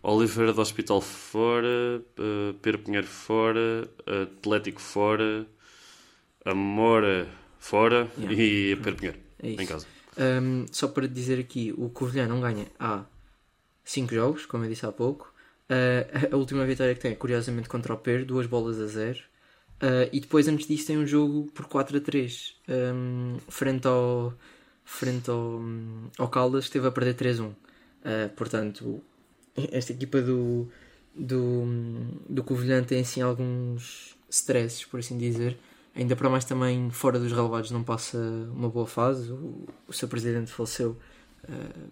Oliveira 0.02 0.52
do 0.52 0.60
Hospital 0.60 1.00
fora, 1.00 2.02
uh, 2.18 2.52
Pedro 2.60 2.82
Pinheiro 2.82 3.06
fora, 3.06 3.88
Atlético 4.22 4.78
fora, 4.78 5.46
Amora 6.44 7.26
fora 7.58 8.06
yeah. 8.18 8.42
e 8.42 8.76
Pedro 8.76 8.96
Pinheiro 8.96 9.18
é 9.42 9.48
em 9.62 9.66
casa. 9.66 9.86
Um, 10.18 10.66
só 10.70 10.88
para 10.88 11.08
dizer 11.08 11.40
aqui, 11.40 11.72
o 11.78 11.88
Covilhã 11.88 12.28
não 12.28 12.42
ganha 12.42 12.66
há 12.78 13.04
5 13.82 14.14
jogos, 14.14 14.44
como 14.44 14.66
eu 14.66 14.68
disse 14.68 14.84
há 14.84 14.92
pouco. 14.92 15.32
Uh, 15.70 16.34
a 16.34 16.36
última 16.36 16.66
vitória 16.66 16.94
que 16.94 17.00
tem 17.00 17.12
é 17.12 17.14
curiosamente 17.14 17.66
contra 17.66 17.94
o 17.94 17.96
Per, 17.96 18.26
duas 18.26 18.44
bolas 18.44 18.78
a 18.78 18.86
0. 18.86 19.20
Uh, 19.82 20.08
e 20.12 20.20
depois, 20.20 20.46
antes 20.46 20.66
disso, 20.66 20.86
tem 20.88 20.98
um 20.98 21.06
jogo 21.06 21.50
por 21.54 21.64
4 21.66 21.96
a 21.96 22.00
3 22.00 22.54
um, 22.68 23.38
frente 23.48 23.86
ao, 23.86 24.34
frente 24.84 25.30
ao, 25.30 25.58
ao 26.18 26.28
Caldas, 26.28 26.64
que 26.64 26.68
esteve 26.68 26.86
a 26.86 26.90
perder 26.90 27.14
3 27.14 27.40
a 27.40 27.42
1. 27.44 27.46
Uh, 27.46 27.54
portanto, 28.36 29.02
esta 29.72 29.92
equipa 29.92 30.20
do, 30.20 30.68
do, 31.14 31.64
do 32.28 32.44
Covilhã 32.44 32.82
tem 32.84 33.00
assim 33.00 33.22
alguns 33.22 34.16
stresses, 34.28 34.84
por 34.84 35.00
assim 35.00 35.16
dizer. 35.16 35.56
Ainda 35.94 36.14
para 36.14 36.28
mais 36.28 36.44
também 36.44 36.90
fora 36.90 37.18
dos 37.18 37.32
relevados 37.32 37.70
não 37.70 37.82
passa 37.82 38.18
uma 38.54 38.68
boa 38.68 38.86
fase. 38.86 39.32
O, 39.32 39.66
o 39.88 39.92
seu 39.94 40.08
presidente 40.08 40.50
faleceu. 40.50 40.98
Uh, 41.44 41.90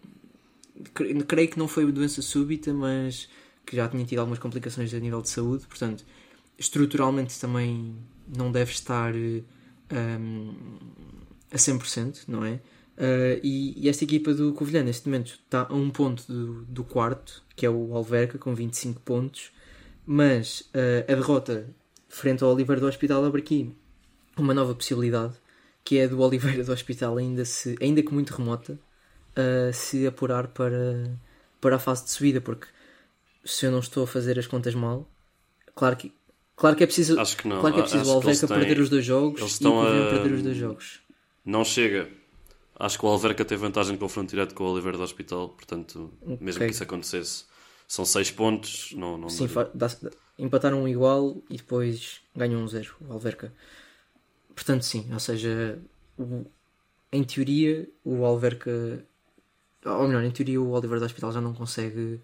creio 1.27 1.49
que 1.49 1.59
não 1.59 1.67
foi 1.67 1.91
doença 1.91 2.21
súbita, 2.21 2.73
mas 2.73 3.31
que 3.65 3.77
já 3.77 3.89
tinha 3.89 4.05
tido 4.05 4.19
algumas 4.19 4.39
complicações 4.39 4.93
a 4.93 4.99
nível 4.99 5.23
de 5.23 5.31
saúde. 5.31 5.67
Portanto, 5.67 6.05
estruturalmente 6.59 7.39
também 7.41 7.97
não 8.27 8.51
deve 8.51 8.73
estar 8.73 9.15
um, 9.15 10.55
a 11.51 11.57
100%, 11.57 12.25
não 12.29 12.45
é? 12.45 12.61
Uh, 12.99 13.39
e, 13.45 13.85
e, 13.85 13.89
esta 13.89 14.03
equipa 14.03 14.35
do 14.35 14.53
Covilhã 14.53 14.83
neste 14.83 15.07
momento 15.07 15.39
está 15.45 15.69
a 15.71 15.75
um 15.75 15.89
ponto 15.89 16.25
do, 16.27 16.65
do 16.65 16.83
quarto, 16.83 17.45
que 17.55 17.65
é 17.65 17.71
o 17.71 17.95
Alverca, 17.95 18.39
com 18.39 18.53
25 18.53 19.01
pontos, 19.03 19.53
mas 20.05 20.63
uh, 20.75 21.05
a 21.11 21.15
derrota 21.15 21.73
frente 22.09 22.43
ao 22.43 22.53
Oliveira 22.53 22.81
do 22.81 22.89
Hospital 22.89 23.25
abre 23.25 23.41
aqui 23.41 23.73
uma 24.37 24.53
nova 24.53 24.75
possibilidade, 24.75 25.35
que 25.85 25.99
é 25.99 26.09
do 26.09 26.19
Oliveira 26.21 26.65
do 26.65 26.73
Hospital, 26.73 27.19
ainda, 27.19 27.45
se, 27.45 27.77
ainda 27.81 28.03
que 28.03 28.13
muito 28.13 28.35
remota, 28.35 28.73
uh, 28.73 29.73
se 29.73 30.05
apurar 30.05 30.49
para, 30.49 31.17
para 31.61 31.77
a 31.77 31.79
fase 31.79 32.05
de 32.05 32.11
subida, 32.11 32.41
porque 32.41 32.67
se 33.45 33.65
eu 33.65 33.71
não 33.71 33.79
estou 33.79 34.03
a 34.03 34.07
fazer 34.09 34.41
as 34.41 34.47
contas 34.49 34.75
mal, 34.75 35.09
claro 35.73 35.97
que, 35.97 36.13
claro 36.59 36.77
que 36.77 36.85
é 36.85 36.87
preciso, 36.87 37.19
Acho 37.19 37.37
que 37.37 37.49
não. 37.49 37.61
Claro 37.61 37.75
que 37.75 37.81
é 37.81 37.83
preciso 37.85 38.11
o 38.11 38.15
Alverca 38.15 38.47
perder 38.49 38.81
os 38.81 38.89
dois 38.89 39.05
jogos 39.05 39.61
e 39.61 39.67
o 39.67 40.11
perder 40.11 40.33
os 40.33 40.43
dois 40.43 40.57
jogos. 40.57 41.01
Não 41.45 41.65
chega 41.65 42.11
Acho 42.79 42.97
que 42.97 43.05
o 43.05 43.09
Alverca 43.09 43.45
teve 43.45 43.61
vantagem 43.61 43.95
de 43.95 43.99
confronto 43.99 44.31
direto 44.31 44.55
com 44.55 44.63
o 44.63 44.73
Oliveira 44.73 44.97
do 44.97 45.03
Hospital, 45.03 45.49
portanto, 45.49 46.13
okay. 46.23 46.39
mesmo 46.41 46.61
que 46.61 46.71
isso 46.71 46.83
acontecesse, 46.85 47.45
são 47.89 48.05
6 48.05 48.31
pontos. 48.31 48.93
Não, 48.93 49.19
não 49.19 49.29
Sim, 49.29 49.49
dá, 49.75 49.91
empataram 50.39 50.85
um 50.85 50.87
igual 50.87 51.43
e 51.51 51.57
depois 51.57 52.21
ganham 52.37 52.63
um 52.63 52.69
zero, 52.69 52.95
o 53.01 53.13
Alverca. 53.13 53.53
Portanto, 54.55 54.85
sim, 54.85 55.13
ou 55.13 55.19
seja, 55.19 55.81
o, 56.17 56.47
em 57.11 57.25
teoria, 57.25 57.89
o 58.05 58.25
Alverca, 58.25 59.05
ou 59.85 60.07
melhor, 60.07 60.23
em 60.23 60.31
teoria, 60.31 60.61
o 60.61 60.71
Oliveira 60.71 61.01
do 61.01 61.07
Hospital 61.07 61.33
já 61.33 61.41
não 61.41 61.53
consegue, 61.53 62.21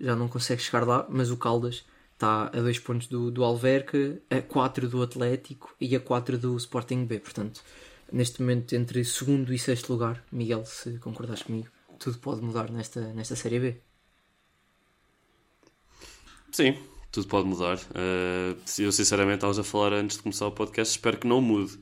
já 0.00 0.16
não 0.16 0.28
consegue 0.28 0.62
chegar 0.62 0.86
lá, 0.86 1.06
mas 1.10 1.30
o 1.30 1.36
Caldas 1.36 1.84
está 2.20 2.50
a 2.52 2.60
2 2.60 2.78
pontos 2.80 3.06
do, 3.06 3.30
do 3.30 3.42
Alverca, 3.42 4.20
a 4.28 4.42
4 4.42 4.88
do 4.88 5.02
Atlético 5.02 5.74
e 5.80 5.96
a 5.96 6.00
4 6.00 6.36
do 6.36 6.54
Sporting 6.58 7.06
B, 7.06 7.18
portanto 7.18 7.62
neste 8.12 8.42
momento 8.42 8.74
entre 8.74 9.04
segundo 9.04 9.54
e 9.54 9.58
sexto 9.58 9.90
lugar. 9.90 10.22
Miguel, 10.30 10.64
se 10.66 10.98
concordares 10.98 11.42
comigo, 11.42 11.68
tudo 11.98 12.18
pode 12.18 12.42
mudar 12.42 12.70
nesta, 12.70 13.00
nesta 13.14 13.36
Série 13.36 13.60
B. 13.60 13.80
Sim, 16.52 16.76
tudo 17.10 17.26
pode 17.28 17.46
mudar. 17.46 17.76
Uh, 17.76 18.58
eu 18.78 18.92
sinceramente 18.92 19.36
estava 19.36 19.58
a 19.58 19.64
falar 19.64 19.92
antes 19.94 20.16
de 20.16 20.22
começar 20.22 20.46
o 20.46 20.52
podcast, 20.52 20.96
espero 20.96 21.18
que 21.18 21.26
não 21.26 21.40
mude, 21.40 21.78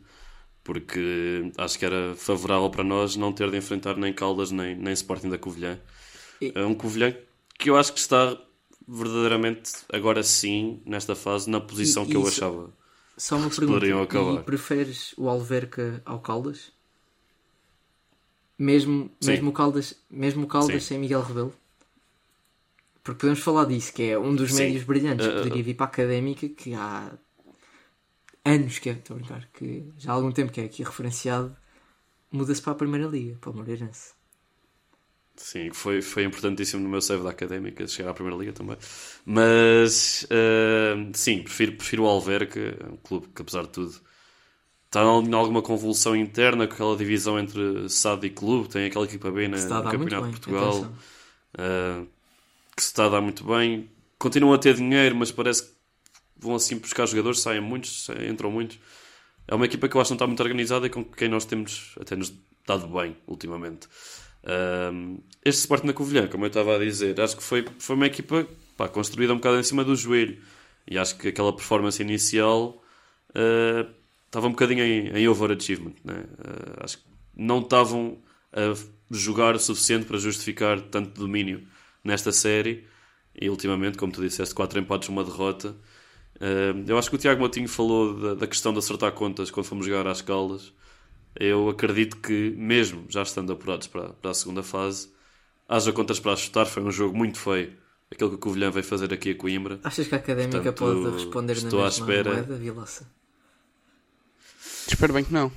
porque 0.63 1.51
acho 1.57 1.79
que 1.79 1.85
era 1.85 2.15
favorável 2.15 2.71
para 2.71 2.85
nós 2.85 3.17
não 3.17 3.33
ter 3.33 3.51
de 3.51 3.57
enfrentar 3.57 3.97
nem 3.97 4.13
Caldas 4.13 4.51
nem, 4.51 4.77
nem 4.77 4.93
Sporting 4.93 5.31
da 5.31 5.39
Covilhã. 5.39 5.81
É 6.41 6.65
um 6.65 6.75
Covilhã 6.75 7.17
que 7.59 7.71
eu 7.71 7.77
acho 7.77 7.93
que 7.93 7.99
está 7.99 8.39
verdadeiramente, 8.89 9.73
agora 9.93 10.23
sim, 10.23 10.81
nesta 10.87 11.15
fase, 11.15 11.51
na 11.51 11.61
posição 11.61 12.05
e, 12.05 12.07
que 12.07 12.17
eu 12.17 12.27
achava 12.27 12.73
só 13.19 13.37
uma 13.37 13.51
pergunta. 13.51 13.85
E 13.85 14.43
preferes 14.45 15.13
o 15.19 15.29
Alverca 15.29 16.01
ao 16.07 16.21
Caldas? 16.21 16.73
Mesmo, 18.57 19.11
mesmo 19.23 19.51
o 19.51 19.53
Caldas, 19.53 19.95
mesmo 20.11 20.45
o 20.45 20.49
Caldas 20.49 20.85
sem 20.85 20.99
Miguel 20.99 21.23
Rebelo? 21.23 21.53
Porque 23.03 23.21
podemos 23.21 23.41
falar 23.41 23.65
disso, 23.65 23.93
que 23.93 24.05
é 24.05 24.19
um 24.19 24.35
dos 24.35 24.53
Sim. 24.53 24.65
médios 24.65 24.85
brilhantes 24.85 25.27
que 25.27 25.33
uh, 25.33 25.43
poderia 25.43 25.63
vir 25.63 25.75
para 25.75 25.87
a 25.87 25.89
académica, 25.89 26.49
que 26.49 26.75
há 26.75 27.11
anos 28.45 28.79
que 28.79 28.91
é, 28.91 28.93
estou 28.93 29.17
a 29.17 29.19
brincar, 29.19 29.49
que 29.53 29.85
já 29.97 30.13
há 30.13 30.15
algum 30.15 30.31
tempo 30.31 30.53
que 30.53 30.61
é 30.61 30.65
aqui 30.65 30.83
referenciado, 30.83 31.57
muda-se 32.31 32.61
para 32.63 32.73
a 32.73 32.77
Primeira 32.77 33.07
Liga, 33.07 33.37
para 33.41 33.51
o 33.51 33.57
Moreirense. 33.57 34.13
Sim, 35.39 35.71
foi, 35.73 36.03
foi 36.03 36.25
importantíssimo 36.25 36.83
no 36.83 36.89
meu 36.89 37.01
save 37.01 37.23
da 37.23 37.31
Académica 37.31 37.87
chegar 37.87 38.11
à 38.11 38.15
Primeira 38.15 38.39
Liga 38.39 38.53
também. 38.53 38.77
Mas, 39.25 40.25
uh, 40.25 41.11
sim, 41.15 41.43
prefiro, 41.43 41.73
prefiro 41.73 42.03
o 42.03 42.07
Alverca, 42.07 42.61
um 42.93 42.97
clube 42.97 43.29
que, 43.35 43.43
apesar 43.43 43.63
de 43.63 43.69
tudo, 43.69 43.95
está 44.87 45.03
em 45.03 45.35
alguma 45.35 45.63
convulsão 45.63 46.17
interna 46.17 46.67
com 46.67 46.75
aquela 46.75 46.97
divisão 46.97 47.39
entre 47.39 47.89
SAD 47.89 48.27
e 48.27 48.31
clube. 48.31 48.69
Tem 48.69 48.87
aquela 48.87 49.05
equipa 49.05 49.31
B 49.31 49.47
na, 49.47 49.57
no 49.59 49.91
Campeonato 49.91 50.27
de 50.27 50.33
Portugal 50.33 50.93
uh, 51.55 52.07
que 52.75 52.83
se 52.83 52.89
está 52.89 53.07
a 53.07 53.09
dar 53.09 53.21
muito 53.21 53.45
bem. 53.45 53.89
Continuam 54.19 54.53
a 54.55 54.59
ter 54.59 54.75
dinheiro, 54.75 55.15
mas 55.15 55.31
parece 55.31 55.63
que 55.63 55.71
vão 56.37 56.57
assim 56.57 56.79
buscar 56.79 57.07
jogadores, 57.07 57.41
saem 57.41 57.61
muitos, 57.61 58.09
entram 58.29 58.51
muitos. 58.51 58.79
É 59.47 59.55
uma 59.55 59.65
equipa 59.65 59.89
que 59.89 59.97
eu 59.97 60.01
acho 60.01 60.09
que 60.09 60.13
não 60.13 60.17
está 60.17 60.27
muito 60.27 60.43
organizada 60.43 60.87
e 60.87 60.91
com 60.91 61.05
quem 61.05 61.29
nós 61.29 61.45
temos 61.45 61.95
até 62.01 62.17
nos 62.17 62.33
dado 62.67 62.89
bem 62.89 63.17
ultimamente. 63.27 63.89
Um, 64.49 65.19
este 65.45 65.61
Sporting 65.61 65.89
da 65.89 65.93
Covilhã, 65.93 66.27
como 66.27 66.45
eu 66.45 66.49
estava 66.49 66.77
a 66.77 66.79
dizer, 66.79 67.21
acho 67.21 67.37
que 67.37 67.43
foi, 67.43 67.65
foi 67.79 67.97
uma 67.97 68.07
equipa 68.07 68.47
pá, 68.77 68.89
construída 68.89 69.33
um 69.33 69.37
bocado 69.37 69.59
em 69.59 69.63
cima 69.63 69.85
do 69.85 69.95
joelho. 69.95 70.39
E 70.91 70.97
acho 70.97 71.19
que 71.19 71.29
aquela 71.29 71.55
performance 71.55 72.01
inicial 72.03 72.83
uh, 73.31 73.91
estava 74.27 74.47
um 74.47 74.51
bocadinho 74.51 74.83
em, 74.83 75.09
em 75.09 75.29
overachievement. 75.29 75.95
Né? 76.03 76.25
Uh, 76.39 76.85
acho 76.85 76.99
que 76.99 77.05
não 77.37 77.61
estavam 77.61 78.19
a 78.53 78.75
jogar 79.11 79.55
o 79.55 79.59
suficiente 79.59 80.07
para 80.07 80.17
justificar 80.17 80.81
tanto 80.81 81.21
domínio 81.21 81.67
nesta 82.03 82.33
série. 82.33 82.87
E 83.41 83.51
ultimamente, 83.51 83.99
como 83.99 84.13
tu 84.13 84.23
disseste, 84.23 84.55
quatro 84.55 84.81
empates, 84.81 85.09
uma 85.09 85.23
derrota. 85.23 85.77
Uh, 86.37 86.85
eu 86.87 86.97
acho 86.97 87.11
que 87.11 87.17
o 87.17 87.19
Tiago 87.19 87.41
Moutinho 87.41 87.69
falou 87.69 88.15
da, 88.19 88.35
da, 88.35 88.47
questão 88.47 88.73
de 88.73 88.79
acertar 88.79 89.13
contas 89.13 89.51
quando 89.51 89.67
fomos 89.67 89.87
jogar 89.87 90.07
às 90.07 90.23
Caldas. 90.23 90.73
Eu 91.39 91.69
acredito 91.69 92.17
que, 92.17 92.51
mesmo 92.57 93.05
já 93.09 93.23
estando 93.23 93.53
apurados 93.53 93.87
para, 93.87 94.09
para 94.11 94.31
a 94.33 94.35
segunda 94.35 94.63
fase, 94.63 95.09
haja 95.69 95.93
contas 95.93 96.19
para 96.19 96.33
ajustar. 96.33 96.67
Foi 96.67 96.83
um 96.83 96.91
jogo 96.91 97.17
muito 97.17 97.39
feio. 97.39 97.73
Aquilo 98.11 98.31
que 98.31 98.37
o 98.37 98.39
Covilhã 98.39 98.71
veio 98.71 98.85
fazer 98.85 99.13
aqui 99.13 99.31
a 99.31 99.35
Coimbra. 99.35 99.79
Achas 99.85 100.09
que 100.09 100.15
a 100.15 100.19
Académica 100.19 100.73
Portanto, 100.73 101.03
pode 101.03 101.15
responder 101.15 101.57
na 101.57 101.63
mesma 101.63 101.89
espera... 101.89 102.33
moeda, 102.33 102.57
Vilaça? 102.57 103.07
Espero 104.89 105.13
bem 105.13 105.25
que 105.25 105.33
não. 105.33 105.53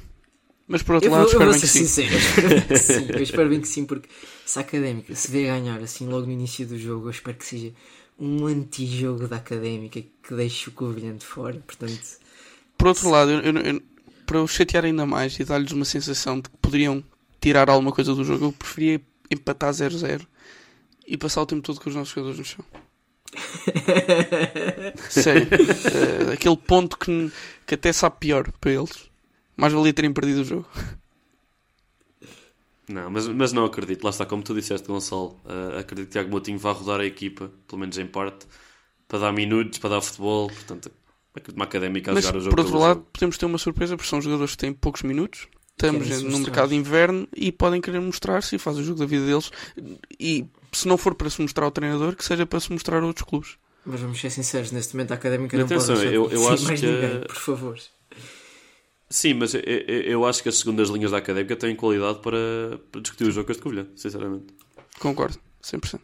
Mas 0.68 0.84
por 0.84 0.96
outro 0.96 1.10
eu 1.10 1.12
lado, 1.12 1.24
vou, 1.24 1.32
espero 1.32 1.50
eu 1.50 1.52
bem 1.52 1.62
que 1.62 1.68
sincero, 1.68 2.08
sim. 2.10 2.14
Eu 2.14 2.20
espero 2.20 2.50
bem 2.50 2.68
que 2.68 2.78
sim. 2.78 3.08
Eu 3.10 3.24
espero 3.24 3.50
bem 3.50 3.62
que 3.62 3.68
sim, 3.68 3.86
porque 3.86 4.10
se 4.46 4.60
a 4.60 4.62
Académica 4.62 5.16
se 5.16 5.32
vê 5.32 5.46
ganhar 5.46 5.80
assim 5.82 6.08
logo 6.08 6.28
no 6.28 6.32
início 6.32 6.68
do 6.68 6.78
jogo, 6.78 7.08
eu 7.08 7.12
espero 7.12 7.38
que 7.38 7.46
seja 7.46 7.74
um 8.20 8.46
antijogo 8.46 9.28
da 9.28 9.38
Académica 9.38 10.02
que 10.02 10.34
deixe 10.36 10.70
o 10.70 10.74
Covilhã 10.74 11.16
de 11.16 11.26
fora. 11.26 11.62
Portanto, 11.66 12.00
por 12.78 12.88
outro 12.88 13.04
se... 13.04 13.10
lado, 13.10 13.32
eu, 13.32 13.42
eu, 13.42 13.82
para 14.32 14.42
os 14.42 14.52
chatear 14.52 14.86
ainda 14.86 15.06
mais 15.06 15.38
e 15.38 15.44
dar-lhes 15.44 15.74
uma 15.74 15.84
sensação 15.84 16.38
de 16.40 16.50
que 16.50 16.58
poderiam 16.62 17.04
tirar 17.42 17.70
alguma 17.70 17.92
coisa 17.92 18.16
do 18.16 18.24
jogo, 18.24 18.46
eu 18.46 18.54
preferia 18.54 19.02
empatar 19.30 19.74
0-0 19.74 20.26
e 21.06 21.18
passar 21.18 21.42
o 21.42 21.46
tempo 21.46 21.62
todo 21.62 21.82
com 21.82 21.90
os 21.90 21.96
nossos 21.98 22.14
jogadores 22.14 22.40
no 22.40 22.46
chão. 22.46 22.66
Sério, 25.10 25.48
uh, 25.48 26.32
aquele 26.32 26.56
ponto 26.56 26.98
que, 26.98 27.30
que 27.68 27.76
até 27.76 27.92
sabe 27.92 28.16
pior 28.22 28.50
para 28.54 28.72
eles. 28.72 29.12
Mais 29.58 29.74
valia 29.74 29.92
terem 29.92 30.14
perdido 30.14 30.42
o 30.42 30.46
jogo. 30.46 30.68
Não, 32.88 33.12
mas, 33.12 33.28
mas 33.28 33.52
não 33.52 33.66
acredito. 33.66 34.02
Lá 34.02 34.12
está, 34.12 34.26
como 34.26 34.44
tu 34.44 34.54
disseste, 34.54 34.88
Gonçalo. 34.88 35.38
Uh, 35.44 35.80
acredito 35.80 36.08
que 36.08 36.14
Tiago 36.14 36.30
Moutinho 36.30 36.58
vai 36.58 36.72
rodar 36.72 37.02
a 37.02 37.06
equipa, 37.06 37.52
pelo 37.68 37.82
menos 37.82 37.98
em 37.98 38.06
parte, 38.06 38.48
para 39.10 39.20
dar 39.20 39.34
minutos, 39.34 39.78
para 39.78 39.90
dar 39.90 40.02
futebol. 40.02 40.48
Portanto, 40.48 40.90
uma 41.56 41.66
académica 41.66 42.12
a 42.12 42.14
mas, 42.14 42.24
jogar 42.24 42.38
o 42.38 42.42
jogo. 42.42 42.56
Por 42.56 42.64
outro 42.64 42.80
lado, 42.80 42.98
jogo. 42.98 43.10
podemos 43.14 43.38
ter 43.38 43.46
uma 43.46 43.58
surpresa, 43.58 43.96
porque 43.96 44.10
são 44.10 44.22
jogadores 44.22 44.52
que 44.52 44.58
têm 44.58 44.74
poucos 44.74 45.04
minutos. 45.04 45.48
Estamos 45.72 46.22
no 46.24 46.40
mercado 46.40 46.70
de 46.70 46.76
inverno 46.76 47.28
e 47.36 47.52
podem 47.52 47.82
querer 47.82 48.00
mostrar-se 48.00 48.56
e 48.56 48.60
fazem 48.60 48.84
o 48.84 48.86
jogo 48.86 49.00
da 49.00 49.06
vida 49.06 49.26
deles. 49.26 49.52
E 50.20 50.46
se 50.72 50.88
não 50.88 50.98
for 50.98 51.16
para 51.16 51.30
se 51.30 51.42
mostrar 51.42 51.66
ao 51.66 51.72
treinador, 51.72 52.16
que 52.16 52.24
seja 52.24 52.46
para 52.46 52.60
se 52.60 52.72
mostrar 52.72 53.02
a 53.02 53.06
outros 53.06 53.26
clubes. 53.28 53.58
Mas 53.86 54.00
vamos 54.00 54.20
ser 54.20 54.30
sinceros, 54.30 54.72
neste 54.72 54.96
momento 54.96 55.12
a 55.12 55.16
académica 55.16 55.58
não 55.58 55.66
atenção, 55.66 55.96
pode 55.96 56.14
eu, 56.14 56.30
eu 56.30 56.48
acho 56.50 56.66
mais 56.66 56.80
que... 56.80 56.86
ninguém, 56.86 57.22
por 57.22 57.36
favor. 57.36 57.80
Sim, 59.10 59.34
mas 59.34 59.54
eu, 59.54 59.62
eu, 59.62 60.26
acho 60.26 60.42
que 60.44 60.50
as 60.50 60.56
segundas 60.56 60.90
linhas 60.90 61.12
da 61.12 61.18
académica 61.18 61.56
têm 61.56 61.76
qualidade 61.76 62.20
para, 62.20 62.80
para 62.92 63.02
discutir 63.02 63.26
o 63.26 63.32
jogo 63.32 63.48
com 63.48 63.52
este 63.52 63.62
Covilhã, 63.62 63.88
sinceramente. 63.96 64.54
Concordo, 65.00 65.38
100%. 65.64 66.00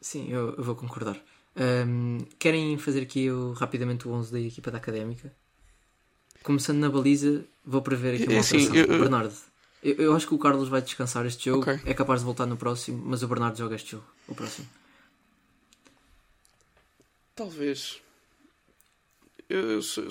Sim, 0.00 0.30
eu, 0.30 0.54
eu 0.54 0.62
vou 0.62 0.76
concordar. 0.76 1.20
Um, 1.56 2.18
querem 2.38 2.76
fazer 2.78 3.02
aqui 3.02 3.24
eu, 3.24 3.52
rapidamente 3.52 4.08
o 4.08 4.12
11 4.12 4.32
da 4.32 4.40
equipa 4.40 4.70
da 4.70 4.78
académica? 4.78 5.32
Começando 6.42 6.78
na 6.78 6.90
baliza, 6.90 7.44
vou 7.64 7.80
prever 7.80 8.16
aqui 8.16 8.24
uma 8.24 8.34
é, 8.34 8.38
assim, 8.38 8.76
eu, 8.76 8.86
Bernardo. 8.86 9.34
Eu, 9.82 9.94
eu, 9.96 10.16
acho 10.16 10.26
que 10.26 10.34
o 10.34 10.38
Carlos 10.38 10.68
vai 10.68 10.82
descansar 10.82 11.24
este 11.26 11.46
jogo. 11.46 11.62
Okay. 11.62 11.80
É 11.84 11.94
capaz 11.94 12.20
de 12.20 12.26
voltar 12.26 12.46
no 12.46 12.56
próximo, 12.56 13.02
mas 13.06 13.22
o 13.22 13.28
Bernardo 13.28 13.56
joga 13.56 13.76
este 13.76 13.92
jogo, 13.92 14.04
o 14.26 14.34
próximo. 14.34 14.68
Talvez. 17.34 18.00
Eu, 19.48 19.60
eu, 19.60 19.80
eu 19.80 20.08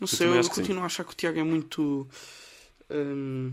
não 0.00 0.06
sei, 0.06 0.26
eu, 0.26 0.34
eu 0.34 0.48
continuo 0.48 0.82
a 0.82 0.86
achar 0.86 1.04
que 1.04 1.12
o 1.12 1.16
Tiago 1.16 1.38
é 1.38 1.42
muito. 1.42 2.08
Hum, 2.90 3.52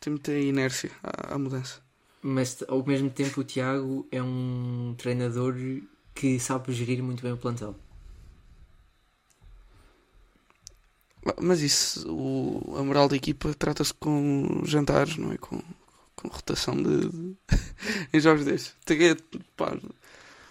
tem 0.00 0.12
muita 0.12 0.32
inércia 0.32 0.90
à, 1.02 1.34
à, 1.34 1.38
mudança. 1.38 1.80
Mas 2.20 2.62
ao 2.66 2.84
mesmo 2.84 3.10
tempo, 3.10 3.40
o 3.40 3.44
Tiago 3.44 4.06
é 4.10 4.22
um 4.22 4.94
treinador 4.98 5.54
que 6.18 6.40
sabe 6.40 6.72
gerir 6.72 7.00
muito 7.00 7.22
bem 7.22 7.30
o 7.32 7.36
plantel. 7.36 7.76
Mas 11.40 11.60
isso, 11.60 12.12
o, 12.12 12.76
a 12.76 12.82
moral 12.82 13.08
da 13.08 13.14
equipa 13.14 13.54
trata-se 13.54 13.94
com 13.94 14.62
jantares, 14.64 15.16
não 15.16 15.30
é? 15.30 15.38
Com, 15.38 15.62
com 16.16 16.26
rotação 16.26 16.74
de, 16.74 17.08
de 17.08 17.36
em 18.12 18.18
jogos 18.18 18.44
destes. 18.44 18.74
Pá, 19.56 19.78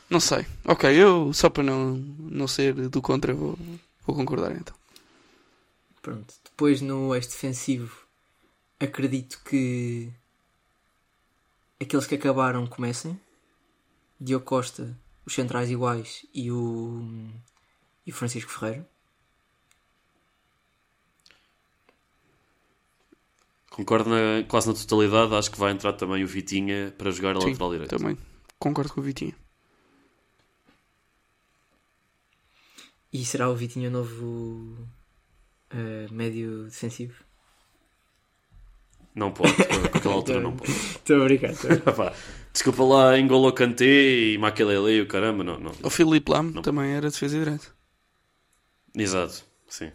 não 0.10 0.22
sei. 0.22 0.46
Ok, 0.64 0.90
eu 0.90 1.34
só 1.34 1.50
para 1.50 1.64
não, 1.64 1.98
não 2.18 2.48
ser 2.48 2.88
do 2.88 3.02
contra 3.02 3.34
vou, 3.34 3.60
vou 4.06 4.16
concordar 4.16 4.56
então. 4.56 4.76
Pronto. 6.02 6.34
Depois 6.46 6.80
no 6.80 7.14
eixo 7.14 7.28
defensivo 7.28 8.08
acredito 8.80 9.42
que 9.44 10.14
aqueles 11.78 12.08
que 12.08 12.16
acabaram 12.16 12.66
comecem. 12.68 13.20
Diogo 14.20 14.46
Costa, 14.46 14.98
os 15.28 15.34
centrais 15.34 15.70
iguais 15.70 16.26
e 16.34 16.50
o, 16.50 17.04
e 18.06 18.12
o 18.12 18.14
Francisco 18.14 18.50
Ferreira. 18.50 18.88
Concordo 23.70 24.10
na, 24.10 24.48
quase 24.48 24.70
na 24.70 24.74
totalidade. 24.74 25.36
Acho 25.36 25.52
que 25.52 25.60
vai 25.60 25.74
entrar 25.74 25.92
também 25.94 26.24
o 26.24 26.28
Vitinha 26.28 26.96
para 26.98 27.12
jogar 27.12 27.36
a 27.36 27.42
Sim, 27.42 27.50
lateral 27.50 27.72
direito. 27.72 27.98
Também 27.98 28.18
concordo 28.58 28.94
com 28.94 29.02
o 29.02 29.04
Vitinha. 29.04 29.36
E 33.12 33.26
será 33.26 33.50
o 33.50 33.56
Vitinha 33.56 33.90
o 33.90 33.92
novo 33.92 34.88
uh, 35.74 36.14
médio 36.14 36.64
defensivo? 36.64 37.22
Não 39.14 39.32
pode, 39.32 39.54
com 39.56 39.98
aquela 39.98 40.16
altura 40.16 40.40
não 40.40 40.56
pode. 40.56 40.72
Estou 40.72 41.22
a 41.22 41.26
brincar. 41.26 41.52
Desculpa 42.58 42.84
lá, 42.84 43.20
Engolo 43.20 43.54
Kanté 43.54 43.86
e 43.86 44.38
Makelele 44.40 44.98
e 44.98 45.02
o 45.02 45.08
caramba, 45.08 45.44
não. 45.44 45.60
não. 45.60 45.72
O 45.84 45.92
Filipe 45.92 46.32
Lam 46.32 46.42
não. 46.42 46.64
também 46.64 46.90
era 46.90 47.12
defesa 47.12 47.38
direita. 47.38 47.68
Exato, 48.96 49.46
sim. 49.70 49.92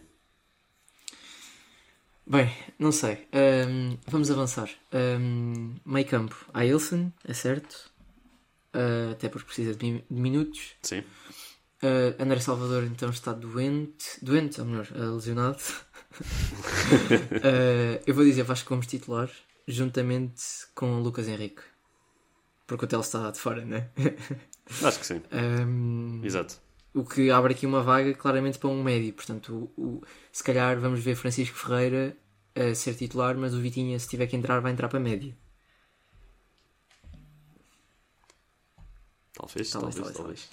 Bem, 2.25 2.49
não 2.79 2.93
sei. 2.93 3.27
Um, 3.33 3.97
vamos 4.07 4.31
avançar. 4.31 4.69
Um, 4.93 5.75
meio 5.85 6.07
campo. 6.07 6.37
Ailson, 6.53 7.11
é 7.27 7.33
certo. 7.33 7.91
Uh, 8.73 9.11
até 9.11 9.27
porque 9.27 9.47
precisa 9.47 9.75
de, 9.75 9.99
de 9.99 10.03
minutos. 10.09 10.71
Sim. 10.83 10.99
Uh, 11.83 12.15
André 12.17 12.39
Salvador 12.39 12.85
então 12.85 13.09
está 13.09 13.33
doente. 13.33 14.23
Doente, 14.23 14.61
ou 14.61 14.67
melhor, 14.67 14.87
uh, 14.95 15.15
lesionado. 15.15 15.61
uh, 16.17 17.99
eu 18.07 18.15
vou 18.15 18.23
dizer 18.23 18.43
Vasco 18.43 18.69
Gomes 18.69 18.87
titular, 18.87 19.29
juntamente 19.67 20.41
com 20.73 21.01
Lucas 21.01 21.27
Henrique. 21.27 21.72
Porque 22.65 22.85
o 22.85 22.87
Tel 22.87 23.01
está 23.01 23.29
de 23.29 23.39
fora, 23.39 23.65
não 23.65 23.77
é? 23.77 23.89
Acho 24.83 24.99
que 24.99 25.05
sim. 25.05 25.21
Um, 25.31 26.21
Exato. 26.23 26.59
O 26.93 27.03
que 27.03 27.29
abre 27.29 27.53
aqui 27.53 27.65
uma 27.65 27.81
vaga 27.81 28.13
claramente 28.13 28.59
para 28.59 28.69
um 28.69 28.81
médio. 28.83 29.13
Portanto, 29.13 29.71
o, 29.75 29.81
o, 29.81 30.03
se 30.31 30.43
calhar 30.43 30.79
vamos 30.79 31.01
ver 31.01 31.15
Francisco 31.15 31.57
Ferreira 31.57 32.15
a 32.55 32.73
ser 32.75 32.95
titular, 32.95 33.35
mas 33.35 33.53
o 33.53 33.59
Vitinha, 33.59 33.97
se 33.99 34.07
tiver 34.07 34.27
que 34.27 34.35
entrar, 34.35 34.59
vai 34.59 34.71
entrar 34.71 34.87
para 34.87 34.99
médio. 34.99 35.35
Talvez, 39.33 39.71
talvez, 39.71 39.95
talvez. 39.95 40.17
talvez. 40.17 40.49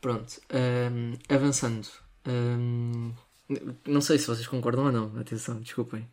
Pronto, 0.00 0.40
um, 0.54 1.18
avançando. 1.28 1.88
Um, 2.26 3.12
não 3.86 4.00
sei 4.00 4.18
se 4.18 4.26
vocês 4.26 4.46
concordam 4.46 4.86
ou 4.86 4.92
não, 4.92 5.18
atenção, 5.18 5.60
desculpem. 5.60 6.08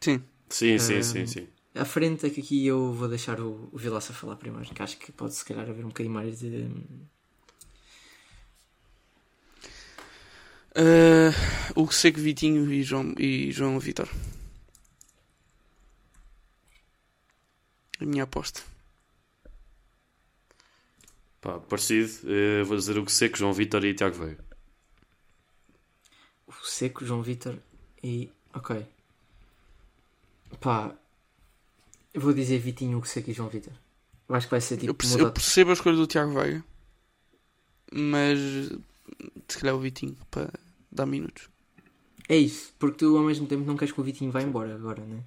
Sim. 0.00 0.22
Sim, 0.48 0.78
sim, 0.78 1.02
sim, 1.02 1.26
sim. 1.26 1.48
À 1.80 1.84
frente 1.84 2.26
é 2.26 2.30
que 2.30 2.40
aqui 2.40 2.66
eu 2.66 2.92
vou 2.92 3.08
deixar 3.08 3.40
o, 3.40 3.68
o 3.72 3.78
Vilaça 3.78 4.12
falar 4.12 4.36
primeiro, 4.36 4.68
que 4.74 4.82
acho 4.82 4.98
que 4.98 5.12
pode 5.12 5.34
se 5.34 5.44
calhar 5.44 5.68
haver 5.68 5.84
um 5.84 5.88
bocadinho 5.88 6.14
mais 6.14 6.40
de 6.40 6.68
Uh, 10.78 11.34
o 11.74 11.90
Seco 11.90 12.20
Vitinho 12.20 12.72
e 12.72 12.84
João, 12.84 13.12
e 13.18 13.50
João 13.50 13.80
Vitor. 13.80 14.08
A 18.00 18.04
minha 18.04 18.22
aposta. 18.22 18.62
Pá, 21.40 21.58
parecido. 21.58 22.12
Uh, 22.24 22.64
vou 22.64 22.76
dizer 22.76 22.96
o 22.96 23.04
que 23.04 23.10
Seco, 23.10 23.36
João 23.36 23.52
Vitor 23.52 23.84
e 23.84 23.92
Tiago 23.92 24.24
Veiga. 24.24 24.44
O 26.46 26.52
Seco, 26.64 27.04
João 27.04 27.22
Vitor 27.22 27.58
e. 28.00 28.30
Ok. 28.54 28.86
Pá. 30.60 30.94
Eu 32.14 32.20
vou 32.20 32.32
dizer 32.32 32.58
Vitinho, 32.58 32.98
o 32.98 33.02
que 33.02 33.08
Seco 33.08 33.30
e 33.30 33.32
João 33.32 33.48
Vitor. 33.48 33.72
Eu 34.28 34.34
acho 34.34 34.46
que 34.46 34.50
vai 34.50 34.60
ser 34.60 34.76
tipo. 34.76 34.90
Eu 34.90 34.94
percebo, 34.94 35.22
eu 35.22 35.32
percebo 35.32 35.70
a 35.70 35.74
escolha 35.74 35.96
do 35.96 36.06
Tiago 36.06 36.32
Veiga. 36.32 36.64
Mas 37.92 38.38
se 39.48 39.58
calhar 39.58 39.74
o 39.74 39.80
Vitinho 39.80 40.16
para 40.30 40.50
dar 40.90 41.06
minutos. 41.06 41.48
É 42.28 42.36
isso, 42.36 42.72
porque 42.78 42.98
tu 42.98 43.16
ao 43.16 43.24
mesmo 43.24 43.46
tempo 43.46 43.64
não 43.64 43.76
queres 43.76 43.92
que 43.92 44.00
o 44.00 44.04
Vitinho 44.04 44.30
vá 44.30 44.42
embora 44.42 44.74
agora, 44.74 45.02
não 45.02 45.16
é? 45.16 45.20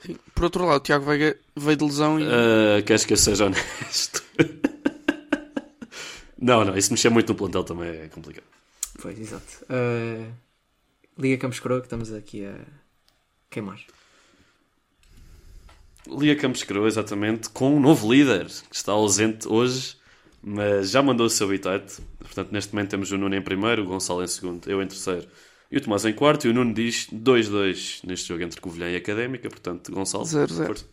Sim. 0.00 0.16
Por 0.34 0.44
outro 0.44 0.64
lado, 0.64 0.78
o 0.78 0.80
Tiago 0.80 1.04
Veiga 1.04 1.38
veio 1.54 1.76
de 1.76 1.84
lesão 1.84 2.18
e. 2.18 2.24
Uh, 2.24 2.82
queres 2.86 3.04
que 3.04 3.12
eu 3.12 3.16
seja 3.16 3.46
honesto? 3.46 4.24
não, 6.40 6.64
não, 6.64 6.76
isso 6.76 6.90
mexer 6.90 7.10
muito 7.10 7.28
no 7.28 7.34
plantel 7.34 7.62
também 7.62 7.88
é 7.88 8.08
complicado. 8.08 8.46
Pois, 9.00 9.18
exato. 9.18 9.64
Uh, 9.64 10.32
Liga 11.18 11.36
Campos 11.36 11.60
Coroa 11.60 11.80
que 11.80 11.86
estamos 11.86 12.12
aqui 12.12 12.46
a 12.46 12.58
queimar. 13.50 13.78
Lia 16.08 16.36
Campos 16.36 16.62
Crua, 16.64 16.88
exatamente, 16.88 17.48
com 17.50 17.76
um 17.76 17.80
novo 17.80 18.12
líder, 18.12 18.46
que 18.46 18.74
está 18.74 18.92
ausente 18.92 19.46
hoje, 19.48 19.96
mas 20.42 20.90
já 20.90 21.02
mandou 21.02 21.26
o 21.26 21.30
seu 21.30 21.46
habitat. 21.46 21.84
Portanto, 22.18 22.50
neste 22.50 22.74
momento 22.74 22.90
temos 22.90 23.12
o 23.12 23.18
Nuno 23.18 23.34
em 23.36 23.42
primeiro, 23.42 23.82
o 23.82 23.86
Gonçalo 23.86 24.22
em 24.22 24.26
segundo, 24.26 24.68
eu 24.68 24.82
em 24.82 24.86
terceiro 24.86 25.26
e 25.70 25.76
o 25.78 25.80
Tomás 25.80 26.04
em 26.04 26.12
quarto. 26.12 26.46
E 26.46 26.50
o 26.50 26.54
Nuno 26.54 26.74
diz 26.74 27.08
2-2 27.10 28.00
neste 28.04 28.28
jogo 28.28 28.42
entre 28.42 28.60
Covilhã 28.60 28.90
e 28.90 28.96
Académica. 28.96 29.48
Portanto, 29.48 29.90
Gonçalo. 29.90 30.24
0-0. 30.24 30.66
força. 30.66 30.84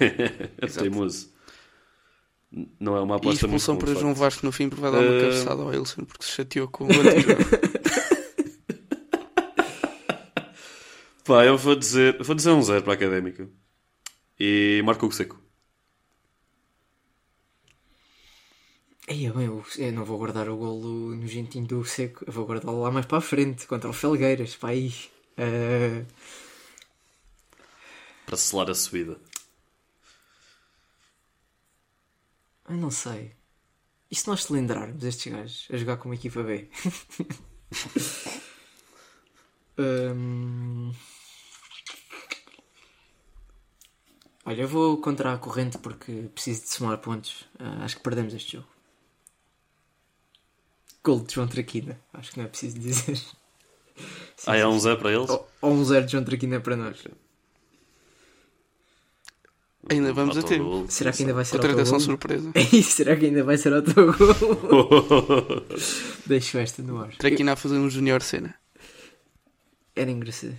é 0.00 0.66
teimoso. 0.66 1.30
Não 2.80 2.96
é 2.96 3.00
uma 3.00 3.16
E 3.16 3.18
aposta 3.18 3.46
muito 3.46 3.60
expulsão 3.60 3.76
para 3.76 3.86
confortável. 3.88 4.00
João 4.00 4.14
Vasco 4.14 4.46
no 4.46 4.52
fim, 4.52 4.68
porque 4.68 4.82
vai 4.82 4.92
dar 4.92 4.98
uma 5.00 5.12
Eh, 5.14 5.20
cabeçada 5.20 5.62
ao 5.62 5.68
Wilson, 5.68 6.04
porque 6.04 6.24
se 6.24 6.30
chateou 6.32 6.68
com 6.68 6.84
o 6.84 6.90
anterior. 6.90 7.38
Pá, 11.24 11.44
eu 11.44 11.56
vou 11.56 11.74
dizer, 11.76 12.22
vou 12.22 12.34
dizer 12.34 12.50
um 12.50 12.62
0 12.62 12.82
para 12.82 12.92
a 12.92 12.96
Académica. 12.96 13.48
E 14.40 14.82
marco 14.84 15.06
o 15.06 15.12
seco. 15.12 15.40
Aí, 19.08 19.28
bem, 19.30 19.46
eu, 19.46 19.64
eu 19.78 19.92
não 19.92 20.04
vou 20.04 20.18
guardar 20.18 20.48
o 20.48 20.56
golo 20.56 21.14
no 21.16 21.26
gentinho 21.26 21.66
do 21.66 21.84
seco, 21.84 22.24
eu 22.26 22.32
vou 22.32 22.46
guardá-lo 22.46 22.80
lá 22.82 22.90
mais 22.90 23.06
para 23.06 23.18
a 23.18 23.20
frente, 23.20 23.66
contra 23.66 23.90
o 23.90 23.92
Felgueiras, 23.92 24.54
para 24.56 24.70
aí. 24.70 24.92
Eh, 25.36 26.04
Para 28.26 28.36
selar 28.36 28.70
a 28.70 28.74
subida. 28.74 29.16
eu 32.68 32.76
não 32.76 32.90
sei. 32.90 33.32
E 34.10 34.16
se 34.16 34.28
nós 34.28 34.44
cilindrarmos 34.44 35.04
estes 35.04 35.32
gajos 35.32 35.68
a 35.72 35.76
jogar 35.78 35.98
como 35.98 36.14
equipa 36.14 36.42
B? 36.42 36.70
Hum, 39.78 40.92
Olha, 44.44 44.62
eu 44.62 44.68
vou 44.68 44.96
contra 44.98 45.32
a 45.32 45.38
corrente 45.38 45.78
porque 45.78 46.28
preciso 46.34 46.62
de 46.62 46.68
somar 46.70 46.98
pontos. 46.98 47.44
Ah, 47.58 47.84
acho 47.84 47.96
que 47.96 48.02
perdemos 48.02 48.34
este 48.34 48.56
jogo. 48.56 48.66
Gol 51.04 51.20
de 51.20 51.34
João 51.34 51.46
Traquina. 51.46 51.98
Acho 52.12 52.32
que 52.32 52.38
não 52.38 52.44
é 52.46 52.48
preciso 52.48 52.78
dizer. 52.78 53.16
Sim, 53.16 53.26
Ah, 54.46 54.56
é 54.56 54.66
um 54.66 54.78
0 54.78 54.98
para 54.98 55.12
eles? 55.12 55.30
Ou, 55.30 55.48
ou 55.60 55.72
um 55.72 55.84
zero 55.84 56.06
de 56.06 56.12
João 56.12 56.24
Traquina 56.24 56.60
para 56.60 56.74
nós. 56.76 57.04
Ainda 59.88 60.12
vamos 60.12 60.36
a 60.36 60.42
tempo. 60.42 60.86
Será 60.88 61.12
que 61.12 61.22
ainda 61.22 61.34
vai 61.34 61.44
ser 61.44 61.52
Contratação 61.58 61.94
autogol? 61.94 62.00
surpresa. 62.00 62.52
Será 62.82 63.16
que 63.16 63.26
ainda 63.26 63.44
vai 63.44 63.56
ser 63.58 63.72
autogol? 63.74 64.14
Deixo 66.26 66.58
esta 66.58 66.82
no 66.82 66.98
ar. 67.00 67.14
Traquina 67.16 67.52
a 67.52 67.56
fazer 67.56 67.76
um 67.76 67.88
junior 67.90 68.22
cena. 68.22 68.54
Era 69.94 70.10
engraçado. 70.10 70.56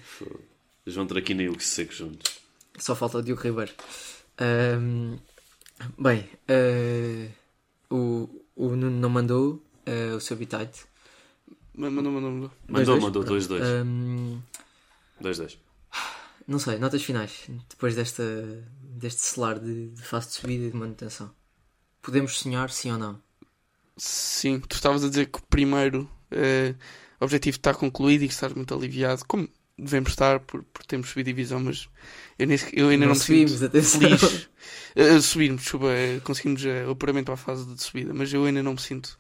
João 0.86 1.08
Traquina 1.08 1.44
e 1.44 1.50
o 1.50 1.60
seco 1.60 1.94
juntos. 1.94 2.40
Só 2.78 2.96
falta 2.96 3.20
o 3.20 3.22
Diogo 3.24 3.42
Ribeiro. 3.42 3.72
Ahm, 4.38 5.18
bem, 5.98 6.30
ah, 6.48 7.32
o, 7.90 8.30
o 8.56 8.70
Nuno 8.70 8.92
não 8.92 9.10
mandou 9.10 9.64
ah, 9.86 10.16
o 10.16 10.20
seu 10.20 10.36
habitat. 10.36 10.86
Mandou, 11.76 12.04
mandou, 12.04 12.32
mandou. 12.32 12.52
Mandou, 12.68 12.98
2-2? 12.98 13.02
mandou 13.02 13.24
Pronto. 13.24 13.44
2-2. 13.44 13.62
Ahm, 13.62 14.42
2-2. 15.22 15.58
não 16.48 16.60
sei, 16.60 16.78
notas 16.78 17.02
finais. 17.02 17.50
Depois 17.70 17.96
desta, 17.96 18.24
deste 18.82 19.22
selar 19.22 19.60
de, 19.60 19.90
de 19.90 20.02
fase 20.04 20.28
de 20.28 20.34
subida 20.34 20.66
e 20.66 20.72
de 20.72 20.78
manutenção. 20.78 21.34
Podemos 22.02 22.38
sonhar, 22.38 22.70
sim 22.70 22.92
ou 22.92 22.98
não? 22.98 23.22
Sim, 23.96 24.60
tu 24.60 24.76
estavas 24.76 25.04
a 25.04 25.10
dizer 25.10 25.28
que 25.28 25.40
o 25.40 25.44
primeiro 25.44 26.10
eh, 27.24 27.26
objetivo 27.26 27.58
está 27.58 27.74
concluído 27.74 28.24
e 28.24 28.28
que 28.28 28.34
estás 28.34 28.54
muito 28.54 28.74
aliviado, 28.74 29.26
como 29.28 29.48
devemos 29.78 30.12
estar 30.12 30.40
por, 30.42 30.64
por 30.66 30.86
termos 30.86 31.10
subido 31.10 31.28
divisão, 31.28 31.60
mas 31.60 31.90
eu, 32.40 32.48
sequer- 32.58 32.80
eu 32.80 32.90
ainda 32.90 33.08
não, 33.08 33.16
me 33.16 33.16
subimos, 33.16 33.62
sinto 33.62 33.64
atenção. 33.64 34.02
feliz. 34.02 34.50
Eh, 34.96 35.20
subirmos, 35.22 35.62
desculpa, 35.64 35.88
eh, 35.92 36.20
conseguimos 36.24 36.64
eh, 36.66 36.86
o 36.88 36.92
apuramento 36.92 37.26
para 37.26 37.34
a 37.36 37.38
fase 37.38 37.66
de 37.66 37.82
subida, 37.84 38.14
mas 38.14 38.32
eu 38.34 38.46
ainda 38.46 38.62
não 38.64 38.74
me 38.74 38.80
sinto 38.82 39.20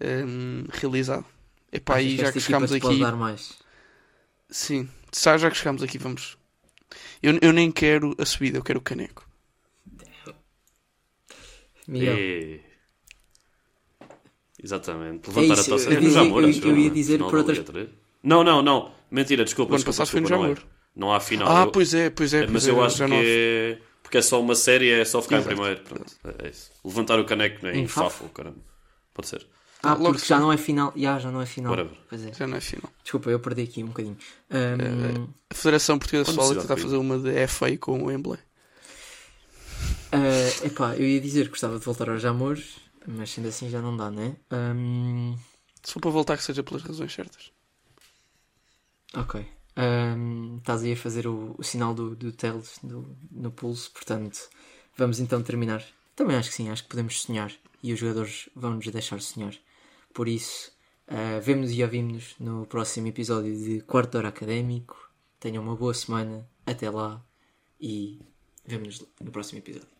ehm, 0.00 0.64
realizado. 0.70 1.24
Epá, 1.72 2.00
Achas 2.00 2.02
e 2.02 2.16
já 2.18 2.32
que 2.32 2.40
chegámos 2.40 2.72
aqui, 2.72 2.98
dar 2.98 3.16
mais? 3.16 3.58
sim, 4.50 4.88
já, 5.14 5.36
já 5.38 5.50
que 5.50 5.56
chegámos 5.56 5.82
aqui, 5.82 5.98
vamos. 5.98 6.36
Eu, 7.22 7.38
eu 7.42 7.52
nem 7.52 7.72
quero 7.72 8.14
a 8.18 8.26
subida, 8.26 8.58
eu 8.58 8.64
quero 8.64 8.80
o 8.80 8.82
caneco. 8.82 9.28
Miguel. 11.86 12.24
E... 12.24 12.60
Exatamente. 14.62 15.28
É 15.30 15.32
Levantar 15.34 15.60
isso, 15.60 15.74
a 15.74 15.76
taça. 15.78 15.90
eu 15.90 15.96
É 15.96 16.00
no 16.00 16.10
Jamor, 16.10 16.42
eu- 16.42 16.48
acho 16.48 16.58
eu 16.60 16.66
ia 16.68 16.74
não 16.74 16.86
é? 16.86 16.90
dizer 16.90 17.18
por 17.18 17.34
outras- 17.34 17.58
Liga 17.58 17.72
3. 17.72 17.88
Não, 18.22 18.42
não, 18.44 18.62
não. 18.62 18.92
Mentira, 19.10 19.44
desculpa. 19.44 19.72
O 19.72 19.74
ano 19.74 19.78
desculpa, 19.84 19.98
passado 19.98 20.10
foi 20.12 20.20
no 20.20 20.28
não 20.28 20.36
é. 20.36 20.40
Jamor. 20.48 20.58
Não 20.96 21.12
há 21.14 21.20
final. 21.20 21.48
Ah, 21.48 21.62
Eu- 21.64 21.70
pois 21.70 21.92
é, 21.94 22.10
pois 22.10 22.32
é. 22.34 22.40
Mas 22.42 22.50
pois 22.50 22.66
eu 22.68 22.82
é, 22.82 22.86
acho 22.86 22.96
que 23.06 23.12
é... 23.12 23.78
Porque 24.02 24.18
é 24.18 24.22
só 24.22 24.40
uma 24.40 24.54
série, 24.54 24.88
é 24.90 25.04
só 25.04 25.20
ficar 25.20 25.36
Exato. 25.38 25.52
em 25.52 25.56
primeiro. 25.56 25.80
Pronto, 25.82 26.12
é 26.42 26.48
isso. 26.48 26.70
Levantar 26.84 27.18
o 27.18 27.24
caneco 27.24 27.66
em 27.66 27.80
Em 27.82 27.88
Fafo? 27.88 28.28
Caramba. 28.30 28.56
Pode 29.12 29.28
ser. 29.28 29.46
Ah, 29.82 29.90
logo 29.94 30.12
porque 30.14 30.26
já 30.26 30.38
não 30.40 30.52
é 30.52 30.56
final. 30.56 30.92
Já, 30.96 31.18
já 31.18 31.30
não 31.30 31.40
é 31.42 31.46
final. 31.46 31.74
É. 31.74 31.86
Já 32.36 32.46
não 32.46 32.56
é 32.56 32.60
final. 32.60 32.90
Desculpa, 33.02 33.30
eu 33.30 33.38
perdi 33.40 33.62
aqui 33.62 33.82
um 33.82 33.88
bocadinho. 33.88 34.16
Ahm, 34.50 35.26
A 35.50 35.54
Federação 35.54 35.98
Portuguesa 35.98 36.30
de 36.30 36.36
Quando 36.36 36.46
Futebol 36.54 36.72
a 36.72 36.76
fazer 36.80 36.96
uma 36.96 37.18
de 37.18 37.46
FA 37.48 37.76
com 37.78 38.00
o 38.02 38.06
Wembley. 38.06 38.38
ah, 40.12 40.66
epá, 40.66 40.94
eu 40.96 41.04
ia 41.06 41.20
dizer 41.20 41.44
que 41.44 41.50
gostava 41.50 41.78
de 41.78 41.84
voltar 41.84 42.08
aos 42.08 42.22
Jamores, 42.22 42.76
mas 43.06 43.30
sendo 43.30 43.48
assim 43.48 43.68
já 43.70 43.80
não 43.80 43.96
dá, 43.96 44.10
né? 44.10 44.36
Ahm, 44.50 45.36
Se 45.82 45.92
for 45.94 46.00
para 46.00 46.10
voltar, 46.10 46.36
que 46.36 46.42
seja 46.44 46.62
pelas 46.62 46.82
razões 46.82 47.12
certas. 47.12 47.52
ok. 49.14 49.34
Ahm, 49.76 50.56
estás 50.58 50.82
aí 50.82 50.92
a 50.92 50.96
fazer 50.96 51.26
o, 51.26 51.54
o 51.58 51.62
sinal 51.62 51.94
do, 51.94 52.14
do 52.16 52.32
Teles 52.32 52.78
no, 52.82 53.16
no 53.30 53.50
pulso, 53.52 53.90
portanto, 53.92 54.48
vamos 54.96 55.20
então 55.20 55.42
terminar. 55.42 55.84
Também 56.14 56.36
acho 56.36 56.48
que 56.50 56.54
sim, 56.56 56.70
acho 56.70 56.82
que 56.84 56.88
podemos 56.88 57.20
sonhar 57.22 57.52
e 57.82 57.92
os 57.92 57.98
jogadores 57.98 58.48
vão 58.54 58.74
nos 58.74 58.86
deixar 58.88 59.20
sonhar. 59.20 59.54
Por 60.14 60.28
isso, 60.28 60.72
ah, 61.08 61.40
vemo-nos 61.42 61.72
e 61.72 61.82
ouvimos 61.82 62.34
no 62.40 62.66
próximo 62.66 63.06
episódio 63.08 63.54
de 63.56 63.80
Quarto 63.82 64.16
Hora 64.18 64.28
Académico. 64.28 65.10
Tenham 65.38 65.62
uma 65.62 65.76
boa 65.76 65.92
semana, 65.94 66.48
até 66.64 66.88
lá 66.90 67.22
e 67.80 68.20
vemo-nos 68.64 69.04
no 69.20 69.30
próximo 69.30 69.58
episódio. 69.58 69.95